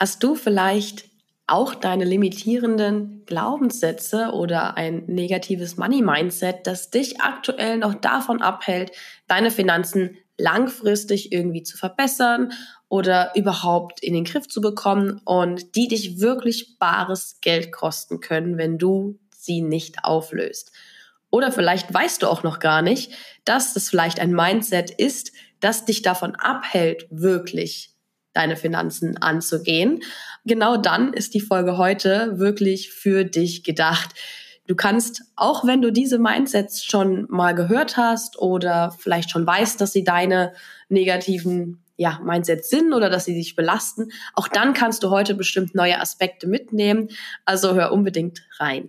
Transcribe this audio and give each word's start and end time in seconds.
Hast 0.00 0.22
du 0.22 0.36
vielleicht 0.36 1.08
auch 1.48 1.74
deine 1.74 2.04
limitierenden 2.04 3.24
Glaubenssätze 3.26 4.32
oder 4.32 4.76
ein 4.76 5.04
negatives 5.06 5.76
Money-Mindset, 5.76 6.66
das 6.66 6.90
dich 6.90 7.20
aktuell 7.20 7.78
noch 7.78 7.94
davon 7.94 8.42
abhält, 8.42 8.92
deine 9.26 9.50
Finanzen 9.50 10.18
langfristig 10.36 11.32
irgendwie 11.32 11.62
zu 11.62 11.76
verbessern 11.76 12.52
oder 12.88 13.32
überhaupt 13.34 14.00
in 14.02 14.14
den 14.14 14.24
Griff 14.24 14.46
zu 14.46 14.60
bekommen 14.60 15.20
und 15.24 15.74
die 15.74 15.88
dich 15.88 16.20
wirklich 16.20 16.78
bares 16.78 17.38
Geld 17.40 17.72
kosten 17.72 18.20
können, 18.20 18.56
wenn 18.56 18.78
du 18.78 19.18
sie 19.30 19.62
nicht 19.62 20.04
auflöst. 20.04 20.70
Oder 21.30 21.50
vielleicht 21.50 21.92
weißt 21.92 22.22
du 22.22 22.28
auch 22.28 22.42
noch 22.42 22.60
gar 22.60 22.82
nicht, 22.82 23.12
dass 23.44 23.74
das 23.74 23.90
vielleicht 23.90 24.20
ein 24.20 24.32
Mindset 24.32 24.90
ist, 24.90 25.32
das 25.60 25.84
dich 25.84 26.02
davon 26.02 26.36
abhält, 26.36 27.06
wirklich 27.10 27.97
deine 28.32 28.56
Finanzen 28.56 29.16
anzugehen. 29.16 30.02
Genau 30.44 30.76
dann 30.76 31.12
ist 31.12 31.34
die 31.34 31.40
Folge 31.40 31.76
heute 31.76 32.38
wirklich 32.38 32.90
für 32.90 33.24
dich 33.24 33.64
gedacht. 33.64 34.14
Du 34.66 34.76
kannst, 34.76 35.22
auch 35.34 35.66
wenn 35.66 35.80
du 35.80 35.90
diese 35.90 36.18
Mindsets 36.18 36.84
schon 36.84 37.26
mal 37.30 37.54
gehört 37.54 37.96
hast 37.96 38.38
oder 38.38 38.94
vielleicht 38.98 39.30
schon 39.30 39.46
weißt, 39.46 39.80
dass 39.80 39.92
sie 39.92 40.04
deine 40.04 40.52
negativen 40.88 41.82
ja, 41.96 42.20
Mindsets 42.22 42.70
sind 42.70 42.92
oder 42.92 43.10
dass 43.10 43.24
sie 43.24 43.34
dich 43.34 43.56
belasten, 43.56 44.12
auch 44.34 44.46
dann 44.46 44.72
kannst 44.72 45.02
du 45.02 45.10
heute 45.10 45.34
bestimmt 45.34 45.74
neue 45.74 46.00
Aspekte 46.00 46.46
mitnehmen. 46.46 47.08
Also 47.44 47.74
hör 47.74 47.92
unbedingt 47.92 48.42
rein. 48.58 48.88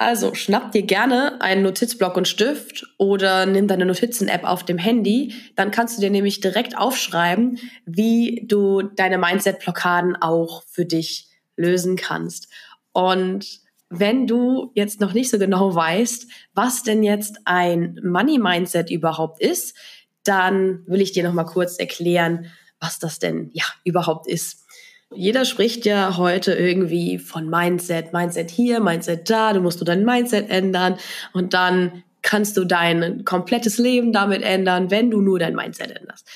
Also 0.00 0.32
schnapp 0.34 0.70
dir 0.70 0.82
gerne 0.82 1.40
einen 1.40 1.64
Notizblock 1.64 2.16
und 2.16 2.28
Stift 2.28 2.86
oder 2.98 3.46
nimm 3.46 3.66
deine 3.66 3.84
Notizen-App 3.84 4.44
auf 4.44 4.64
dem 4.64 4.78
Handy. 4.78 5.34
Dann 5.56 5.72
kannst 5.72 5.96
du 5.96 6.00
dir 6.00 6.10
nämlich 6.10 6.40
direkt 6.40 6.78
aufschreiben, 6.78 7.58
wie 7.84 8.44
du 8.46 8.82
deine 8.82 9.18
Mindset-Blockaden 9.18 10.14
auch 10.14 10.62
für 10.68 10.84
dich 10.84 11.28
lösen 11.56 11.96
kannst. 11.96 12.48
Und 12.92 13.60
wenn 13.90 14.28
du 14.28 14.70
jetzt 14.74 15.00
noch 15.00 15.14
nicht 15.14 15.30
so 15.30 15.38
genau 15.38 15.74
weißt, 15.74 16.28
was 16.54 16.84
denn 16.84 17.02
jetzt 17.02 17.38
ein 17.44 17.98
Money-Mindset 18.04 18.90
überhaupt 18.90 19.42
ist, 19.42 19.76
dann 20.22 20.84
will 20.86 21.00
ich 21.00 21.10
dir 21.10 21.24
noch 21.24 21.32
mal 21.32 21.44
kurz 21.44 21.76
erklären, 21.76 22.46
was 22.78 23.00
das 23.00 23.18
denn 23.18 23.50
ja 23.52 23.64
überhaupt 23.82 24.28
ist. 24.28 24.64
Jeder 25.14 25.44
spricht 25.44 25.86
ja 25.86 26.16
heute 26.18 26.52
irgendwie 26.52 27.18
von 27.18 27.48
Mindset, 27.48 28.12
Mindset 28.12 28.50
hier, 28.50 28.80
Mindset 28.80 29.30
da, 29.30 29.52
du 29.54 29.60
musst 29.60 29.80
du 29.80 29.84
dein 29.84 30.04
Mindset 30.04 30.50
ändern 30.50 30.98
und 31.32 31.54
dann 31.54 32.04
kannst 32.22 32.56
du 32.56 32.64
dein 32.64 33.24
komplettes 33.24 33.78
Leben 33.78 34.12
damit 34.12 34.42
ändern, 34.42 34.90
wenn 34.90 35.10
du 35.10 35.20
nur 35.22 35.38
dein 35.38 35.54
Mindset 35.54 35.96
änderst. 35.96 36.28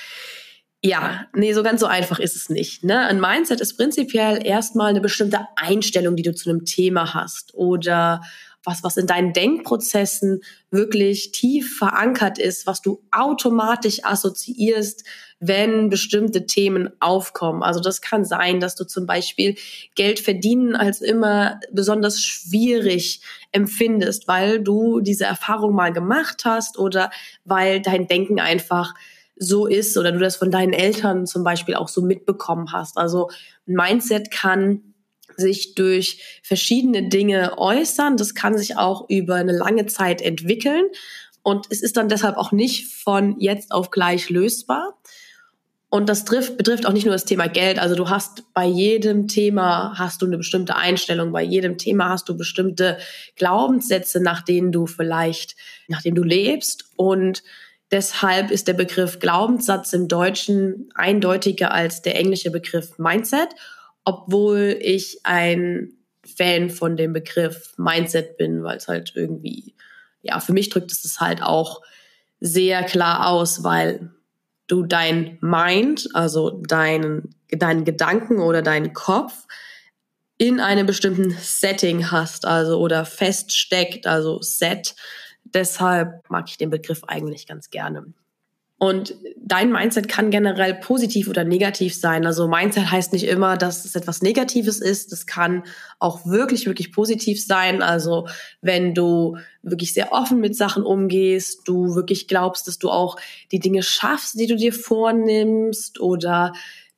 Ja, 0.85 1.27
nee, 1.35 1.53
so 1.53 1.63
ganz 1.63 1.81
so 1.81 1.87
einfach 1.87 2.19
ist 2.19 2.35
es 2.35 2.49
nicht. 2.49 2.83
Ne? 2.83 2.99
Ein 3.07 3.21
Mindset 3.21 3.61
ist 3.61 3.77
prinzipiell 3.77 4.45
erstmal 4.45 4.89
eine 4.91 5.01
bestimmte 5.01 5.47
Einstellung, 5.55 6.17
die 6.17 6.25
du 6.25 6.35
zu 6.35 6.51
einem 6.51 6.65
Thema 6.65 7.15
hast 7.15 7.55
oder 7.55 8.23
was, 8.65 8.83
was 8.83 8.97
in 8.97 9.07
deinen 9.07 9.33
Denkprozessen 9.33 10.41
wirklich 10.71 11.33
tief 11.33 11.77
verankert 11.79 12.39
ist, 12.39 12.67
was 12.67 12.81
du 12.81 13.03
automatisch 13.11 14.05
assoziierst, 14.05 15.05
wenn 15.45 15.91
bestimmte 15.91 16.47
Themen 16.47 16.91
aufkommen. 17.01 17.65
Also 17.65 17.81
das 17.81 18.01
kann 18.01 18.25
sein, 18.25 18.61
dass 18.61 18.77
du 18.77 18.85
zum 18.85 19.07
Beispiel 19.07 19.57
Geld 19.97 20.21
verdienen 20.21 20.77
als 20.77 21.01
immer 21.01 21.59
besonders 21.73 22.23
schwierig 22.23 23.23
empfindest, 23.51 24.29
weil 24.29 24.61
du 24.61 25.01
diese 25.01 25.25
Erfahrung 25.25 25.75
mal 25.75 25.93
gemacht 25.93 26.43
hast 26.45 26.79
oder 26.79 27.11
weil 27.45 27.83
dein 27.83 28.07
Denken 28.07 28.39
einfach 28.39 28.95
so 29.37 29.67
ist 29.67 29.99
oder 29.99 30.13
du 30.13 30.21
das 30.21 30.37
von 30.37 30.53
deinen 30.53 30.73
Eltern 30.73 31.27
zum 31.27 31.43
Beispiel 31.43 31.75
auch 31.75 31.89
so 31.89 32.03
mitbekommen 32.03 32.73
hast. 32.73 32.97
Also 32.97 33.29
Mindset 33.67 34.31
kann 34.31 34.95
sich 35.37 35.75
durch 35.75 36.41
verschiedene 36.45 37.09
Dinge 37.09 37.59
äußern. 37.59 38.17
Das 38.17 38.37
kann 38.37 38.57
sich 38.57 38.77
auch 38.77 39.09
über 39.09 39.35
eine 39.35 39.57
lange 39.57 39.87
Zeit 39.87 40.23
entwickeln. 40.23 40.85
Und 41.43 41.67
es 41.71 41.83
ist 41.83 41.97
dann 41.97 42.09
deshalb 42.09 42.37
auch 42.37 42.53
nicht 42.53 42.95
von 42.95 43.41
jetzt 43.41 43.73
auf 43.73 43.91
gleich 43.91 44.31
lösbar. 44.31 44.97
Und 45.93 46.09
das 46.09 46.25
trifft, 46.25 46.57
betrifft 46.57 46.87
auch 46.87 46.93
nicht 46.93 47.05
nur 47.05 47.13
das 47.13 47.27
Thema 47.27 47.49
Geld. 47.49 47.79
Also 47.79 47.95
du 47.95 48.09
hast 48.09 48.55
bei 48.55 48.65
jedem 48.65 49.29
Thema 49.29 49.93
hast 49.99 50.23
du 50.23 50.27
eine 50.27 50.39
bestimmte 50.39 50.75
Einstellung, 50.75 51.33
bei 51.33 51.43
jedem 51.43 51.77
Thema 51.77 52.09
hast 52.09 52.29
du 52.31 52.37
bestimmte 52.37 52.97
Glaubenssätze, 53.37 54.23
nach 54.23 54.41
denen 54.41 54.73
du 54.73 54.87
vielleicht, 54.87 55.55
nach 55.89 56.01
denen 56.01 56.17
du 56.17 56.23
lebst. 56.23 56.87
Und 56.97 57.43
deshalb 57.91 58.51
ist 58.51 58.69
der 58.69 58.73
Begriff 58.73 59.19
Glaubenssatz 59.19 59.93
im 59.93 60.09
Deutschen 60.09 60.89
eindeutiger 60.95 61.73
als 61.73 62.01
der 62.01 62.17
englische 62.17 62.51
Begriff 62.51 62.99
Mindset 62.99 63.51
obwohl 64.05 64.79
ich 64.81 65.21
ein 65.25 65.93
Fan 66.25 66.71
von 66.71 66.97
dem 66.97 67.13
Begriff 67.13 67.75
Mindset 67.77 68.37
bin, 68.37 68.63
weil 68.63 68.77
es 68.77 68.89
halt 68.89 69.13
irgendwie, 69.15 69.75
ja, 70.23 70.41
für 70.41 70.53
mich 70.53 70.71
drückt 70.71 70.93
es 70.93 71.03
das 71.03 71.21
halt 71.21 71.43
auch 71.43 71.83
sehr 72.41 72.83
klar 72.85 73.29
aus, 73.29 73.63
weil 73.63 74.11
du 74.73 74.83
dein 74.83 75.39
Mind, 75.43 76.09
also 76.15 76.63
deinen, 76.67 77.35
deinen 77.51 77.85
Gedanken 77.85 78.41
oder 78.41 78.63
deinen 78.63 78.95
Kopf 78.95 79.47
in 80.39 80.61
einem 80.61 80.87
bestimmten 80.87 81.31
Setting 81.31 82.11
hast, 82.11 82.47
also 82.47 82.79
oder 82.79 83.05
feststeckt, 83.05 84.07
also 84.07 84.41
Set. 84.41 84.97
Deshalb 85.45 86.29
mag 86.31 86.49
ich 86.49 86.57
den 86.57 86.71
Begriff 86.71 87.05
eigentlich 87.05 87.47
ganz 87.47 87.69
gerne. 87.69 88.15
Und 88.83 89.15
dein 89.37 89.71
Mindset 89.71 90.09
kann 90.09 90.33
generell 90.33 90.75
positiv 90.75 91.29
oder 91.29 91.45
negativ 91.45 91.95
sein. 91.95 92.27
Also 92.27 92.49
Mindset 92.49 92.91
heißt 92.91 93.13
nicht 93.13 93.29
immer, 93.29 93.57
dass 93.57 93.85
es 93.85 93.95
etwas 93.95 94.23
Negatives 94.23 94.81
ist. 94.81 95.13
Das 95.13 95.27
kann 95.27 95.63
auch 96.01 96.27
wirklich, 96.27 96.67
wirklich 96.67 96.91
positiv 96.91 97.47
sein. 97.47 97.81
Also 97.81 98.27
wenn 98.61 98.93
du 98.93 99.37
wirklich 99.63 99.95
sehr 99.95 100.11
offen 100.11 100.41
mit 100.41 100.57
Sachen 100.57 100.83
umgehst, 100.83 101.61
du 101.69 101.95
wirklich 101.95 102.27
glaubst, 102.27 102.67
dass 102.67 102.81
du 102.81 102.91
auch 102.91 103.21
die 103.53 103.61
Dinge 103.61 103.85
schaffst, 103.85 104.37
die 104.41 104.49
du 104.49 104.57
dir 104.57 104.73
vornimmst 104.73 106.01
oder 106.01 106.53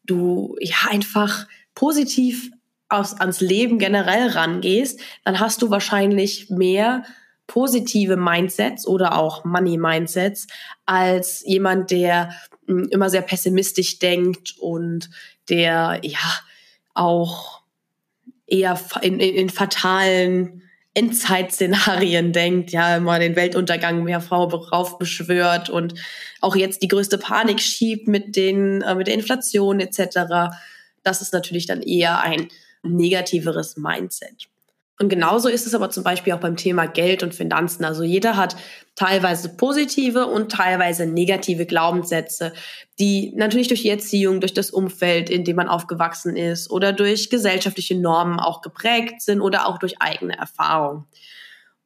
du 0.07 0.57
ja 0.61 0.89
einfach 0.89 1.47
positiv 1.75 2.51
aus, 2.89 3.21
ans 3.21 3.43
Leben 3.43 3.79
generell 3.79 4.29
rangehst, 4.29 5.01
dann 5.27 5.39
hast 5.39 5.61
du 5.61 5.69
wahrscheinlich 5.69 6.49
mehr 6.49 7.05
positive 7.47 8.17
Mindsets 8.17 8.87
oder 8.87 9.19
auch 9.19 9.45
Money 9.45 9.77
Mindsets 9.77 10.47
als 10.87 11.43
jemand, 11.47 11.91
der 11.91 12.35
hm, 12.67 12.89
immer 12.91 13.11
sehr 13.11 13.23
pessimistisch 13.23 13.99
denkt 13.99 14.55
und 14.59 15.11
der 15.49 16.01
ja 16.03 16.41
auch 16.95 17.63
eher 18.47 18.79
in, 19.03 19.21
in, 19.21 19.35
in 19.35 19.51
fatalen 19.51 20.63
Endzeitszenarien 20.95 22.33
denkt, 22.33 22.71
ja, 22.71 22.97
immer 22.97 23.19
den 23.19 23.35
Weltuntergang 23.35 24.05
mehr 24.05 24.21
Frau 24.21 24.47
beschwört 24.97 25.69
und 25.69 25.95
auch 26.41 26.55
jetzt 26.55 26.83
die 26.83 26.89
größte 26.89 27.19
Panik 27.19 27.61
schiebt 27.61 28.07
mit 28.07 28.37
den, 28.37 28.81
äh, 28.83 28.95
mit 28.95 29.09
der 29.09 29.15
Inflation 29.15 29.81
etc. 29.81 30.55
Das 31.03 31.21
ist 31.21 31.33
natürlich 31.33 31.67
dann 31.67 31.83
eher 31.83 32.21
ein 32.21 32.49
negativeres 32.85 33.77
Mindset. 33.77 34.49
Und 35.01 35.09
genauso 35.09 35.49
ist 35.49 35.67
es 35.67 35.75
aber 35.75 35.91
zum 35.91 36.05
Beispiel 36.05 36.33
auch 36.33 36.41
beim 36.41 36.57
Thema 36.57 36.87
Geld 36.87 37.25
und 37.25 37.35
Finanzen. 37.35 37.85
Also 37.85 38.05
jeder 38.05 38.37
hat 38.37 38.57
teilweise 38.95 39.49
positive 39.49 40.27
und 40.27 40.53
teilweise 40.53 41.07
negative 41.07 41.67
Glaubenssätze, 41.67 42.53
die 43.01 43.33
natürlich 43.35 43.67
durch 43.67 43.83
die 43.83 43.91
Erziehung, 43.91 44.41
durch 44.41 44.55
das 44.55 44.71
Umfeld, 44.71 45.31
in 45.31 45.43
dem 45.45 45.57
man 45.57 45.69
aufgewachsen 45.69 46.37
ist 46.37 46.71
oder 46.71 46.93
durch 46.93 47.29
gesellschaftliche 47.29 47.99
Normen 47.99 48.39
auch 48.39 48.63
geprägt 48.63 49.21
sind 49.21 49.41
oder 49.41 49.67
auch 49.67 49.79
durch 49.79 50.01
eigene 50.01 50.39
Erfahrung. 50.39 51.07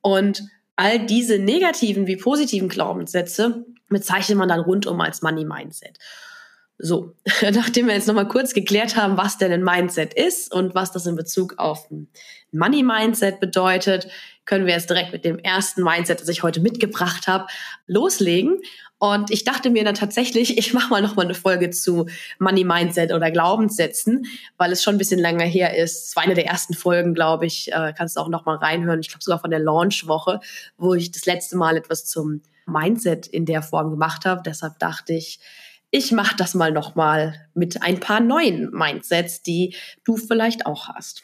Und 0.03 0.43
all 0.77 0.99
diese 1.07 1.39
negativen 1.39 2.07
wie 2.07 2.17
positiven 2.17 2.69
Glaubenssätze 2.69 3.65
bezeichnet 3.89 4.37
man 4.37 4.51
dann 4.51 4.61
rundum 4.61 5.01
als 5.01 5.23
Money 5.23 5.47
Mindset. 5.47 5.99
So, 6.79 7.15
nachdem 7.53 7.89
wir 7.89 7.95
jetzt 7.95 8.07
nochmal 8.07 8.29
kurz 8.29 8.55
geklärt 8.55 8.97
haben, 8.97 9.17
was 9.17 9.37
denn 9.37 9.53
ein 9.53 9.65
Mindset 9.65 10.15
ist 10.15 10.53
und 10.53 10.75
was 10.75 10.93
das 10.93 11.07
in 11.07 11.17
Bezug 11.17 11.59
auf 11.59 11.91
ein 11.91 12.09
Money 12.53 12.83
Mindset 12.83 13.41
bedeutet, 13.41 14.09
können 14.45 14.65
wir 14.65 14.75
jetzt 14.75 14.89
direkt 14.89 15.13
mit 15.13 15.25
dem 15.25 15.39
ersten 15.39 15.83
Mindset, 15.83 16.21
das 16.21 16.29
ich 16.29 16.43
heute 16.43 16.61
mitgebracht 16.61 17.27
habe, 17.27 17.47
loslegen. 17.87 18.61
Und 18.99 19.31
ich 19.31 19.45
dachte 19.45 19.71
mir 19.71 19.85
dann 19.85 19.95
tatsächlich, 19.95 20.57
ich 20.59 20.73
mache 20.73 20.89
mal 20.89 21.03
noch 21.03 21.17
mal 21.17 21.25
eine 21.25 21.35
Folge 21.35 21.71
zu 21.71 22.07
Money 22.39 22.65
Mindset 22.65 23.13
oder 23.13 23.31
Glaubenssätzen, 23.31 24.27
weil 24.57 24.73
es 24.73 24.83
schon 24.83 24.95
ein 24.95 24.99
bisschen 24.99 25.21
länger 25.21 25.45
her 25.45 25.77
ist. 25.77 26.09
Es 26.09 26.17
war 26.17 26.23
eine 26.23 26.35
der 26.35 26.47
ersten 26.47 26.75
Folgen, 26.75 27.13
glaube 27.13 27.47
ich. 27.47 27.73
Äh, 27.73 27.93
kannst 27.97 28.17
du 28.17 28.21
auch 28.21 28.29
noch 28.29 28.47
mal 28.47 28.57
reinhören. 28.57 29.01
Ich 29.01 29.09
glaube 29.09 29.25
sogar 29.25 29.41
von 29.41 29.51
der 29.51 29.61
Launch-Woche, 29.61 30.41
wo 30.77 30.95
ich 30.95 31.11
das 31.11 31.27
letzte 31.27 31.57
Mal 31.57 31.77
etwas 31.77 32.07
zum 32.07 32.41
Mindset 32.67 33.27
in 33.27 33.47
der 33.47 33.63
Form 33.63 33.91
gemacht 33.91 34.25
habe. 34.25 34.43
Deshalb 34.45 34.79
dachte 34.79 35.13
ich, 35.13 35.41
ich 35.91 36.13
mache 36.13 36.37
das 36.37 36.55
mal 36.55 36.73
noch 36.73 36.95
mal 36.95 37.49
mit 37.55 37.83
ein 37.83 38.01
paar 38.01 38.21
neuen 38.21 38.71
Mindsets, 38.71 39.43
die 39.43 39.75
du 40.05 40.17
vielleicht 40.17 40.67
auch 40.67 40.89
hast. 40.89 41.23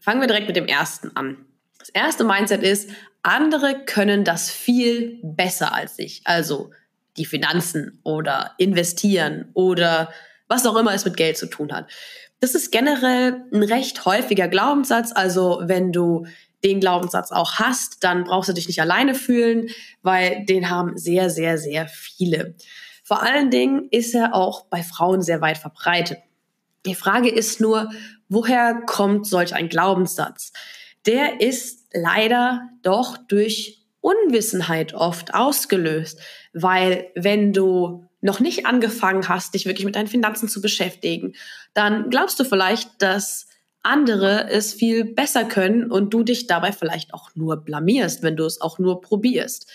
Fangen 0.00 0.20
wir 0.20 0.28
direkt 0.28 0.46
mit 0.46 0.56
dem 0.56 0.66
ersten 0.66 1.14
an. 1.16 1.46
Das 1.78 1.88
erste 1.90 2.24
Mindset 2.24 2.62
ist, 2.62 2.90
andere 3.22 3.84
können 3.84 4.24
das 4.24 4.50
viel 4.50 5.20
besser 5.22 5.74
als 5.74 5.98
ich. 5.98 6.22
Also 6.24 6.70
die 7.16 7.26
Finanzen 7.26 8.00
oder 8.02 8.52
investieren 8.58 9.50
oder 9.54 10.12
was 10.48 10.66
auch 10.66 10.76
immer 10.76 10.94
es 10.94 11.04
mit 11.04 11.16
Geld 11.16 11.36
zu 11.36 11.46
tun 11.46 11.72
hat. 11.72 11.90
Das 12.40 12.54
ist 12.54 12.70
generell 12.70 13.42
ein 13.52 13.62
recht 13.62 14.04
häufiger 14.04 14.48
Glaubenssatz. 14.48 15.12
Also 15.14 15.62
wenn 15.64 15.92
du 15.92 16.26
den 16.64 16.80
Glaubenssatz 16.80 17.32
auch 17.32 17.54
hast, 17.54 18.04
dann 18.04 18.24
brauchst 18.24 18.48
du 18.48 18.52
dich 18.52 18.68
nicht 18.68 18.80
alleine 18.80 19.14
fühlen, 19.14 19.68
weil 20.02 20.44
den 20.46 20.70
haben 20.70 20.96
sehr, 20.96 21.30
sehr, 21.30 21.58
sehr 21.58 21.88
viele. 21.88 22.54
Vor 23.06 23.22
allen 23.22 23.52
Dingen 23.52 23.86
ist 23.92 24.16
er 24.16 24.34
auch 24.34 24.64
bei 24.64 24.82
Frauen 24.82 25.22
sehr 25.22 25.40
weit 25.40 25.58
verbreitet. 25.58 26.18
Die 26.86 26.96
Frage 26.96 27.28
ist 27.28 27.60
nur, 27.60 27.88
woher 28.28 28.82
kommt 28.84 29.28
solch 29.28 29.54
ein 29.54 29.68
Glaubenssatz? 29.68 30.52
Der 31.06 31.40
ist 31.40 31.86
leider 31.92 32.68
doch 32.82 33.16
durch 33.16 33.84
Unwissenheit 34.00 34.92
oft 34.92 35.34
ausgelöst, 35.34 36.18
weil 36.52 37.06
wenn 37.14 37.52
du 37.52 38.08
noch 38.22 38.40
nicht 38.40 38.66
angefangen 38.66 39.28
hast, 39.28 39.54
dich 39.54 39.66
wirklich 39.66 39.86
mit 39.86 39.94
deinen 39.94 40.08
Finanzen 40.08 40.48
zu 40.48 40.60
beschäftigen, 40.60 41.36
dann 41.74 42.10
glaubst 42.10 42.40
du 42.40 42.44
vielleicht, 42.44 43.00
dass 43.02 43.46
andere 43.84 44.50
es 44.50 44.74
viel 44.74 45.04
besser 45.04 45.44
können 45.44 45.92
und 45.92 46.12
du 46.12 46.24
dich 46.24 46.48
dabei 46.48 46.72
vielleicht 46.72 47.14
auch 47.14 47.30
nur 47.36 47.58
blamierst, 47.58 48.24
wenn 48.24 48.34
du 48.34 48.44
es 48.46 48.60
auch 48.60 48.80
nur 48.80 49.00
probierst. 49.00 49.70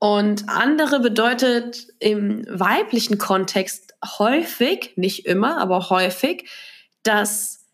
Und 0.00 0.48
andere 0.48 0.98
bedeutet 0.98 1.86
im 1.98 2.44
weiblichen 2.48 3.18
Kontext 3.18 3.94
häufig, 4.18 4.94
nicht 4.96 5.26
immer, 5.26 5.58
aber 5.58 5.90
häufig, 5.90 6.48
dass 7.02 7.66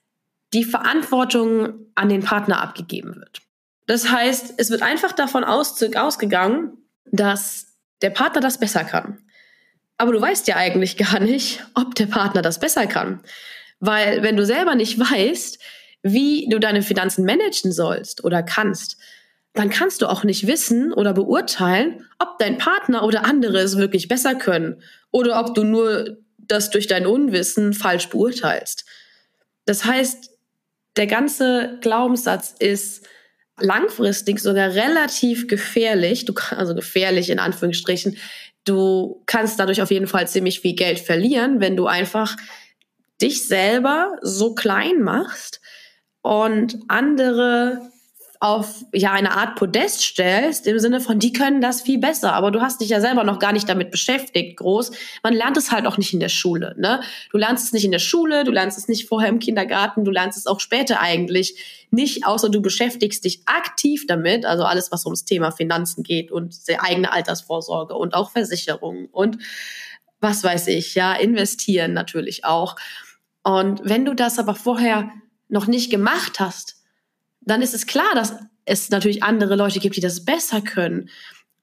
die 0.52 0.64
Verantwortung 0.64 1.86
an 1.94 2.08
den 2.08 2.22
Partner 2.22 2.60
abgegeben 2.60 3.14
wird. 3.14 3.42
Das 3.86 4.10
heißt, 4.10 4.54
es 4.56 4.70
wird 4.70 4.82
einfach 4.82 5.12
davon 5.12 5.44
ausgegangen, 5.44 6.72
dass 7.04 7.68
der 8.02 8.10
Partner 8.10 8.40
das 8.40 8.58
besser 8.58 8.82
kann. 8.82 9.18
Aber 9.96 10.12
du 10.12 10.20
weißt 10.20 10.48
ja 10.48 10.56
eigentlich 10.56 10.96
gar 10.96 11.20
nicht, 11.20 11.64
ob 11.74 11.94
der 11.94 12.06
Partner 12.06 12.42
das 12.42 12.58
besser 12.58 12.88
kann. 12.88 13.22
Weil 13.78 14.22
wenn 14.22 14.36
du 14.36 14.44
selber 14.44 14.74
nicht 14.74 14.98
weißt, 14.98 15.60
wie 16.02 16.48
du 16.50 16.58
deine 16.58 16.82
Finanzen 16.82 17.24
managen 17.24 17.72
sollst 17.72 18.24
oder 18.24 18.42
kannst, 18.42 18.96
dann 19.58 19.70
kannst 19.70 20.02
du 20.02 20.06
auch 20.06 20.24
nicht 20.24 20.46
wissen 20.46 20.92
oder 20.92 21.12
beurteilen, 21.12 22.06
ob 22.18 22.38
dein 22.38 22.58
Partner 22.58 23.04
oder 23.04 23.24
andere 23.24 23.58
es 23.58 23.76
wirklich 23.76 24.08
besser 24.08 24.34
können 24.34 24.82
oder 25.10 25.40
ob 25.40 25.54
du 25.54 25.64
nur 25.64 26.18
das 26.38 26.70
durch 26.70 26.86
dein 26.86 27.06
Unwissen 27.06 27.72
falsch 27.72 28.08
beurteilst. 28.08 28.84
Das 29.64 29.84
heißt, 29.84 30.30
der 30.96 31.06
ganze 31.06 31.78
Glaubenssatz 31.80 32.54
ist, 32.58 33.06
langfristig 33.58 34.40
sogar 34.40 34.74
relativ 34.74 35.48
gefährlich, 35.48 36.24
du, 36.24 36.34
also 36.50 36.74
gefährlich 36.74 37.30
in 37.30 37.38
Anführungsstrichen, 37.38 38.18
du 38.64 39.22
kannst 39.26 39.58
dadurch 39.58 39.80
auf 39.80 39.90
jeden 39.90 40.06
Fall 40.06 40.28
ziemlich 40.28 40.60
viel 40.60 40.74
Geld 40.74 40.98
verlieren, 40.98 41.60
wenn 41.60 41.76
du 41.76 41.86
einfach 41.86 42.36
dich 43.20 43.46
selber 43.46 44.18
so 44.20 44.54
klein 44.54 45.00
machst 45.00 45.60
und 46.20 46.78
andere 46.88 47.80
auf 48.40 48.84
ja 48.92 49.12
eine 49.12 49.32
Art 49.32 49.56
Podest 49.56 50.02
stellst, 50.02 50.66
im 50.66 50.78
Sinne 50.78 51.00
von, 51.00 51.18
die 51.18 51.32
können 51.32 51.60
das 51.60 51.82
viel 51.82 51.98
besser, 51.98 52.32
aber 52.32 52.50
du 52.50 52.60
hast 52.60 52.80
dich 52.80 52.88
ja 52.88 53.00
selber 53.00 53.24
noch 53.24 53.38
gar 53.38 53.52
nicht 53.52 53.68
damit 53.68 53.90
beschäftigt, 53.90 54.56
groß. 54.56 54.90
Man 55.22 55.34
lernt 55.34 55.56
es 55.56 55.70
halt 55.70 55.86
auch 55.86 55.98
nicht 55.98 56.12
in 56.12 56.20
der 56.20 56.28
Schule. 56.28 56.74
Ne? 56.78 57.00
Du 57.30 57.38
lernst 57.38 57.66
es 57.66 57.72
nicht 57.72 57.84
in 57.84 57.92
der 57.92 57.98
Schule, 57.98 58.44
du 58.44 58.52
lernst 58.52 58.78
es 58.78 58.88
nicht 58.88 59.08
vorher 59.08 59.28
im 59.28 59.38
Kindergarten, 59.38 60.04
du 60.04 60.10
lernst 60.10 60.38
es 60.38 60.46
auch 60.46 60.60
später 60.60 61.00
eigentlich 61.00 61.86
nicht, 61.90 62.26
außer 62.26 62.50
du 62.50 62.60
beschäftigst 62.60 63.24
dich 63.24 63.42
aktiv 63.46 64.06
damit, 64.06 64.44
also 64.44 64.64
alles, 64.64 64.92
was 64.92 65.04
ums 65.06 65.24
Thema 65.24 65.50
Finanzen 65.50 66.02
geht 66.02 66.30
und 66.30 66.56
eigene 66.78 67.12
Altersvorsorge 67.12 67.94
und 67.94 68.14
auch 68.14 68.30
Versicherungen 68.30 69.06
und 69.06 69.38
was 70.20 70.42
weiß 70.42 70.68
ich, 70.68 70.94
ja, 70.94 71.12
investieren 71.14 71.92
natürlich 71.92 72.44
auch. 72.44 72.76
Und 73.42 73.80
wenn 73.84 74.04
du 74.04 74.14
das 74.14 74.38
aber 74.38 74.54
vorher 74.54 75.10
noch 75.48 75.66
nicht 75.66 75.90
gemacht 75.90 76.40
hast, 76.40 76.75
dann 77.46 77.62
ist 77.62 77.74
es 77.74 77.86
klar, 77.86 78.14
dass 78.14 78.34
es 78.64 78.90
natürlich 78.90 79.22
andere 79.22 79.56
Leute 79.56 79.78
gibt, 79.78 79.96
die 79.96 80.00
das 80.00 80.24
besser 80.24 80.60
können. 80.60 81.08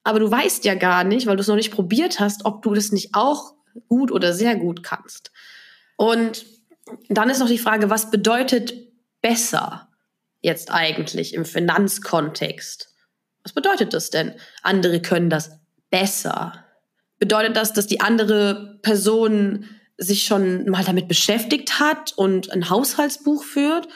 Aber 0.02 0.18
du 0.18 0.30
weißt 0.30 0.64
ja 0.64 0.74
gar 0.74 1.04
nicht, 1.04 1.26
weil 1.26 1.36
du 1.36 1.42
es 1.42 1.48
noch 1.48 1.56
nicht 1.56 1.72
probiert 1.72 2.20
hast, 2.20 2.44
ob 2.44 2.62
du 2.62 2.74
das 2.74 2.92
nicht 2.92 3.10
auch 3.14 3.54
gut 3.88 4.10
oder 4.10 4.32
sehr 4.32 4.56
gut 4.56 4.82
kannst. 4.82 5.30
Und 5.96 6.46
dann 7.08 7.30
ist 7.30 7.38
noch 7.38 7.48
die 7.48 7.58
Frage, 7.58 7.90
was 7.90 8.10
bedeutet 8.10 8.74
besser 9.20 9.88
jetzt 10.40 10.70
eigentlich 10.70 11.34
im 11.34 11.44
Finanzkontext? 11.44 12.94
Was 13.42 13.52
bedeutet 13.52 13.94
das 13.94 14.10
denn? 14.10 14.34
Andere 14.62 15.00
können 15.00 15.30
das 15.30 15.58
besser. 15.90 16.64
Bedeutet 17.18 17.56
das, 17.56 17.72
dass 17.72 17.86
die 17.86 18.00
andere 18.00 18.78
Person 18.82 19.66
sich 19.96 20.24
schon 20.24 20.68
mal 20.68 20.84
damit 20.84 21.08
beschäftigt 21.08 21.78
hat 21.78 22.12
und 22.16 22.50
ein 22.50 22.68
Haushaltsbuch 22.68 23.44
führt? 23.44 23.88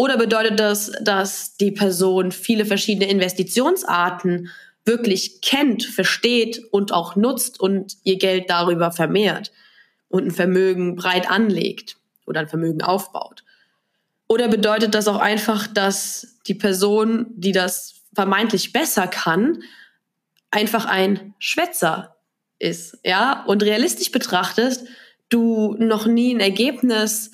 Oder 0.00 0.16
bedeutet 0.16 0.58
das, 0.58 0.92
dass 1.02 1.58
die 1.58 1.72
Person 1.72 2.32
viele 2.32 2.64
verschiedene 2.64 3.10
Investitionsarten 3.10 4.48
wirklich 4.86 5.42
kennt, 5.42 5.84
versteht 5.84 6.58
und 6.70 6.90
auch 6.90 7.16
nutzt 7.16 7.60
und 7.60 7.98
ihr 8.02 8.16
Geld 8.16 8.48
darüber 8.48 8.92
vermehrt 8.92 9.52
und 10.08 10.24
ein 10.24 10.30
Vermögen 10.30 10.96
breit 10.96 11.30
anlegt 11.30 11.98
oder 12.24 12.40
ein 12.40 12.48
Vermögen 12.48 12.80
aufbaut? 12.80 13.44
Oder 14.26 14.48
bedeutet 14.48 14.94
das 14.94 15.06
auch 15.06 15.18
einfach, 15.18 15.66
dass 15.66 16.38
die 16.46 16.54
Person, 16.54 17.26
die 17.36 17.52
das 17.52 17.96
vermeintlich 18.14 18.72
besser 18.72 19.06
kann, 19.06 19.62
einfach 20.50 20.86
ein 20.86 21.34
Schwätzer 21.38 22.16
ist, 22.58 22.96
ja? 23.04 23.44
Und 23.44 23.62
realistisch 23.62 24.10
betrachtest, 24.10 24.86
du 25.28 25.76
noch 25.78 26.06
nie 26.06 26.34
ein 26.34 26.40
Ergebnis 26.40 27.32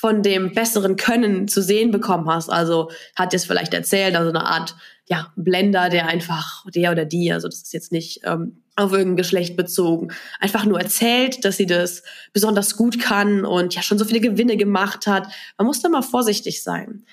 von 0.00 0.22
dem 0.22 0.52
besseren 0.52 0.94
Können 0.94 1.48
zu 1.48 1.60
sehen 1.60 1.90
bekommen 1.90 2.30
hast. 2.30 2.50
Also 2.50 2.88
hat 3.16 3.32
jetzt 3.32 3.48
vielleicht 3.48 3.74
erzählt, 3.74 4.14
also 4.14 4.28
eine 4.28 4.46
Art 4.46 4.76
ja, 5.08 5.32
Blender, 5.34 5.88
der 5.88 6.06
einfach, 6.06 6.64
der 6.72 6.92
oder 6.92 7.04
die, 7.04 7.32
also 7.32 7.48
das 7.48 7.62
ist 7.62 7.72
jetzt 7.72 7.90
nicht 7.90 8.20
ähm, 8.22 8.62
auf 8.76 8.92
irgendein 8.92 9.16
Geschlecht 9.16 9.56
bezogen, 9.56 10.12
einfach 10.38 10.64
nur 10.66 10.80
erzählt, 10.80 11.44
dass 11.44 11.56
sie 11.56 11.66
das 11.66 12.04
besonders 12.32 12.76
gut 12.76 13.00
kann 13.00 13.44
und 13.44 13.74
ja 13.74 13.82
schon 13.82 13.98
so 13.98 14.04
viele 14.04 14.20
Gewinne 14.20 14.56
gemacht 14.56 15.08
hat. 15.08 15.26
Man 15.56 15.66
muss 15.66 15.82
da 15.82 15.88
mal 15.88 16.02
vorsichtig 16.02 16.62
sein, 16.62 17.04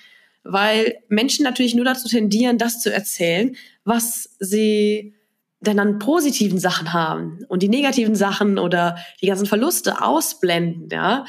weil 0.43 0.97
Menschen 1.07 1.43
natürlich 1.43 1.73
nur 1.73 1.85
dazu 1.85 2.07
tendieren, 2.07 2.59
das 2.59 2.81
zu 2.81 2.93
erzählen, 2.93 3.55
was 3.83 4.29
sie 4.39 5.15
denn 5.59 5.79
an 5.79 5.97
positiven 5.97 6.59
Sachen 6.59 6.93
haben 6.93 7.45
und 7.47 7.63
die 7.63 7.69
negativen 7.69 8.15
Sachen 8.15 8.59
oder 8.59 8.99
die 9.23 9.27
ganzen 9.27 9.47
Verluste 9.47 10.03
ausblenden, 10.03 10.89
ja. 10.91 11.25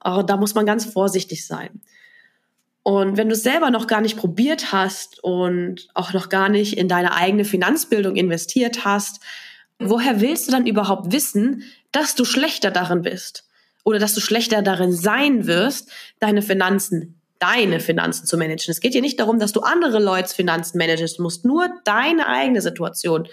Aber 0.00 0.24
da 0.24 0.36
muss 0.36 0.54
man 0.54 0.66
ganz 0.66 0.84
vorsichtig 0.86 1.46
sein. 1.46 1.80
Und 2.82 3.16
wenn 3.16 3.28
du 3.28 3.34
es 3.34 3.42
selber 3.42 3.70
noch 3.70 3.86
gar 3.86 4.00
nicht 4.00 4.16
probiert 4.16 4.72
hast 4.72 5.22
und 5.22 5.88
auch 5.94 6.12
noch 6.14 6.28
gar 6.30 6.48
nicht 6.48 6.78
in 6.78 6.88
deine 6.88 7.14
eigene 7.14 7.44
Finanzbildung 7.44 8.16
investiert 8.16 8.84
hast, 8.84 9.20
woher 9.78 10.20
willst 10.20 10.48
du 10.48 10.52
dann 10.52 10.66
überhaupt 10.66 11.12
wissen, 11.12 11.64
dass 11.92 12.14
du 12.14 12.24
schlechter 12.24 12.70
darin 12.70 13.02
bist? 13.02 13.44
Oder 13.84 13.98
dass 13.98 14.14
du 14.14 14.20
schlechter 14.20 14.62
darin 14.62 14.92
sein 14.92 15.46
wirst, 15.46 15.90
deine 16.18 16.42
Finanzen, 16.42 17.20
deine 17.38 17.80
Finanzen 17.80 18.26
zu 18.26 18.36
managen. 18.36 18.70
Es 18.70 18.80
geht 18.80 18.92
hier 18.92 19.00
nicht 19.00 19.20
darum, 19.20 19.38
dass 19.38 19.52
du 19.52 19.60
andere 19.60 19.98
Leute 19.98 20.34
Finanzen 20.34 20.78
managest. 20.78 21.18
Du 21.18 21.22
musst 21.22 21.44
nur 21.44 21.68
deine 21.84 22.28
eigene 22.28 22.60
Situation 22.60 23.26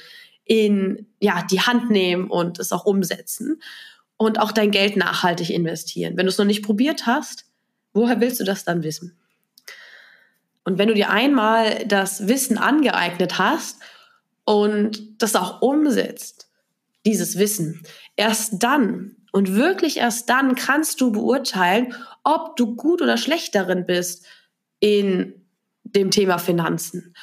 in, 0.46 1.08
ja, 1.20 1.46
die 1.50 1.62
Hand 1.62 1.90
nehmen 1.90 2.30
und 2.30 2.60
es 2.60 2.72
auch 2.72 2.86
umsetzen 2.86 3.62
und 4.18 4.40
auch 4.40 4.52
dein 4.52 4.72
Geld 4.72 4.98
nachhaltig 4.98 5.50
investieren. 5.50 6.18
Wenn 6.18 6.26
du 6.26 6.32
es 6.32 6.38
noch 6.38 6.46
nicht 6.46 6.64
probiert 6.64 7.06
hast, 7.06 7.46
woher 7.94 8.20
willst 8.20 8.40
du 8.40 8.44
das 8.44 8.66
dann 8.66 8.84
wissen? 8.84 9.18
Und 10.64 10.78
wenn 10.78 10.90
du 10.90 10.94
dir 10.94 11.10
einmal 11.10 11.86
das 11.86 12.28
Wissen 12.28 12.58
angeeignet 12.58 13.38
hast 13.38 13.80
und 14.44 15.22
das 15.22 15.36
auch 15.36 15.62
umsetzt, 15.62 16.50
dieses 17.06 17.38
Wissen, 17.38 17.84
erst 18.18 18.62
dann 18.64 19.16
und 19.32 19.56
wirklich 19.56 19.98
erst 19.98 20.30
dann 20.30 20.56
kannst 20.56 21.00
du 21.00 21.12
beurteilen, 21.12 21.96
ob 22.24 22.58
du 22.58 22.76
gut 22.76 23.02
oder 23.02 23.16
schlecht 23.18 23.56
darin 23.56 23.86
bist 23.86 24.26
in 24.80 25.46
dem 25.84 26.12
Thema 26.12 26.38
Finanzen, 26.38 27.16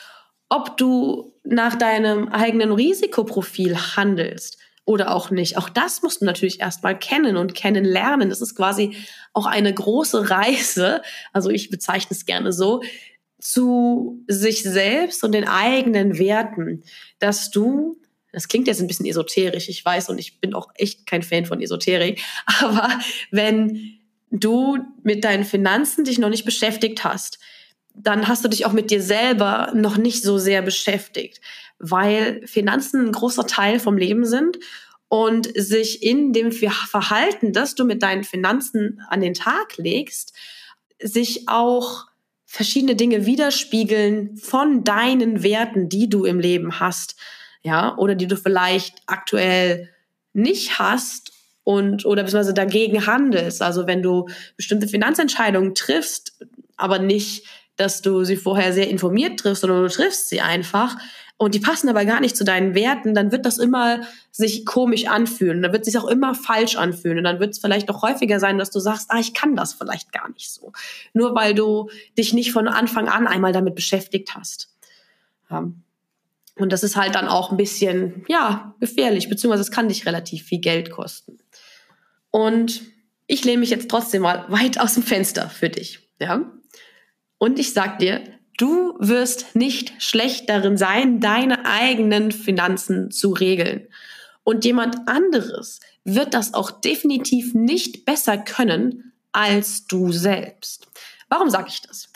ob 0.49 0.79
du 0.79 1.35
nach 1.45 1.75
deinem 1.75 2.29
eigenen 2.29 2.73
Risikoprofil 2.73 3.77
handelst 3.77 4.59
oder 4.85 5.15
auch 5.15 5.31
nicht. 5.31 5.57
Auch 5.57 5.69
das 5.69 6.03
musst 6.03 6.21
du 6.21 6.25
natürlich 6.25 6.61
erstmal 6.61 6.99
kennen 6.99 7.37
und 7.37 7.55
kennenlernen. 7.55 8.29
Das 8.29 8.41
ist 8.41 8.55
quasi 8.55 8.97
auch 9.33 9.47
eine 9.47 9.73
große 9.73 10.31
Reise, 10.31 11.03
also 11.33 11.51
ich 11.51 11.71
bezeichne 11.71 12.15
es 12.15 12.27
gerne 12.27 12.53
so, 12.53 12.83
zu 13.41 14.23
sich 14.27 14.63
selbst 14.63 15.23
und 15.25 15.33
den 15.33 15.47
eigenen 15.47 16.19
Werten, 16.19 16.83
dass 17.19 17.51
du 17.51 18.01
das 18.35 18.49
klingt 18.49 18.67
jetzt 18.67 18.81
ein 18.81 18.89
bisschen 18.89 19.07
esoterisch, 19.07 19.69
ich 19.69 19.85
weiß, 19.85 20.09
und 20.09 20.19
ich 20.19 20.41
bin 20.41 20.55
auch 20.55 20.71
echt 20.75 21.07
kein 21.07 21.23
Fan 21.23 21.47
von 21.47 21.63
Esoterik, 21.63 22.21
aber 22.61 22.89
wenn 23.31 24.01
du 24.31 24.79
mit 25.03 25.25
deinen 25.25 25.45
Finanzen 25.45 26.05
dich 26.05 26.19
noch 26.19 26.29
nicht 26.29 26.45
beschäftigt 26.45 27.05
hast, 27.05 27.39
dann 27.95 28.29
hast 28.29 28.45
du 28.45 28.49
dich 28.49 28.67
auch 28.67 28.73
mit 28.73 28.91
dir 28.91 29.01
selber 29.01 29.73
noch 29.75 29.97
nicht 29.97 30.23
so 30.23 30.37
sehr 30.39 30.63
beschäftigt, 30.63 31.41
weil 31.79 32.47
Finanzen 32.47 33.07
ein 33.07 33.13
großer 33.13 33.47
Teil 33.47 33.79
vom 33.79 33.97
Leben 33.97 34.27
sind 34.27 34.59
und 35.09 35.49
sich 35.57 36.03
in 36.03 36.33
dem 36.33 36.51
Verhalten, 36.53 37.53
das 37.53 37.75
du 37.75 37.85
mit 37.85 38.03
deinen 38.03 38.25
Finanzen 38.25 39.01
an 39.09 39.21
den 39.21 39.35
Tag 39.35 39.77
legst, 39.77 40.33
sich 41.01 41.49
auch 41.49 42.07
verschiedene 42.45 42.97
Dinge 42.97 43.27
widerspiegeln 43.27 44.37
von 44.37 44.85
deinen 44.85 45.43
Werten, 45.43 45.89
die 45.89 46.09
du 46.09 46.25
im 46.25 46.41
Leben 46.41 46.81
hast, 46.81 47.17
ja, 47.63 47.97
oder 47.97 48.15
die 48.15 48.27
du 48.27 48.37
vielleicht 48.37 49.03
aktuell 49.07 49.89
nicht 50.33 50.79
hast 50.79 51.33
und 51.63 52.05
oder 52.05 52.23
beziehungsweise 52.23 52.55
dagegen 52.55 53.07
handelst. 53.07 53.63
Also 53.63 53.87
wenn 53.87 54.03
du 54.03 54.29
bestimmte 54.57 54.87
Finanzentscheidungen 54.87 55.75
triffst, 55.75 56.39
aber 56.77 56.99
nicht 56.99 57.47
dass 57.77 58.03
du 58.03 58.25
sie 58.25 58.37
vorher 58.37 58.73
sehr 58.73 58.89
informiert 58.89 59.41
triffst, 59.41 59.63
sondern 59.63 59.83
du 59.83 59.89
triffst 59.89 60.29
sie 60.29 60.41
einfach 60.41 60.97
und 61.37 61.55
die 61.55 61.61
passen 61.61 61.89
aber 61.89 62.05
gar 62.05 62.21
nicht 62.21 62.37
zu 62.37 62.45
deinen 62.45 62.75
Werten, 62.75 63.13
dann 63.13 63.33
wird 63.33 63.45
das 63.45 63.59
immer 63.59 64.03
sich 64.31 64.65
komisch 64.65 65.09
anfühlen. 65.09 65.63
Dann 65.63 65.73
wird 65.73 65.83
es 65.83 65.93
sich 65.93 66.01
auch 66.01 66.07
immer 66.07 66.35
falsch 66.35 66.77
anfühlen. 66.77 67.19
Und 67.19 67.25
dann 67.25 67.41
wird 67.41 67.51
es 67.51 67.59
vielleicht 67.59 67.91
auch 67.91 68.03
häufiger 68.03 68.39
sein, 68.39 68.57
dass 68.57 68.71
du 68.71 68.79
sagst, 68.79 69.11
ah, 69.11 69.19
ich 69.19 69.35
kann 69.35 69.57
das 69.57 69.75
vielleicht 69.75 70.13
gar 70.13 70.31
nicht 70.31 70.51
so. 70.51 70.73
Nur 71.13 71.35
weil 71.35 71.55
du 71.55 71.91
dich 72.17 72.33
nicht 72.35 72.53
von 72.53 72.69
Anfang 72.69 73.09
an 73.09 73.27
einmal 73.27 73.53
damit 73.53 73.75
beschäftigt 73.75 74.35
hast. 74.37 74.71
Und 75.51 76.73
das 76.73 76.85
ist 76.85 76.97
halt 76.97 77.17
dann 77.17 77.27
auch 77.27 77.51
ein 77.51 77.57
bisschen, 77.57 78.25
ja, 78.29 78.75
gefährlich, 78.79 79.29
beziehungsweise 79.29 79.63
es 79.63 79.73
kann 79.73 79.89
dich 79.89 80.07
relativ 80.07 80.45
viel 80.45 80.61
Geld 80.61 80.91
kosten. 80.91 81.39
Und 82.31 82.83
ich 83.27 83.45
lehne 83.45 83.59
mich 83.59 83.71
jetzt 83.71 83.91
trotzdem 83.91 84.23
mal 84.23 84.45
weit 84.49 84.79
aus 84.79 84.95
dem 84.95 85.03
Fenster 85.03 85.51
für 85.51 85.69
dich. 85.69 85.99
Ja? 86.21 86.43
Und 87.39 87.59
ich 87.59 87.73
sag 87.73 87.99
dir, 87.99 88.23
du 88.59 88.95
wirst 88.99 89.55
nicht 89.55 89.93
schlecht 89.99 90.49
darin 90.49 90.77
sein, 90.77 91.21
deine 91.21 91.67
eigenen 91.67 92.33
Finanzen 92.33 93.11
zu 93.11 93.33
regeln. 93.33 93.89
Und 94.45 94.65
jemand 94.65 95.09
anderes 95.09 95.81
wird 96.05 96.35
das 96.35 96.55
auch 96.55 96.71
definitiv 96.71 97.55
nicht 97.55 98.05
besser 98.05 98.39
können 98.39 99.13
als 99.33 99.87
du 99.87 100.13
selbst. 100.13 100.87
Warum 101.29 101.51
sage 101.51 101.69
ich 101.69 101.83
das? 101.83 102.11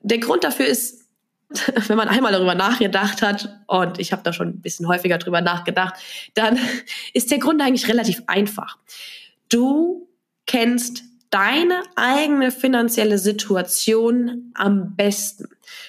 Der 0.00 0.18
Grund 0.18 0.44
dafür 0.44 0.66
ist, 0.66 1.02
wenn 1.86 1.96
man 1.96 2.08
einmal 2.08 2.32
darüber 2.32 2.54
nachgedacht 2.54 3.22
hat, 3.22 3.60
und 3.66 3.98
ich 3.98 4.12
habe 4.12 4.22
da 4.22 4.32
schon 4.32 4.48
ein 4.48 4.60
bisschen 4.60 4.88
häufiger 4.88 5.18
drüber 5.18 5.40
nachgedacht, 5.40 5.94
dann 6.34 6.58
ist 7.14 7.30
der 7.30 7.38
Grund 7.38 7.62
eigentlich 7.62 7.88
relativ 7.88 8.22
einfach. 8.26 8.78
Du 9.48 10.08
kennst 10.46 11.04
deine 11.32 11.82
eigene 11.96 12.52
finanzielle 12.52 13.16
Situation 13.16 14.52
am 14.54 14.94
besten. 14.94 15.46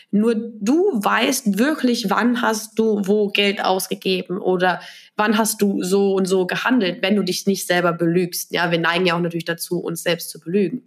Nur 0.09 0.35
du 0.35 0.91
weißt 0.93 1.59
wirklich, 1.59 2.09
wann 2.09 2.41
hast 2.41 2.79
du 2.79 3.01
wo 3.05 3.27
Geld 3.27 3.63
ausgegeben 3.63 4.39
oder 4.39 4.79
wann 5.17 5.38
hast 5.38 5.62
du 5.62 5.83
so 5.83 6.13
und 6.13 6.27
so 6.27 6.47
gehandelt, 6.47 7.03
wenn 7.03 7.17
du 7.17 7.23
dich 7.23 7.45
nicht 7.45 7.67
selber 7.67 7.91
belügst. 7.91 8.53
Ja, 8.53 8.71
wir 8.71 8.79
neigen 8.79 9.05
ja 9.05 9.15
auch 9.15 9.19
natürlich 9.19 9.45
dazu, 9.45 9.79
uns 9.79 10.01
selbst 10.03 10.29
zu 10.29 10.39
belügen. 10.39 10.85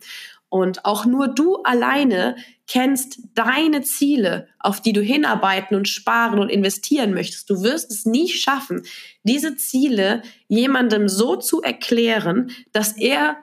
Und 0.49 0.87
auch 0.87 1.05
nur 1.05 1.29
du 1.29 1.57
alleine 1.65 2.37
kennst 2.67 3.19
deine 3.35 3.83
Ziele, 3.83 4.49
auf 4.59 4.81
die 4.81 4.93
du 4.95 5.03
hinarbeiten 5.03 5.77
und 5.77 5.87
sparen 5.89 6.39
und 6.39 6.49
investieren 6.49 7.13
möchtest. 7.13 7.51
Du 7.51 7.63
wirst 7.63 7.91
es 7.91 8.07
nie 8.07 8.29
schaffen, 8.29 8.83
diese 9.23 9.57
Ziele 9.57 10.23
jemandem 10.49 11.09
so 11.09 11.37
zu 11.37 11.61
erklären, 11.61 12.53
dass 12.73 12.97
er 12.97 13.37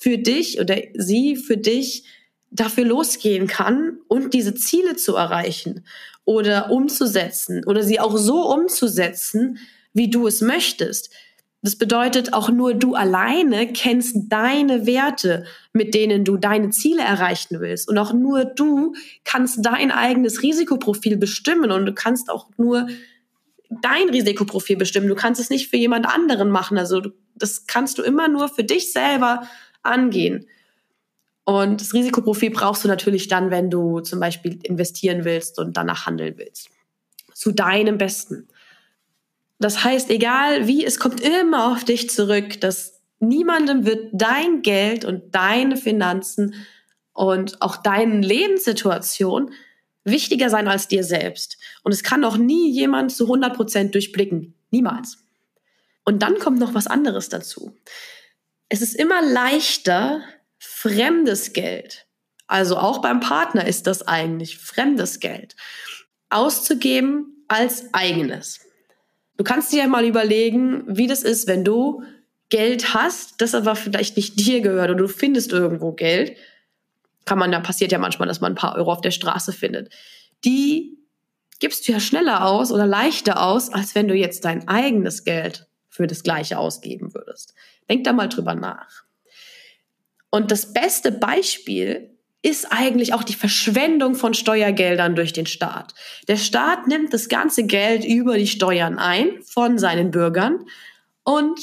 für 0.00 0.18
dich 0.18 0.60
oder 0.60 0.76
sie 0.94 1.36
für 1.36 1.56
dich 1.56 2.04
dafür 2.50 2.84
losgehen 2.84 3.46
kann 3.46 3.98
und 4.08 4.34
diese 4.34 4.54
Ziele 4.54 4.96
zu 4.96 5.16
erreichen 5.16 5.84
oder 6.24 6.70
umzusetzen 6.70 7.64
oder 7.66 7.82
sie 7.82 8.00
auch 8.00 8.16
so 8.16 8.50
umzusetzen, 8.52 9.58
wie 9.92 10.10
du 10.10 10.26
es 10.26 10.40
möchtest. 10.40 11.10
Das 11.60 11.76
bedeutet, 11.76 12.34
auch 12.34 12.50
nur 12.50 12.74
du 12.74 12.94
alleine 12.94 13.72
kennst 13.72 14.16
deine 14.28 14.86
Werte, 14.86 15.44
mit 15.72 15.92
denen 15.92 16.24
du 16.24 16.36
deine 16.36 16.70
Ziele 16.70 17.02
erreichen 17.02 17.60
willst. 17.60 17.88
Und 17.88 17.98
auch 17.98 18.12
nur 18.12 18.44
du 18.44 18.94
kannst 19.24 19.64
dein 19.64 19.90
eigenes 19.90 20.42
Risikoprofil 20.42 21.16
bestimmen 21.16 21.72
und 21.72 21.84
du 21.84 21.92
kannst 21.92 22.30
auch 22.30 22.46
nur 22.58 22.86
dein 23.70 24.08
Risikoprofil 24.08 24.76
bestimmen. 24.76 25.08
Du 25.08 25.16
kannst 25.16 25.40
es 25.40 25.50
nicht 25.50 25.68
für 25.68 25.76
jemand 25.76 26.06
anderen 26.06 26.50
machen. 26.50 26.78
Also 26.78 27.02
das 27.34 27.66
kannst 27.66 27.98
du 27.98 28.02
immer 28.02 28.28
nur 28.28 28.48
für 28.48 28.64
dich 28.64 28.92
selber 28.92 29.48
angehen. 29.88 30.46
Und 31.48 31.80
das 31.80 31.94
Risikoprofil 31.94 32.50
brauchst 32.50 32.84
du 32.84 32.88
natürlich 32.88 33.28
dann, 33.28 33.50
wenn 33.50 33.70
du 33.70 34.00
zum 34.00 34.20
Beispiel 34.20 34.58
investieren 34.64 35.24
willst 35.24 35.58
und 35.58 35.78
danach 35.78 36.04
handeln 36.04 36.34
willst. 36.36 36.68
Zu 37.32 37.52
deinem 37.52 37.96
Besten. 37.96 38.48
Das 39.58 39.82
heißt, 39.82 40.10
egal 40.10 40.66
wie, 40.66 40.84
es 40.84 41.00
kommt 41.00 41.22
immer 41.22 41.72
auf 41.72 41.84
dich 41.84 42.10
zurück, 42.10 42.60
dass 42.60 43.00
niemandem 43.18 43.86
wird 43.86 44.10
dein 44.12 44.60
Geld 44.60 45.06
und 45.06 45.34
deine 45.34 45.78
Finanzen 45.78 46.54
und 47.14 47.62
auch 47.62 47.76
deine 47.78 48.20
Lebenssituation 48.20 49.50
wichtiger 50.04 50.50
sein 50.50 50.68
als 50.68 50.86
dir 50.86 51.02
selbst. 51.02 51.56
Und 51.82 51.92
es 51.92 52.02
kann 52.02 52.24
auch 52.24 52.36
nie 52.36 52.70
jemand 52.70 53.10
zu 53.10 53.24
100 53.24 53.56
Prozent 53.56 53.94
durchblicken. 53.94 54.54
Niemals. 54.70 55.16
Und 56.04 56.22
dann 56.22 56.38
kommt 56.38 56.58
noch 56.58 56.74
was 56.74 56.86
anderes 56.86 57.30
dazu 57.30 57.72
es 58.68 58.82
ist 58.82 58.94
immer 58.94 59.22
leichter, 59.22 60.22
fremdes 60.58 61.52
Geld, 61.52 62.06
also 62.46 62.76
auch 62.78 62.98
beim 62.98 63.20
Partner 63.20 63.66
ist 63.66 63.86
das 63.86 64.08
eigentlich 64.08 64.58
fremdes 64.58 65.20
Geld, 65.20 65.54
auszugeben 66.30 67.44
als 67.46 67.92
eigenes. 67.92 68.60
Du 69.36 69.44
kannst 69.44 69.72
dir 69.72 69.80
ja 69.80 69.86
mal 69.86 70.04
überlegen, 70.04 70.84
wie 70.88 71.06
das 71.06 71.22
ist, 71.22 71.46
wenn 71.46 71.64
du 71.64 72.02
Geld 72.48 72.94
hast, 72.94 73.40
das 73.40 73.54
aber 73.54 73.76
vielleicht 73.76 74.16
nicht 74.16 74.40
dir 74.40 74.60
gehört 74.62 74.90
oder 74.90 74.98
du 74.98 75.08
findest 75.08 75.52
irgendwo 75.52 75.92
Geld. 75.92 76.36
Kann 77.26 77.38
man, 77.38 77.52
da 77.52 77.60
passiert 77.60 77.92
ja 77.92 77.98
manchmal, 77.98 78.26
dass 78.26 78.40
man 78.40 78.52
ein 78.52 78.56
paar 78.56 78.76
Euro 78.76 78.90
auf 78.90 79.02
der 79.02 79.10
Straße 79.10 79.52
findet. 79.52 79.92
Die 80.44 80.98
gibst 81.60 81.86
du 81.86 81.92
ja 81.92 82.00
schneller 82.00 82.46
aus 82.46 82.72
oder 82.72 82.86
leichter 82.86 83.42
aus, 83.42 83.70
als 83.72 83.94
wenn 83.94 84.08
du 84.08 84.14
jetzt 84.14 84.44
dein 84.46 84.66
eigenes 84.66 85.24
Geld 85.24 85.66
für 85.90 86.06
das 86.06 86.22
Gleiche 86.22 86.58
ausgeben 86.58 87.14
würdest. 87.14 87.54
Denk 87.90 88.04
da 88.04 88.12
mal 88.12 88.28
drüber 88.28 88.54
nach. 88.54 89.04
Und 90.30 90.50
das 90.50 90.72
beste 90.72 91.10
Beispiel 91.12 92.10
ist 92.42 92.66
eigentlich 92.70 93.14
auch 93.14 93.24
die 93.24 93.34
Verschwendung 93.34 94.14
von 94.14 94.32
Steuergeldern 94.32 95.16
durch 95.16 95.32
den 95.32 95.46
Staat. 95.46 95.94
Der 96.28 96.36
Staat 96.36 96.86
nimmt 96.86 97.12
das 97.12 97.28
ganze 97.28 97.64
Geld 97.64 98.04
über 98.04 98.38
die 98.38 98.46
Steuern 98.46 98.98
ein 98.98 99.42
von 99.42 99.78
seinen 99.78 100.10
Bürgern 100.10 100.64
und 101.24 101.58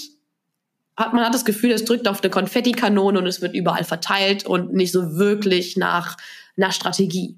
hat, 0.98 1.13
man 1.13 1.25
hat 1.25 1.34
das 1.34 1.46
Gefühl, 1.46 1.72
es 1.72 1.86
drückt 1.86 2.08
auf 2.08 2.22
eine 2.22 2.29
Konfettikanone 2.29 3.20
und 3.20 3.27
es 3.27 3.41
wird 3.41 3.55
überall 3.55 3.84
verteilt 3.84 4.46
und 4.46 4.74
nicht 4.74 4.91
so 4.91 5.17
wirklich 5.17 5.77
nach, 5.77 6.17
nach 6.55 6.74
Strategie. 6.74 7.38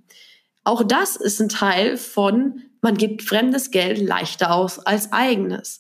Auch 0.64 0.84
das 0.84 1.16
ist 1.16 1.40
ein 1.40 1.50
Teil 1.50 1.98
von, 1.98 2.64
man 2.82 2.98
gibt 2.98 3.24
fremdes 3.24 3.72
Geld 3.72 4.00
leichter 4.00 4.54
aus 4.54 4.80
als 4.80 5.12
eigenes. 5.12 5.80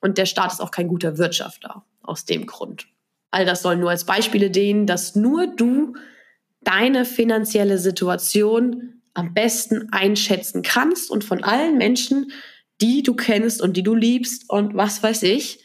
Und 0.00 0.18
der 0.18 0.26
Staat 0.26 0.52
ist 0.52 0.60
auch 0.60 0.70
kein 0.70 0.88
guter 0.88 1.18
Wirtschafter 1.18 1.84
aus 2.02 2.24
dem 2.24 2.46
Grund. 2.46 2.86
All 3.30 3.44
das 3.44 3.62
soll 3.62 3.76
nur 3.76 3.90
als 3.90 4.04
Beispiele 4.04 4.50
dienen, 4.50 4.86
dass 4.86 5.16
nur 5.16 5.46
du 5.46 5.94
deine 6.62 7.04
finanzielle 7.04 7.78
Situation 7.78 9.02
am 9.14 9.34
besten 9.34 9.88
einschätzen 9.92 10.62
kannst 10.62 11.10
und 11.10 11.24
von 11.24 11.42
allen 11.42 11.78
Menschen, 11.78 12.32
die 12.80 13.02
du 13.02 13.14
kennst 13.14 13.62
und 13.62 13.76
die 13.76 13.82
du 13.82 13.94
liebst 13.94 14.50
und 14.50 14.74
was 14.74 15.02
weiß 15.02 15.22
ich, 15.22 15.60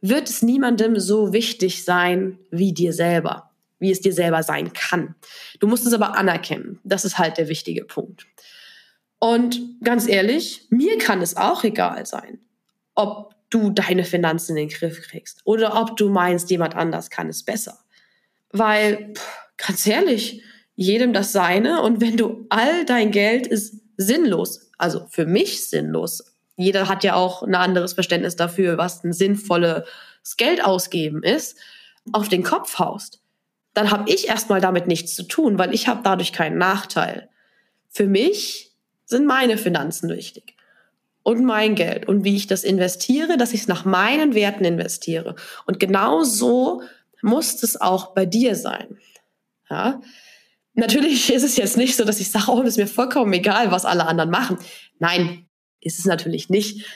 wird 0.00 0.28
es 0.28 0.42
niemandem 0.42 0.98
so 1.00 1.32
wichtig 1.32 1.84
sein 1.84 2.38
wie 2.50 2.74
dir 2.74 2.92
selber, 2.92 3.50
wie 3.78 3.90
es 3.90 4.00
dir 4.00 4.12
selber 4.12 4.42
sein 4.42 4.72
kann. 4.74 5.14
Du 5.60 5.66
musst 5.66 5.86
es 5.86 5.94
aber 5.94 6.16
anerkennen. 6.16 6.78
Das 6.84 7.06
ist 7.06 7.18
halt 7.18 7.38
der 7.38 7.48
wichtige 7.48 7.84
Punkt. 7.84 8.26
Und 9.18 9.62
ganz 9.82 10.06
ehrlich, 10.06 10.66
mir 10.68 10.98
kann 10.98 11.22
es 11.22 11.38
auch 11.38 11.64
egal 11.64 12.04
sein, 12.04 12.40
ob 12.94 13.33
du 13.54 13.70
deine 13.70 14.04
Finanzen 14.04 14.56
in 14.56 14.68
den 14.68 14.76
Griff 14.76 15.00
kriegst 15.02 15.40
oder 15.44 15.80
ob 15.80 15.96
du 15.96 16.08
meinst, 16.08 16.50
jemand 16.50 16.74
anders 16.74 17.10
kann 17.10 17.28
es 17.28 17.44
besser. 17.44 17.78
Weil, 18.50 19.12
pff, 19.14 19.38
ganz 19.56 19.86
ehrlich, 19.86 20.42
jedem 20.74 21.12
das 21.12 21.32
seine 21.32 21.82
und 21.82 22.00
wenn 22.00 22.16
du 22.16 22.46
all 22.50 22.84
dein 22.84 23.10
Geld 23.10 23.46
ist 23.46 23.80
sinnlos, 23.96 24.70
also 24.76 25.06
für 25.10 25.24
mich 25.24 25.68
sinnlos 25.68 26.34
jeder 26.56 26.88
hat 26.88 27.04
ja 27.04 27.14
auch 27.14 27.42
ein 27.42 27.54
anderes 27.54 27.94
Verständnis 27.94 28.36
dafür, 28.36 28.78
was 28.78 29.02
ein 29.04 29.12
sinnvolles 29.12 29.84
Geld 30.36 30.64
ausgeben 30.64 31.22
ist, 31.22 31.58
auf 32.12 32.28
den 32.28 32.42
Kopf 32.42 32.78
haust, 32.78 33.20
dann 33.72 33.90
habe 33.90 34.10
ich 34.10 34.28
erstmal 34.28 34.60
damit 34.60 34.86
nichts 34.86 35.16
zu 35.16 35.24
tun, 35.24 35.58
weil 35.58 35.74
ich 35.74 35.88
habe 35.88 36.02
dadurch 36.04 36.32
keinen 36.32 36.58
Nachteil. 36.58 37.28
Für 37.88 38.06
mich 38.06 38.72
sind 39.04 39.26
meine 39.26 39.58
Finanzen 39.58 40.08
wichtig 40.10 40.54
und 41.24 41.42
mein 41.42 41.74
Geld 41.74 42.06
und 42.06 42.22
wie 42.22 42.36
ich 42.36 42.46
das 42.46 42.62
investiere, 42.62 43.36
dass 43.36 43.52
ich 43.52 43.62
es 43.62 43.68
nach 43.68 43.84
meinen 43.84 44.34
Werten 44.34 44.64
investiere. 44.64 45.34
Und 45.66 45.80
genau 45.80 46.22
so 46.22 46.82
muss 47.22 47.62
es 47.62 47.80
auch 47.80 48.14
bei 48.14 48.26
dir 48.26 48.54
sein. 48.54 48.98
Ja? 49.68 50.00
Natürlich 50.74 51.32
ist 51.34 51.42
es 51.42 51.56
jetzt 51.56 51.76
nicht 51.76 51.96
so, 51.96 52.04
dass 52.04 52.20
ich 52.20 52.30
sage, 52.30 52.52
oh, 52.52 52.60
ist 52.62 52.76
mir 52.76 52.86
vollkommen 52.86 53.32
egal, 53.32 53.72
was 53.72 53.86
alle 53.86 54.06
anderen 54.06 54.30
machen. 54.30 54.58
Nein, 54.98 55.46
ist 55.80 55.98
es 55.98 56.04
natürlich 56.04 56.50
nicht. 56.50 56.86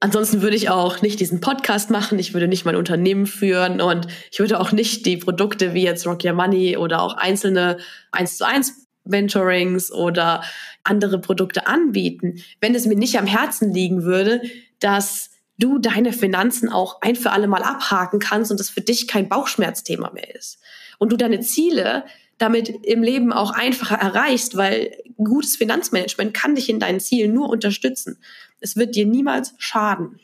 Ansonsten 0.00 0.42
würde 0.42 0.54
ich 0.54 0.68
auch 0.68 1.02
nicht 1.02 1.18
diesen 1.18 1.40
Podcast 1.40 1.90
machen, 1.90 2.20
ich 2.20 2.32
würde 2.32 2.46
nicht 2.46 2.64
mein 2.64 2.76
Unternehmen 2.76 3.26
führen 3.26 3.80
und 3.80 4.06
ich 4.30 4.38
würde 4.38 4.60
auch 4.60 4.70
nicht 4.70 5.06
die 5.06 5.16
Produkte 5.16 5.74
wie 5.74 5.82
jetzt 5.82 6.06
Rock 6.06 6.24
Your 6.24 6.34
Money 6.34 6.76
oder 6.76 7.02
auch 7.02 7.14
einzelne 7.14 7.78
1 8.12 8.36
zu 8.36 8.46
1 8.46 8.87
Mentorings 9.08 9.90
oder 9.90 10.42
andere 10.84 11.18
Produkte 11.20 11.66
anbieten, 11.66 12.42
wenn 12.60 12.74
es 12.74 12.86
mir 12.86 12.96
nicht 12.96 13.18
am 13.18 13.26
Herzen 13.26 13.72
liegen 13.72 14.02
würde, 14.02 14.42
dass 14.80 15.30
du 15.58 15.78
deine 15.78 16.12
Finanzen 16.12 16.68
auch 16.68 17.00
ein 17.02 17.16
für 17.16 17.32
alle 17.32 17.48
Mal 17.48 17.62
abhaken 17.62 18.20
kannst 18.20 18.50
und 18.50 18.60
das 18.60 18.70
für 18.70 18.80
dich 18.80 19.08
kein 19.08 19.28
Bauchschmerzthema 19.28 20.12
mehr 20.12 20.34
ist. 20.34 20.60
Und 20.98 21.12
du 21.12 21.16
deine 21.16 21.40
Ziele 21.40 22.04
damit 22.38 22.68
im 22.68 23.02
Leben 23.02 23.32
auch 23.32 23.50
einfacher 23.50 23.96
erreichst, 23.96 24.56
weil 24.56 24.96
gutes 25.16 25.56
Finanzmanagement 25.56 26.32
kann 26.32 26.54
dich 26.54 26.68
in 26.68 26.78
deinen 26.78 27.00
Zielen 27.00 27.34
nur 27.34 27.50
unterstützen. 27.50 28.18
Es 28.60 28.76
wird 28.76 28.94
dir 28.94 29.06
niemals 29.06 29.54
schaden. 29.58 30.20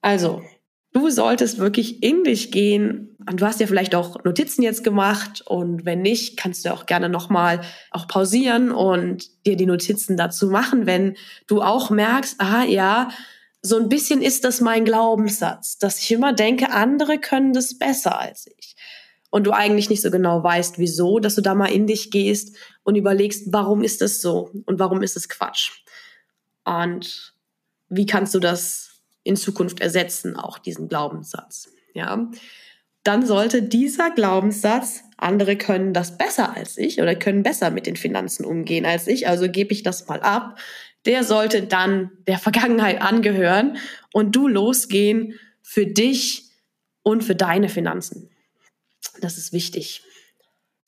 Also, 0.00 0.42
du 0.92 1.10
solltest 1.10 1.58
wirklich 1.58 2.02
in 2.02 2.24
dich 2.24 2.50
gehen. 2.50 3.15
Und 3.28 3.40
du 3.40 3.46
hast 3.46 3.60
ja 3.60 3.66
vielleicht 3.66 3.94
auch 3.94 4.22
Notizen 4.24 4.62
jetzt 4.62 4.84
gemacht. 4.84 5.42
Und 5.44 5.84
wenn 5.84 6.02
nicht, 6.02 6.36
kannst 6.36 6.64
du 6.64 6.72
auch 6.72 6.86
gerne 6.86 7.08
nochmal 7.08 7.60
auch 7.90 8.06
pausieren 8.06 8.70
und 8.70 9.28
dir 9.46 9.56
die 9.56 9.66
Notizen 9.66 10.16
dazu 10.16 10.48
machen, 10.48 10.86
wenn 10.86 11.16
du 11.46 11.62
auch 11.62 11.90
merkst, 11.90 12.36
ah 12.38 12.64
ja, 12.64 13.10
so 13.62 13.76
ein 13.78 13.88
bisschen 13.88 14.22
ist 14.22 14.44
das 14.44 14.60
mein 14.60 14.84
Glaubenssatz, 14.84 15.78
dass 15.78 15.98
ich 15.98 16.12
immer 16.12 16.32
denke, 16.32 16.70
andere 16.70 17.18
können 17.18 17.52
das 17.52 17.76
besser 17.76 18.18
als 18.18 18.46
ich. 18.58 18.76
Und 19.30 19.44
du 19.44 19.50
eigentlich 19.50 19.90
nicht 19.90 20.02
so 20.02 20.10
genau 20.10 20.42
weißt, 20.42 20.78
wieso, 20.78 21.18
dass 21.18 21.34
du 21.34 21.40
da 21.40 21.54
mal 21.54 21.66
in 21.66 21.86
dich 21.86 22.12
gehst 22.12 22.56
und 22.84 22.94
überlegst, 22.94 23.52
warum 23.52 23.82
ist 23.82 24.00
das 24.00 24.20
so 24.20 24.50
und 24.66 24.78
warum 24.78 25.02
ist 25.02 25.16
es 25.16 25.28
Quatsch. 25.28 25.72
Und 26.64 27.34
wie 27.88 28.06
kannst 28.06 28.34
du 28.34 28.38
das 28.38 29.02
in 29.24 29.36
Zukunft 29.36 29.80
ersetzen, 29.80 30.36
auch 30.36 30.58
diesen 30.58 30.88
Glaubenssatz, 30.88 31.68
ja? 31.92 32.30
Dann 33.06 33.24
sollte 33.24 33.62
dieser 33.62 34.10
Glaubenssatz, 34.10 35.04
andere 35.16 35.54
können 35.54 35.92
das 35.92 36.18
besser 36.18 36.56
als 36.56 36.76
ich 36.76 37.00
oder 37.00 37.14
können 37.14 37.44
besser 37.44 37.70
mit 37.70 37.86
den 37.86 37.94
Finanzen 37.94 38.44
umgehen 38.44 38.84
als 38.84 39.06
ich, 39.06 39.28
also 39.28 39.48
gebe 39.48 39.72
ich 39.72 39.84
das 39.84 40.08
mal 40.08 40.20
ab, 40.22 40.58
der 41.04 41.22
sollte 41.22 41.62
dann 41.62 42.10
der 42.26 42.40
Vergangenheit 42.40 43.00
angehören 43.00 43.78
und 44.12 44.34
du 44.34 44.48
losgehen 44.48 45.38
für 45.62 45.86
dich 45.86 46.50
und 47.04 47.22
für 47.22 47.36
deine 47.36 47.68
Finanzen. 47.68 48.28
Das 49.20 49.38
ist 49.38 49.52
wichtig. 49.52 50.02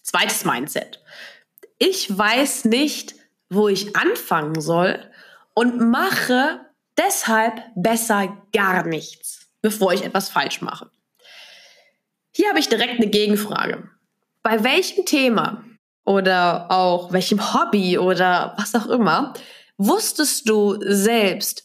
Zweites 0.02 0.44
Mindset. 0.44 1.00
Ich 1.78 2.18
weiß 2.18 2.64
nicht, 2.64 3.14
wo 3.48 3.68
ich 3.68 3.94
anfangen 3.94 4.60
soll 4.60 5.08
und 5.54 5.78
mache 5.78 6.66
deshalb 6.96 7.62
besser 7.76 8.44
gar 8.52 8.84
nichts, 8.84 9.46
bevor 9.62 9.92
ich 9.92 10.04
etwas 10.04 10.30
falsch 10.30 10.62
mache. 10.62 10.90
Hier 12.38 12.50
habe 12.50 12.60
ich 12.60 12.68
direkt 12.68 13.00
eine 13.00 13.08
Gegenfrage. 13.08 13.90
Bei 14.44 14.62
welchem 14.62 15.04
Thema 15.04 15.64
oder 16.04 16.70
auch 16.70 17.12
welchem 17.12 17.52
Hobby 17.52 17.98
oder 17.98 18.54
was 18.56 18.76
auch 18.76 18.86
immer 18.86 19.34
wusstest 19.76 20.48
du 20.48 20.78
selbst 20.80 21.64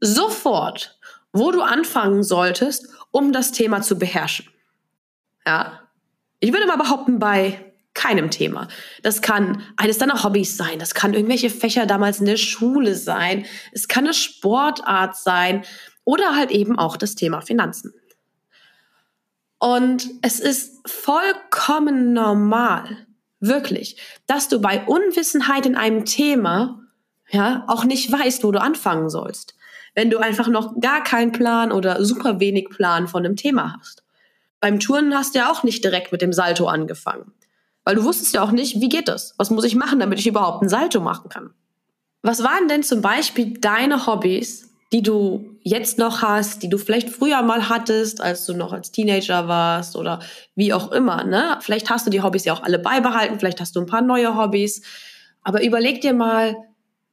sofort, 0.00 0.98
wo 1.34 1.50
du 1.50 1.60
anfangen 1.60 2.22
solltest, 2.22 2.88
um 3.10 3.30
das 3.30 3.52
Thema 3.52 3.82
zu 3.82 3.98
beherrschen? 3.98 4.46
Ja. 5.46 5.82
Ich 6.40 6.50
würde 6.50 6.66
mal 6.66 6.78
behaupten, 6.78 7.18
bei 7.18 7.74
keinem 7.92 8.30
Thema. 8.30 8.68
Das 9.02 9.20
kann 9.20 9.62
eines 9.76 9.98
deiner 9.98 10.24
Hobbys 10.24 10.56
sein, 10.56 10.78
das 10.78 10.94
kann 10.94 11.12
irgendwelche 11.12 11.50
Fächer 11.50 11.84
damals 11.84 12.20
in 12.20 12.26
der 12.26 12.38
Schule 12.38 12.94
sein, 12.94 13.44
es 13.72 13.86
kann 13.86 14.04
eine 14.04 14.14
Sportart 14.14 15.14
sein 15.14 15.66
oder 16.04 16.34
halt 16.34 16.52
eben 16.52 16.78
auch 16.78 16.96
das 16.96 17.16
Thema 17.16 17.42
Finanzen. 17.42 17.92
Und 19.58 20.08
es 20.22 20.40
ist 20.40 20.86
vollkommen 20.86 22.12
normal, 22.12 23.06
wirklich, 23.40 24.00
dass 24.26 24.48
du 24.48 24.60
bei 24.60 24.84
Unwissenheit 24.84 25.66
in 25.66 25.76
einem 25.76 26.04
Thema 26.04 26.80
ja 27.30 27.64
auch 27.66 27.84
nicht 27.84 28.10
weißt, 28.10 28.44
wo 28.44 28.52
du 28.52 28.60
anfangen 28.60 29.08
sollst, 29.08 29.54
wenn 29.94 30.10
du 30.10 30.18
einfach 30.18 30.48
noch 30.48 30.78
gar 30.80 31.02
keinen 31.02 31.32
Plan 31.32 31.72
oder 31.72 32.04
super 32.04 32.40
wenig 32.40 32.68
Plan 32.68 33.08
von 33.08 33.24
einem 33.24 33.36
Thema 33.36 33.76
hast. 33.78 34.02
Beim 34.60 34.80
Touren 34.80 35.14
hast 35.14 35.34
du 35.34 35.40
ja 35.40 35.50
auch 35.50 35.62
nicht 35.62 35.84
direkt 35.84 36.12
mit 36.12 36.22
dem 36.22 36.32
Salto 36.32 36.66
angefangen. 36.66 37.32
Weil 37.84 37.94
du 37.94 38.04
wusstest 38.04 38.34
ja 38.34 38.42
auch 38.42 38.50
nicht, 38.50 38.80
wie 38.80 38.88
geht 38.88 39.06
das? 39.06 39.34
Was 39.38 39.50
muss 39.50 39.64
ich 39.64 39.76
machen, 39.76 40.00
damit 40.00 40.18
ich 40.18 40.26
überhaupt 40.26 40.62
ein 40.62 40.68
Salto 40.68 41.00
machen 41.00 41.28
kann? 41.28 41.50
Was 42.22 42.42
waren 42.42 42.66
denn 42.66 42.82
zum 42.82 43.00
Beispiel 43.00 43.58
deine 43.58 44.06
Hobbys, 44.06 44.74
die 44.92 45.02
du 45.02 45.58
jetzt 45.62 45.98
noch 45.98 46.22
hast, 46.22 46.62
die 46.62 46.68
du 46.68 46.78
vielleicht 46.78 47.10
früher 47.10 47.42
mal 47.42 47.68
hattest, 47.68 48.20
als 48.20 48.46
du 48.46 48.54
noch 48.54 48.72
als 48.72 48.92
Teenager 48.92 49.48
warst 49.48 49.96
oder 49.96 50.20
wie 50.54 50.72
auch 50.72 50.92
immer, 50.92 51.24
ne? 51.24 51.58
Vielleicht 51.60 51.90
hast 51.90 52.06
du 52.06 52.10
die 52.10 52.22
Hobbys 52.22 52.44
ja 52.44 52.52
auch 52.52 52.62
alle 52.62 52.78
beibehalten, 52.78 53.38
vielleicht 53.38 53.60
hast 53.60 53.74
du 53.74 53.80
ein 53.80 53.86
paar 53.86 54.02
neue 54.02 54.36
Hobbys. 54.36 54.82
Aber 55.42 55.62
überleg 55.62 56.00
dir 56.00 56.14
mal, 56.14 56.56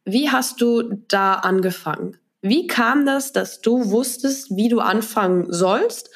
wie 0.06 0.30
hast 0.30 0.62
du 0.62 0.84
da 1.08 1.36
angefangen? 1.36 2.18
Wie 2.42 2.68
kam 2.68 3.06
das, 3.06 3.32
dass 3.32 3.62
du 3.62 3.90
wusstest, 3.90 4.56
wie 4.56 4.70
du 4.70 4.80
anfangen 4.80 5.52
sollst 5.52 6.10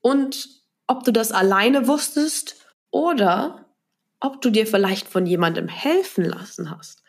und 0.00 0.48
ob 0.86 1.04
du 1.04 1.12
das 1.12 1.32
alleine 1.32 1.88
wusstest 1.88 2.56
oder 2.90 3.64
ob 4.20 4.40
du 4.40 4.50
dir 4.50 4.66
vielleicht 4.66 5.08
von 5.08 5.26
jemandem 5.26 5.68
helfen 5.68 6.24
lassen 6.24 6.70
hast. 6.70 7.02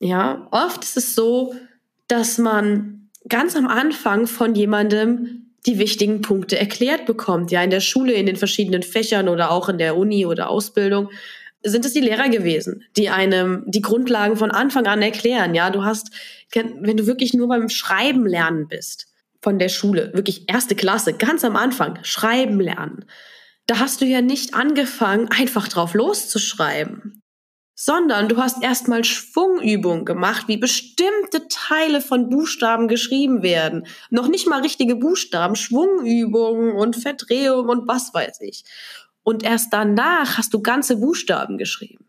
Ja, 0.00 0.48
oft 0.50 0.82
ist 0.82 0.96
es 0.96 1.14
so, 1.14 1.54
dass 2.08 2.38
man 2.38 3.01
ganz 3.28 3.56
am 3.56 3.66
Anfang 3.66 4.26
von 4.26 4.54
jemandem 4.54 5.52
die 5.66 5.78
wichtigen 5.78 6.22
Punkte 6.22 6.58
erklärt 6.58 7.06
bekommt. 7.06 7.50
Ja, 7.50 7.62
in 7.62 7.70
der 7.70 7.80
Schule, 7.80 8.14
in 8.14 8.26
den 8.26 8.36
verschiedenen 8.36 8.82
Fächern 8.82 9.28
oder 9.28 9.50
auch 9.50 9.68
in 9.68 9.78
der 9.78 9.96
Uni 9.96 10.26
oder 10.26 10.50
Ausbildung 10.50 11.10
sind 11.64 11.84
es 11.84 11.92
die 11.92 12.00
Lehrer 12.00 12.28
gewesen, 12.28 12.82
die 12.96 13.08
einem 13.08 13.62
die 13.68 13.82
Grundlagen 13.82 14.36
von 14.36 14.50
Anfang 14.50 14.86
an 14.86 15.00
erklären. 15.00 15.54
Ja, 15.54 15.70
du 15.70 15.84
hast, 15.84 16.10
wenn 16.52 16.96
du 16.96 17.06
wirklich 17.06 17.34
nur 17.34 17.46
beim 17.46 17.68
Schreiben 17.68 18.26
lernen 18.26 18.66
bist 18.66 19.06
von 19.40 19.60
der 19.60 19.68
Schule, 19.68 20.10
wirklich 20.14 20.48
erste 20.48 20.74
Klasse, 20.74 21.12
ganz 21.12 21.44
am 21.44 21.54
Anfang, 21.54 22.00
Schreiben 22.02 22.58
lernen 22.58 23.04
da 23.66 23.78
hast 23.78 24.00
du 24.00 24.04
ja 24.04 24.20
nicht 24.20 24.54
angefangen, 24.54 25.28
einfach 25.30 25.68
drauf 25.68 25.94
loszuschreiben, 25.94 27.21
sondern 27.74 28.28
du 28.28 28.36
hast 28.36 28.62
erstmal 28.62 29.04
Schwungübungen 29.04 30.04
gemacht, 30.04 30.48
wie 30.48 30.56
bestimmte 30.56 31.48
Teile 31.48 32.00
von 32.00 32.28
Buchstaben 32.28 32.88
geschrieben 32.88 33.42
werden. 33.42 33.86
Noch 34.10 34.28
nicht 34.28 34.46
mal 34.46 34.60
richtige 34.60 34.96
Buchstaben, 34.96 35.56
Schwungübungen 35.56 36.72
und 36.72 36.96
Verdrehung 36.96 37.68
und 37.68 37.88
was 37.88 38.12
weiß 38.12 38.40
ich. 38.42 38.64
Und 39.22 39.42
erst 39.42 39.72
danach 39.72 40.38
hast 40.38 40.52
du 40.52 40.60
ganze 40.60 40.96
Buchstaben 40.96 41.58
geschrieben. 41.58 42.06